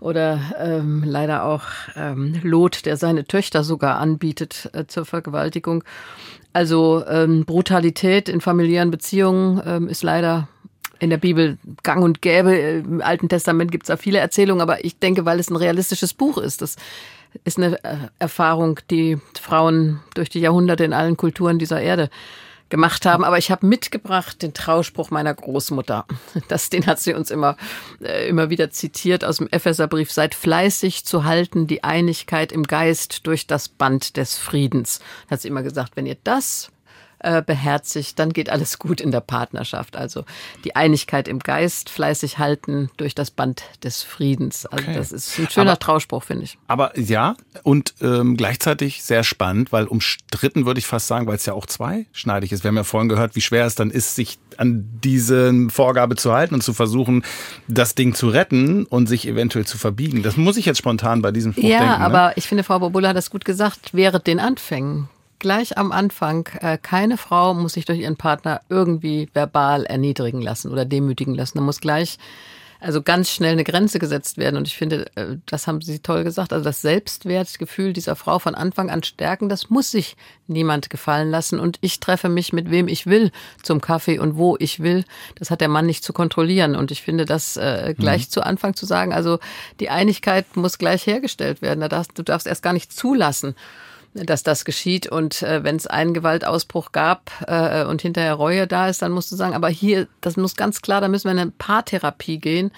Oder 0.00 0.40
ähm, 0.58 1.02
leider 1.06 1.44
auch 1.44 1.62
ähm, 1.96 2.38
Lot, 2.42 2.84
der 2.84 2.96
seine 2.96 3.24
Töchter 3.24 3.64
sogar 3.64 3.98
anbietet 3.98 4.68
äh, 4.74 4.86
zur 4.86 5.06
Vergewaltigung. 5.06 5.82
Also 6.52 7.04
ähm, 7.08 7.44
Brutalität 7.44 8.28
in 8.28 8.40
familiären 8.40 8.90
Beziehungen 8.90 9.62
ähm, 9.64 9.88
ist 9.88 10.02
leider 10.02 10.48
in 10.98 11.10
der 11.10 11.18
Bibel 11.18 11.58
gang 11.82 12.02
und 12.02 12.22
gäbe. 12.22 12.54
Im 12.54 13.00
Alten 13.02 13.28
Testament 13.28 13.72
gibt 13.72 13.84
es 13.84 13.88
da 13.88 13.96
viele 13.96 14.18
Erzählungen, 14.18 14.60
aber 14.60 14.84
ich 14.84 14.98
denke, 14.98 15.24
weil 15.24 15.40
es 15.40 15.50
ein 15.50 15.56
realistisches 15.56 16.14
Buch 16.14 16.38
ist, 16.38 16.62
das 16.62 16.76
ist 17.44 17.58
eine 17.58 17.82
äh, 17.84 17.96
Erfahrung, 18.18 18.80
die 18.90 19.18
Frauen 19.40 20.00
durch 20.14 20.28
die 20.28 20.40
Jahrhunderte 20.40 20.84
in 20.84 20.92
allen 20.92 21.16
Kulturen 21.16 21.58
dieser 21.58 21.80
Erde 21.80 22.10
gemacht 22.68 23.06
haben. 23.06 23.24
Aber 23.24 23.38
ich 23.38 23.50
habe 23.50 23.66
mitgebracht 23.66 24.42
den 24.42 24.54
Trauspruch 24.54 25.10
meiner 25.10 25.34
Großmutter. 25.34 26.06
Das, 26.48 26.68
den 26.68 26.86
hat 26.86 27.00
sie 27.00 27.14
uns 27.14 27.30
immer, 27.30 27.56
äh, 28.02 28.28
immer 28.28 28.50
wieder 28.50 28.70
zitiert 28.70 29.24
aus 29.24 29.38
dem 29.38 29.48
Epheserbrief. 29.50 30.10
Seid 30.10 30.34
fleißig 30.34 31.04
zu 31.04 31.24
halten 31.24 31.66
die 31.66 31.84
Einigkeit 31.84 32.52
im 32.52 32.64
Geist 32.64 33.26
durch 33.26 33.46
das 33.46 33.68
Band 33.68 34.16
des 34.16 34.36
Friedens. 34.36 35.00
Hat 35.30 35.40
sie 35.40 35.48
immer 35.48 35.62
gesagt, 35.62 35.96
wenn 35.96 36.06
ihr 36.06 36.16
das 36.24 36.70
äh, 37.24 37.42
beherzigt, 37.44 38.18
dann 38.18 38.32
geht 38.32 38.50
alles 38.50 38.78
gut 38.78 39.00
in 39.00 39.10
der 39.10 39.20
Partnerschaft. 39.20 39.96
Also 39.96 40.24
die 40.64 40.76
Einigkeit 40.76 41.26
im 41.26 41.38
Geist 41.38 41.90
fleißig 41.90 42.38
halten 42.38 42.90
durch 42.96 43.14
das 43.14 43.30
Band 43.30 43.62
des 43.82 44.02
Friedens. 44.02 44.66
Also 44.66 44.84
okay. 44.84 44.94
das 44.94 45.10
ist 45.10 45.38
ein 45.38 45.48
schöner 45.50 45.72
aber, 45.72 45.78
Trauspruch, 45.78 46.22
finde 46.22 46.44
ich. 46.44 46.58
Aber 46.68 46.98
ja, 46.98 47.36
und 47.62 47.94
ähm, 48.00 48.36
gleichzeitig 48.36 49.02
sehr 49.02 49.24
spannend, 49.24 49.72
weil 49.72 49.86
umstritten 49.86 50.66
würde 50.66 50.78
ich 50.78 50.86
fast 50.86 51.06
sagen, 51.06 51.26
weil 51.26 51.36
es 51.36 51.46
ja 51.46 51.54
auch 51.54 51.66
zweischneidig 51.66 52.52
ist. 52.52 52.62
Wir 52.62 52.68
haben 52.68 52.76
ja 52.76 52.84
vorhin 52.84 53.08
gehört, 53.08 53.34
wie 53.36 53.40
schwer 53.40 53.66
es 53.66 53.74
dann 53.74 53.90
ist, 53.90 54.14
sich 54.14 54.38
an 54.56 54.88
diese 55.02 55.68
Vorgabe 55.70 56.16
zu 56.16 56.32
halten 56.32 56.54
und 56.54 56.62
zu 56.62 56.74
versuchen, 56.74 57.24
das 57.68 57.94
Ding 57.94 58.14
zu 58.14 58.28
retten 58.28 58.84
und 58.84 59.06
sich 59.08 59.26
eventuell 59.26 59.64
zu 59.64 59.78
verbiegen. 59.78 60.22
Das 60.22 60.36
muss 60.36 60.56
ich 60.56 60.66
jetzt 60.66 60.78
spontan 60.78 61.22
bei 61.22 61.32
diesem 61.32 61.52
Spruch 61.52 61.64
ja, 61.64 61.78
denken. 61.78 61.92
Ja, 61.92 61.98
ne? 61.98 62.04
aber 62.04 62.36
ich 62.36 62.46
finde, 62.46 62.64
Frau 62.64 62.78
Bobula 62.78 63.08
hat 63.08 63.16
das 63.16 63.30
gut 63.30 63.44
gesagt, 63.44 63.90
während 63.92 64.26
den 64.26 64.38
Anfängen 64.38 65.08
gleich 65.44 65.76
am 65.76 65.92
Anfang, 65.92 66.48
äh, 66.62 66.78
keine 66.78 67.18
Frau 67.18 67.52
muss 67.52 67.74
sich 67.74 67.84
durch 67.84 67.98
ihren 67.98 68.16
Partner 68.16 68.62
irgendwie 68.70 69.28
verbal 69.34 69.84
erniedrigen 69.84 70.40
lassen 70.40 70.72
oder 70.72 70.86
demütigen 70.86 71.34
lassen. 71.34 71.58
Da 71.58 71.62
muss 71.62 71.82
gleich 71.82 72.16
also 72.80 73.02
ganz 73.02 73.30
schnell 73.30 73.52
eine 73.52 73.64
Grenze 73.64 73.98
gesetzt 73.98 74.38
werden. 74.38 74.56
Und 74.56 74.66
ich 74.66 74.74
finde, 74.74 75.04
äh, 75.16 75.36
das 75.44 75.66
haben 75.66 75.82
Sie 75.82 75.98
toll 75.98 76.24
gesagt. 76.24 76.54
Also 76.54 76.64
das 76.64 76.80
Selbstwertgefühl 76.80 77.92
dieser 77.92 78.16
Frau 78.16 78.38
von 78.38 78.54
Anfang 78.54 78.88
an 78.88 79.02
stärken, 79.02 79.50
das 79.50 79.68
muss 79.68 79.90
sich 79.90 80.16
niemand 80.46 80.88
gefallen 80.88 81.30
lassen. 81.30 81.60
Und 81.60 81.76
ich 81.82 82.00
treffe 82.00 82.30
mich 82.30 82.54
mit 82.54 82.70
wem 82.70 82.88
ich 82.88 83.06
will 83.06 83.30
zum 83.62 83.82
Kaffee 83.82 84.18
und 84.18 84.38
wo 84.38 84.56
ich 84.58 84.80
will. 84.80 85.04
Das 85.34 85.50
hat 85.50 85.60
der 85.60 85.68
Mann 85.68 85.84
nicht 85.84 86.04
zu 86.04 86.14
kontrollieren. 86.14 86.74
Und 86.74 86.90
ich 86.90 87.02
finde, 87.02 87.26
das 87.26 87.58
äh, 87.58 87.94
gleich 87.98 88.28
mhm. 88.28 88.30
zu 88.30 88.46
Anfang 88.46 88.74
zu 88.74 88.86
sagen, 88.86 89.12
also 89.12 89.40
die 89.78 89.90
Einigkeit 89.90 90.56
muss 90.56 90.78
gleich 90.78 91.06
hergestellt 91.06 91.60
werden. 91.60 91.80
Da 91.80 91.88
darfst, 91.88 92.18
du 92.18 92.22
darfst 92.22 92.46
erst 92.46 92.62
gar 92.62 92.72
nicht 92.72 92.94
zulassen 92.94 93.54
dass 94.14 94.42
das 94.42 94.64
geschieht. 94.64 95.06
Und 95.06 95.42
äh, 95.42 95.64
wenn 95.64 95.76
es 95.76 95.86
einen 95.86 96.14
Gewaltausbruch 96.14 96.92
gab 96.92 97.30
äh, 97.46 97.84
und 97.84 98.00
hinterher 98.02 98.34
Reue 98.34 98.66
da 98.66 98.88
ist, 98.88 99.02
dann 99.02 99.12
musst 99.12 99.30
du 99.32 99.36
sagen, 99.36 99.54
aber 99.54 99.68
hier, 99.68 100.06
das 100.20 100.36
muss 100.36 100.56
ganz 100.56 100.82
klar, 100.82 101.00
da 101.00 101.08
müssen 101.08 101.24
wir 101.24 101.32
in 101.32 101.38
eine 101.38 101.50
Paartherapie 101.50 102.38
gehen. 102.38 102.70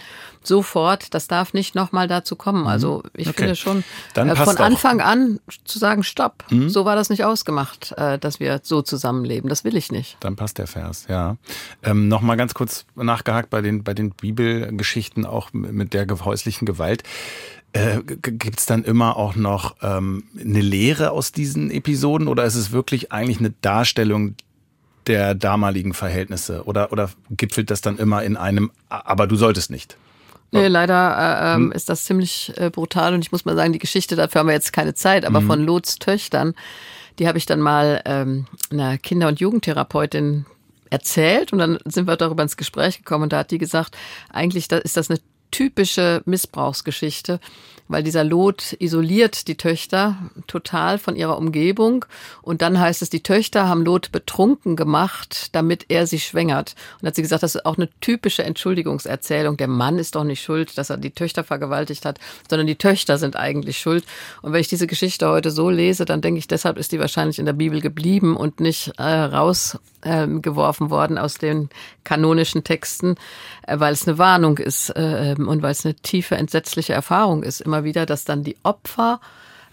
Sofort, 0.42 1.12
das 1.12 1.26
darf 1.26 1.52
nicht 1.52 1.74
nochmal 1.74 2.08
dazu 2.08 2.36
kommen. 2.36 2.62
Mhm. 2.62 2.66
Also 2.68 3.02
ich 3.14 3.28
okay. 3.28 3.38
finde 3.38 3.56
schon, 3.56 3.84
äh, 4.14 4.34
von 4.34 4.56
Anfang 4.56 5.00
auch. 5.00 5.06
an 5.06 5.40
zu 5.64 5.78
sagen, 5.78 6.02
stopp, 6.04 6.44
mhm. 6.50 6.70
so 6.70 6.84
war 6.84 6.96
das 6.96 7.10
nicht 7.10 7.24
ausgemacht, 7.24 7.92
äh, 7.96 8.18
dass 8.18 8.40
wir 8.40 8.60
so 8.62 8.80
zusammenleben. 8.80 9.50
Das 9.50 9.64
will 9.64 9.76
ich 9.76 9.92
nicht. 9.92 10.16
Dann 10.20 10.36
passt 10.36 10.58
der 10.58 10.66
Vers, 10.66 11.06
ja. 11.08 11.36
Ähm, 11.82 12.08
Nochmal 12.08 12.36
ganz 12.36 12.54
kurz 12.54 12.86
nachgehakt 12.94 13.50
bei 13.50 13.60
den, 13.60 13.84
bei 13.84 13.92
den 13.92 14.10
Bibelgeschichten 14.10 15.26
auch 15.26 15.52
mit 15.52 15.92
der 15.92 16.06
häuslichen 16.24 16.64
Gewalt. 16.64 17.02
Äh, 17.76 18.02
Gibt 18.04 18.58
es 18.58 18.66
dann 18.66 18.84
immer 18.84 19.16
auch 19.16 19.36
noch 19.36 19.76
ähm, 19.82 20.24
eine 20.38 20.60
Lehre 20.60 21.10
aus 21.10 21.32
diesen 21.32 21.70
Episoden 21.70 22.28
oder 22.28 22.44
ist 22.44 22.54
es 22.54 22.72
wirklich 22.72 23.12
eigentlich 23.12 23.38
eine 23.38 23.52
Darstellung 23.60 24.34
der 25.06 25.34
damaligen 25.34 25.94
Verhältnisse? 25.94 26.64
Oder, 26.64 26.92
oder 26.92 27.10
gipfelt 27.30 27.70
das 27.70 27.80
dann 27.80 27.98
immer 27.98 28.22
in 28.22 28.36
einem, 28.36 28.70
aber 28.88 29.26
du 29.26 29.36
solltest 29.36 29.70
nicht? 29.70 29.96
Nee, 30.52 30.68
leider 30.68 31.52
äh, 31.52 31.54
hm. 31.56 31.72
ist 31.72 31.88
das 31.88 32.04
ziemlich 32.04 32.52
äh, 32.56 32.70
brutal 32.70 33.14
und 33.14 33.20
ich 33.20 33.32
muss 33.32 33.44
mal 33.44 33.56
sagen, 33.56 33.72
die 33.72 33.78
Geschichte, 33.78 34.16
dafür 34.16 34.40
haben 34.40 34.46
wir 34.46 34.54
jetzt 34.54 34.72
keine 34.72 34.94
Zeit, 34.94 35.24
aber 35.24 35.40
mhm. 35.40 35.46
von 35.46 35.64
Lots 35.64 35.98
Töchtern, 35.98 36.54
die 37.18 37.26
habe 37.26 37.36
ich 37.38 37.46
dann 37.46 37.60
mal 37.60 38.00
ähm, 38.04 38.46
einer 38.70 38.96
Kinder- 38.96 39.28
und 39.28 39.40
Jugendtherapeutin 39.40 40.46
erzählt 40.88 41.52
und 41.52 41.58
dann 41.58 41.78
sind 41.84 42.06
wir 42.06 42.16
darüber 42.16 42.42
ins 42.42 42.56
Gespräch 42.56 42.98
gekommen 42.98 43.24
und 43.24 43.32
da 43.32 43.38
hat 43.38 43.50
die 43.50 43.58
gesagt, 43.58 43.96
eigentlich 44.32 44.70
ist 44.70 44.96
das 44.96 45.10
eine 45.10 45.18
typische 45.50 46.22
Missbrauchsgeschichte 46.24 47.40
weil 47.88 48.02
dieser 48.02 48.24
Lot 48.24 48.76
isoliert 48.78 49.48
die 49.48 49.56
Töchter 49.56 50.16
total 50.46 50.98
von 50.98 51.16
ihrer 51.16 51.38
Umgebung. 51.38 52.04
Und 52.42 52.62
dann 52.62 52.80
heißt 52.80 53.02
es, 53.02 53.10
die 53.10 53.22
Töchter 53.22 53.68
haben 53.68 53.84
Lot 53.84 54.12
betrunken 54.12 54.76
gemacht, 54.76 55.48
damit 55.52 55.86
er 55.88 56.06
sie 56.06 56.20
schwängert. 56.20 56.74
Und 57.00 57.08
hat 57.08 57.14
sie 57.14 57.22
gesagt, 57.22 57.42
das 57.42 57.54
ist 57.54 57.66
auch 57.66 57.76
eine 57.76 57.88
typische 58.00 58.44
Entschuldigungserzählung. 58.44 59.56
Der 59.56 59.68
Mann 59.68 59.98
ist 59.98 60.14
doch 60.14 60.24
nicht 60.24 60.42
schuld, 60.42 60.76
dass 60.78 60.90
er 60.90 60.96
die 60.96 61.10
Töchter 61.10 61.44
vergewaltigt 61.44 62.04
hat, 62.04 62.18
sondern 62.48 62.66
die 62.66 62.76
Töchter 62.76 63.18
sind 63.18 63.36
eigentlich 63.36 63.78
schuld. 63.78 64.04
Und 64.42 64.52
wenn 64.52 64.60
ich 64.60 64.68
diese 64.68 64.86
Geschichte 64.86 65.28
heute 65.28 65.50
so 65.50 65.70
lese, 65.70 66.04
dann 66.04 66.20
denke 66.20 66.38
ich, 66.38 66.48
deshalb 66.48 66.78
ist 66.78 66.92
die 66.92 67.00
wahrscheinlich 67.00 67.38
in 67.38 67.46
der 67.46 67.52
Bibel 67.52 67.80
geblieben 67.80 68.36
und 68.36 68.60
nicht 68.60 68.92
äh, 68.98 69.02
rausgeworfen 69.02 70.86
äh, 70.86 70.90
worden 70.90 71.18
aus 71.18 71.34
den 71.34 71.68
kanonischen 72.04 72.64
Texten, 72.64 73.16
äh, 73.66 73.78
weil 73.78 73.92
es 73.92 74.06
eine 74.06 74.18
Warnung 74.18 74.58
ist 74.58 74.90
äh, 74.90 75.34
und 75.36 75.62
weil 75.62 75.72
es 75.72 75.84
eine 75.84 75.94
tiefe, 75.94 76.36
entsetzliche 76.36 76.92
Erfahrung 76.92 77.42
ist. 77.42 77.60
Immer 77.60 77.75
immer 77.76 77.84
wieder, 77.84 78.06
dass 78.06 78.24
dann 78.24 78.42
die 78.42 78.56
Opfer 78.62 79.20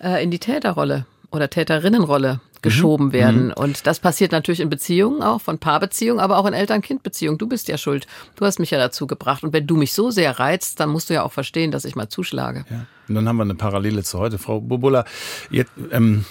äh, 0.01 0.24
in 0.24 0.32
die 0.32 0.39
Täterrolle 0.39 1.06
oder 1.32 1.49
Täterinnenrolle 1.49 2.41
geschoben 2.62 3.08
mhm. 3.08 3.14
werden. 3.14 3.45
Mhm. 3.47 3.54
Und 3.54 3.88
das 3.88 3.99
passiert 3.99 4.32
natürlich 4.32 4.60
in 4.60 4.70
Beziehungen 4.70 5.22
auch, 5.22 5.41
von 5.41 5.58
Paarbeziehungen, 5.58 6.20
aber 6.20 6.38
auch 6.38 6.45
in 6.45 6.54
Eltern-Kind-Beziehungen. 6.54 7.38
Du 7.38 7.47
bist 7.47 7.68
ja 7.68 7.78
schuld. 7.78 8.08
Du 8.36 8.45
hast 8.45 8.60
mich 8.60 8.72
ja 8.72 8.78
dazu 8.78 9.08
gebracht. 9.08 9.43
Und 9.43 9.54
wenn 9.54 9.68
du 9.68 9.76
mich 9.76 9.93
so 9.93 10.12
sehr 10.12 10.39
reizt, 10.39 10.80
dann 10.80 10.89
musst 10.89 11.10
du 11.10 11.14
ja 11.14 11.24
auch 11.24 11.32
verstehen, 11.32 11.72
dass 11.72 11.86
ich 11.86 11.95
mal 11.95 12.10
zuschlage. 12.10 12.66
Ja. 12.70 12.86
Und 13.08 13.16
dann 13.16 13.28
haben 13.28 13.38
wir 13.38 13.43
eine 13.43 13.56
Parallele 13.56 14.04
zu 14.04 14.20
heute. 14.20 14.38
Frau 14.38 14.62
Bobula, 14.62 15.06
jetzt, 15.49 15.72
ähm, 15.91 16.26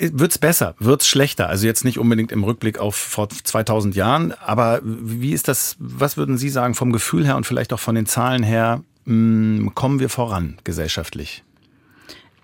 Wird's 0.00 0.38
besser? 0.38 0.76
Wird's 0.78 1.08
schlechter? 1.08 1.48
Also 1.48 1.66
jetzt 1.66 1.84
nicht 1.84 1.98
unbedingt 1.98 2.30
im 2.30 2.44
Rückblick 2.44 2.78
auf 2.78 2.94
vor 2.94 3.28
2000 3.28 3.96
Jahren, 3.96 4.32
aber 4.32 4.78
wie 4.84 5.32
ist 5.32 5.48
das, 5.48 5.74
was 5.80 6.16
würden 6.16 6.38
Sie 6.38 6.50
sagen 6.50 6.76
vom 6.76 6.92
Gefühl 6.92 7.26
her 7.26 7.36
und 7.36 7.48
vielleicht 7.48 7.72
auch 7.72 7.80
von 7.80 7.96
den 7.96 8.06
Zahlen 8.06 8.44
her? 8.44 8.84
Hm, 9.08 9.72
kommen 9.74 10.00
wir 10.00 10.10
voran 10.10 10.58
gesellschaftlich? 10.64 11.42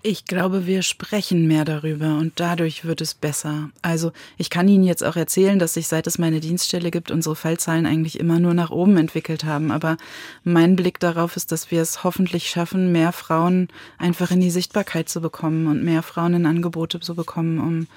Ich 0.01 0.25
glaube, 0.25 0.65
wir 0.65 0.81
sprechen 0.81 1.47
mehr 1.47 1.63
darüber 1.63 2.17
und 2.17 2.33
dadurch 2.39 2.85
wird 2.85 3.01
es 3.01 3.13
besser. 3.13 3.69
Also 3.83 4.11
ich 4.37 4.49
kann 4.49 4.67
Ihnen 4.67 4.83
jetzt 4.83 5.03
auch 5.03 5.15
erzählen, 5.15 5.59
dass 5.59 5.75
sich 5.75 5.87
seit 5.87 6.07
es 6.07 6.17
meine 6.17 6.39
Dienststelle 6.39 6.89
gibt, 6.89 7.11
unsere 7.11 7.35
Fallzahlen 7.35 7.85
eigentlich 7.85 8.19
immer 8.19 8.39
nur 8.39 8.55
nach 8.55 8.71
oben 8.71 8.97
entwickelt 8.97 9.45
haben. 9.45 9.71
Aber 9.71 9.97
mein 10.43 10.75
Blick 10.75 10.99
darauf 10.99 11.35
ist, 11.37 11.51
dass 11.51 11.69
wir 11.69 11.83
es 11.83 12.03
hoffentlich 12.03 12.49
schaffen, 12.49 12.91
mehr 12.91 13.11
Frauen 13.11 13.67
einfach 13.99 14.31
in 14.31 14.41
die 14.41 14.51
Sichtbarkeit 14.51 15.07
zu 15.07 15.21
bekommen 15.21 15.67
und 15.67 15.83
mehr 15.83 16.01
Frauen 16.01 16.33
in 16.33 16.45
Angebote 16.47 16.99
zu 16.99 17.13
bekommen, 17.13 17.59
um 17.59 17.87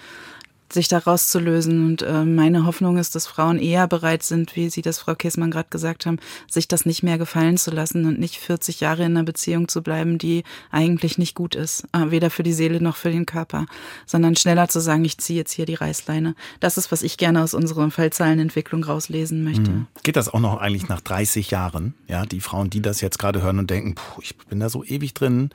sich 0.72 0.88
da 0.88 0.98
rauszulösen. 0.98 1.86
Und 1.86 2.02
äh, 2.02 2.24
meine 2.24 2.66
Hoffnung 2.66 2.98
ist, 2.98 3.14
dass 3.14 3.26
Frauen 3.26 3.58
eher 3.58 3.86
bereit 3.86 4.22
sind, 4.22 4.56
wie 4.56 4.70
Sie 4.70 4.82
das, 4.82 4.98
Frau 4.98 5.14
Käßmann, 5.14 5.50
gerade 5.50 5.68
gesagt 5.70 6.06
haben, 6.06 6.18
sich 6.50 6.68
das 6.68 6.86
nicht 6.86 7.02
mehr 7.02 7.18
gefallen 7.18 7.56
zu 7.56 7.70
lassen 7.70 8.06
und 8.06 8.18
nicht 8.18 8.36
40 8.36 8.80
Jahre 8.80 9.04
in 9.04 9.16
einer 9.16 9.24
Beziehung 9.24 9.68
zu 9.68 9.82
bleiben, 9.82 10.18
die 10.18 10.44
eigentlich 10.70 11.18
nicht 11.18 11.34
gut 11.34 11.54
ist, 11.54 11.84
äh, 11.92 12.10
weder 12.10 12.30
für 12.30 12.42
die 12.42 12.52
Seele 12.52 12.80
noch 12.80 12.96
für 12.96 13.10
den 13.10 13.26
Körper, 13.26 13.66
sondern 14.06 14.36
schneller 14.36 14.68
zu 14.68 14.80
sagen, 14.80 15.04
ich 15.04 15.18
ziehe 15.18 15.38
jetzt 15.38 15.52
hier 15.52 15.66
die 15.66 15.74
Reißleine. 15.74 16.34
Das 16.60 16.78
ist, 16.78 16.92
was 16.92 17.02
ich 17.02 17.16
gerne 17.16 17.42
aus 17.42 17.54
unserer 17.54 17.90
Fallzahlenentwicklung 17.90 18.84
rauslesen 18.84 19.44
möchte. 19.44 19.70
Mhm. 19.70 19.86
Geht 20.02 20.16
das 20.16 20.28
auch 20.28 20.40
noch 20.40 20.58
eigentlich 20.58 20.88
nach 20.88 21.00
30 21.00 21.50
Jahren? 21.50 21.94
Ja, 22.06 22.26
die 22.26 22.40
Frauen, 22.40 22.70
die 22.70 22.82
das 22.82 23.00
jetzt 23.00 23.18
gerade 23.18 23.42
hören 23.42 23.58
und 23.58 23.70
denken, 23.70 23.94
puh, 23.94 24.20
ich 24.22 24.36
bin 24.36 24.60
da 24.60 24.68
so 24.68 24.84
ewig 24.84 25.14
drin. 25.14 25.50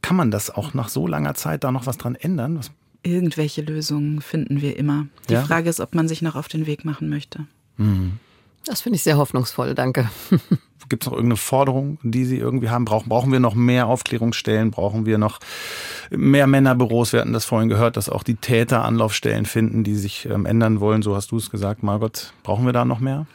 Kann 0.00 0.16
man 0.16 0.30
das 0.30 0.50
auch 0.50 0.74
nach 0.74 0.88
so 0.88 1.06
langer 1.06 1.34
Zeit 1.34 1.64
da 1.64 1.72
noch 1.72 1.86
was 1.86 1.98
dran 1.98 2.14
ändern? 2.14 2.58
Was 2.58 2.70
irgendwelche 3.02 3.62
Lösungen 3.62 4.20
finden 4.20 4.60
wir 4.60 4.76
immer. 4.76 5.06
Die 5.28 5.34
ja? 5.34 5.42
Frage 5.42 5.68
ist, 5.68 5.80
ob 5.80 5.94
man 5.94 6.08
sich 6.08 6.22
noch 6.22 6.36
auf 6.36 6.48
den 6.48 6.66
Weg 6.66 6.84
machen 6.84 7.08
möchte. 7.08 7.46
Mhm. 7.76 8.18
Das 8.64 8.80
finde 8.80 8.96
ich 8.96 9.02
sehr 9.02 9.16
hoffnungsvoll, 9.16 9.74
danke. 9.74 10.10
Gibt 10.88 11.04
es 11.04 11.06
noch 11.06 11.14
irgendeine 11.14 11.38
Forderung, 11.38 11.98
die 12.02 12.24
Sie 12.24 12.36
irgendwie 12.36 12.68
haben? 12.68 12.84
Brauchen, 12.84 13.08
brauchen 13.08 13.32
wir 13.32 13.40
noch 13.40 13.54
mehr 13.54 13.86
Aufklärungsstellen? 13.86 14.70
Brauchen 14.70 15.06
wir 15.06 15.16
noch 15.16 15.38
mehr 16.10 16.46
Männerbüros? 16.46 17.14
Wir 17.14 17.20
hatten 17.20 17.32
das 17.32 17.46
vorhin 17.46 17.70
gehört, 17.70 17.96
dass 17.96 18.10
auch 18.10 18.22
die 18.22 18.34
Täter 18.34 18.84
Anlaufstellen 18.84 19.46
finden, 19.46 19.84
die 19.84 19.94
sich 19.94 20.26
ähm, 20.26 20.44
ändern 20.44 20.80
wollen. 20.80 21.00
So 21.00 21.16
hast 21.16 21.30
du 21.30 21.38
es 21.38 21.50
gesagt, 21.50 21.82
Margot. 21.82 22.34
Brauchen 22.42 22.66
wir 22.66 22.74
da 22.74 22.84
noch 22.84 23.00
mehr? 23.00 23.26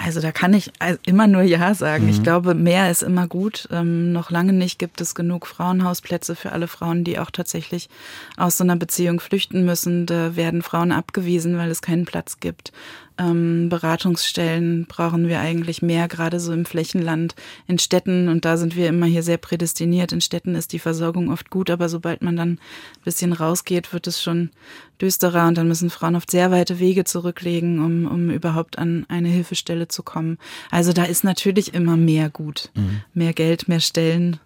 Also 0.00 0.20
da 0.20 0.30
kann 0.30 0.54
ich 0.54 0.70
immer 1.06 1.26
nur 1.26 1.42
Ja 1.42 1.74
sagen. 1.74 2.04
Mhm. 2.04 2.10
Ich 2.10 2.22
glaube, 2.22 2.54
mehr 2.54 2.90
ist 2.90 3.02
immer 3.02 3.26
gut. 3.26 3.68
Ähm, 3.72 4.12
noch 4.12 4.30
lange 4.30 4.52
nicht 4.52 4.78
gibt 4.78 5.00
es 5.00 5.16
genug 5.16 5.46
Frauenhausplätze 5.46 6.36
für 6.36 6.52
alle 6.52 6.68
Frauen, 6.68 7.02
die 7.02 7.18
auch 7.18 7.32
tatsächlich 7.32 7.88
aus 8.36 8.56
so 8.56 8.64
einer 8.64 8.76
Beziehung 8.76 9.18
flüchten 9.18 9.64
müssen. 9.64 10.06
Da 10.06 10.36
werden 10.36 10.62
Frauen 10.62 10.92
abgewiesen, 10.92 11.58
weil 11.58 11.70
es 11.70 11.82
keinen 11.82 12.04
Platz 12.04 12.38
gibt. 12.38 12.72
Ähm, 13.18 13.68
Beratungsstellen 13.68 14.86
brauchen 14.86 15.28
wir 15.28 15.40
eigentlich 15.40 15.82
mehr, 15.82 16.08
gerade 16.08 16.38
so 16.38 16.52
im 16.52 16.64
Flächenland, 16.64 17.34
in 17.66 17.78
Städten. 17.78 18.28
Und 18.28 18.44
da 18.44 18.56
sind 18.56 18.76
wir 18.76 18.88
immer 18.88 19.06
hier 19.06 19.22
sehr 19.22 19.38
prädestiniert. 19.38 20.12
In 20.12 20.20
Städten 20.20 20.54
ist 20.54 20.72
die 20.72 20.78
Versorgung 20.78 21.30
oft 21.30 21.50
gut, 21.50 21.70
aber 21.70 21.88
sobald 21.88 22.22
man 22.22 22.36
dann 22.36 22.52
ein 22.52 22.58
bisschen 23.04 23.32
rausgeht, 23.32 23.92
wird 23.92 24.06
es 24.06 24.22
schon 24.22 24.50
düsterer 25.00 25.48
und 25.48 25.58
dann 25.58 25.68
müssen 25.68 25.90
Frauen 25.90 26.16
oft 26.16 26.30
sehr 26.30 26.50
weite 26.50 26.78
Wege 26.78 27.04
zurücklegen, 27.04 27.80
um, 27.84 28.06
um 28.06 28.30
überhaupt 28.30 28.78
an 28.78 29.04
eine 29.08 29.28
Hilfestelle 29.28 29.88
zu 29.88 30.02
kommen. 30.02 30.38
Also 30.70 30.92
da 30.92 31.04
ist 31.04 31.24
natürlich 31.24 31.74
immer 31.74 31.96
mehr 31.96 32.30
gut. 32.30 32.70
Mhm. 32.74 33.02
Mehr 33.14 33.32
Geld, 33.32 33.68
mehr 33.68 33.80
Stellen. 33.80 34.38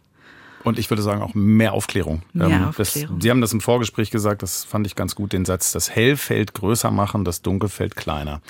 Und 0.64 0.78
ich 0.78 0.90
würde 0.90 1.02
sagen 1.02 1.22
auch 1.22 1.34
mehr 1.34 1.72
Aufklärung. 1.72 2.22
Mehr 2.32 2.48
ähm, 2.48 2.64
Aufklärung. 2.68 3.16
Das, 3.16 3.22
Sie 3.22 3.30
haben 3.30 3.40
das 3.40 3.52
im 3.52 3.60
Vorgespräch 3.60 4.10
gesagt, 4.10 4.42
das 4.42 4.64
fand 4.64 4.86
ich 4.86 4.94
ganz 4.94 5.14
gut, 5.14 5.32
den 5.32 5.44
Satz, 5.44 5.72
das 5.72 5.90
Hellfeld 5.90 6.54
größer 6.54 6.90
machen, 6.90 7.24
das 7.24 7.42
Dunkelfeld 7.42 7.96
kleiner. 7.96 8.40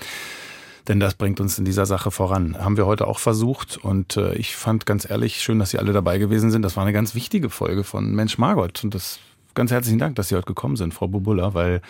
Denn 0.88 0.98
das 0.98 1.14
bringt 1.14 1.40
uns 1.40 1.58
in 1.58 1.64
dieser 1.64 1.86
Sache 1.86 2.10
voran. 2.10 2.56
Haben 2.58 2.76
wir 2.76 2.86
heute 2.86 3.06
auch 3.06 3.20
versucht 3.20 3.76
und 3.76 4.16
äh, 4.16 4.34
ich 4.34 4.56
fand 4.56 4.84
ganz 4.84 5.08
ehrlich 5.08 5.40
schön, 5.40 5.58
dass 5.58 5.70
Sie 5.70 5.78
alle 5.78 5.92
dabei 5.92 6.18
gewesen 6.18 6.50
sind. 6.50 6.62
Das 6.62 6.76
war 6.76 6.82
eine 6.82 6.92
ganz 6.92 7.14
wichtige 7.14 7.50
Folge 7.50 7.84
von 7.84 8.12
Mensch 8.12 8.36
Margot 8.36 8.82
und 8.82 8.94
das 8.94 9.20
ganz 9.54 9.70
herzlichen 9.70 9.98
Dank, 9.98 10.16
dass 10.16 10.28
Sie 10.28 10.34
heute 10.34 10.46
gekommen 10.46 10.76
sind, 10.76 10.92
Frau 10.92 11.06
Bubulla, 11.06 11.54
weil 11.54 11.82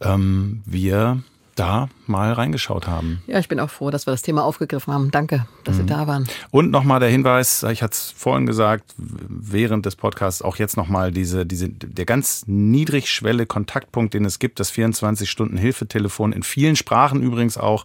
ähm, 0.00 0.62
wir 0.64 1.22
da 1.60 1.88
mal 2.06 2.32
reingeschaut 2.32 2.86
haben. 2.86 3.22
Ja, 3.26 3.38
ich 3.38 3.48
bin 3.48 3.60
auch 3.60 3.70
froh, 3.70 3.90
dass 3.90 4.06
wir 4.06 4.12
das 4.12 4.22
Thema 4.22 4.44
aufgegriffen 4.44 4.92
haben. 4.92 5.10
Danke, 5.10 5.46
dass 5.64 5.76
mhm. 5.76 5.80
Sie 5.80 5.86
da 5.86 6.06
waren. 6.06 6.26
Und 6.50 6.70
nochmal 6.70 7.00
der 7.00 7.10
Hinweis, 7.10 7.62
ich 7.64 7.82
hatte 7.82 7.92
es 7.92 8.14
vorhin 8.16 8.46
gesagt, 8.46 8.94
während 8.96 9.84
des 9.84 9.96
Podcasts 9.96 10.40
auch 10.40 10.56
jetzt 10.56 10.76
nochmal 10.76 11.12
diese, 11.12 11.44
diese, 11.44 11.68
der 11.68 12.06
ganz 12.06 12.44
niedrigschwelle 12.46 13.44
Kontaktpunkt, 13.46 14.14
den 14.14 14.24
es 14.24 14.38
gibt, 14.38 14.58
das 14.58 14.72
24-Stunden-Hilfetelefon 14.72 16.32
in 16.32 16.42
vielen 16.42 16.76
Sprachen 16.76 17.22
übrigens 17.22 17.58
auch. 17.58 17.84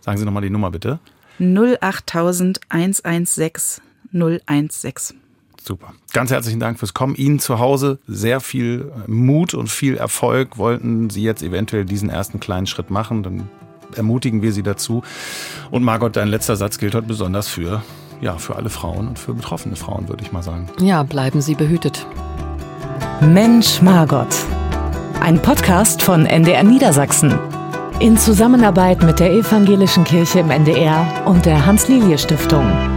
Sagen 0.00 0.18
Sie 0.18 0.24
nochmal 0.24 0.42
die 0.42 0.50
Nummer 0.50 0.70
bitte. 0.70 0.98
08000 1.38 2.60
116 2.70 3.82
016. 4.12 5.21
Super. 5.64 5.92
Ganz 6.12 6.30
herzlichen 6.30 6.60
Dank 6.60 6.78
fürs 6.78 6.94
Kommen. 6.94 7.14
Ihnen 7.14 7.38
zu 7.38 7.58
Hause 7.58 7.98
sehr 8.06 8.40
viel 8.40 8.90
Mut 9.06 9.54
und 9.54 9.68
viel 9.68 9.96
Erfolg. 9.96 10.58
Wollten 10.58 11.08
Sie 11.10 11.22
jetzt 11.22 11.42
eventuell 11.42 11.84
diesen 11.84 12.10
ersten 12.10 12.40
kleinen 12.40 12.66
Schritt 12.66 12.90
machen, 12.90 13.22
dann 13.22 13.48
ermutigen 13.96 14.42
wir 14.42 14.52
Sie 14.52 14.62
dazu. 14.62 15.02
Und 15.70 15.84
Margot, 15.84 16.16
dein 16.16 16.28
letzter 16.28 16.56
Satz 16.56 16.78
gilt 16.78 16.94
heute 16.94 17.06
besonders 17.06 17.48
für, 17.48 17.82
ja, 18.20 18.38
für 18.38 18.56
alle 18.56 18.70
Frauen 18.70 19.08
und 19.08 19.18
für 19.18 19.34
betroffene 19.34 19.76
Frauen, 19.76 20.08
würde 20.08 20.24
ich 20.24 20.32
mal 20.32 20.42
sagen. 20.42 20.68
Ja, 20.80 21.02
bleiben 21.02 21.40
Sie 21.40 21.54
behütet. 21.54 22.06
Mensch 23.20 23.80
Margot. 23.82 24.34
Ein 25.20 25.40
Podcast 25.40 26.02
von 26.02 26.26
NDR 26.26 26.64
Niedersachsen. 26.64 27.38
In 28.00 28.16
Zusammenarbeit 28.16 29.02
mit 29.04 29.20
der 29.20 29.32
Evangelischen 29.32 30.02
Kirche 30.02 30.40
im 30.40 30.50
NDR 30.50 31.22
und 31.24 31.46
der 31.46 31.64
Hans-Lilie-Stiftung. 31.64 32.91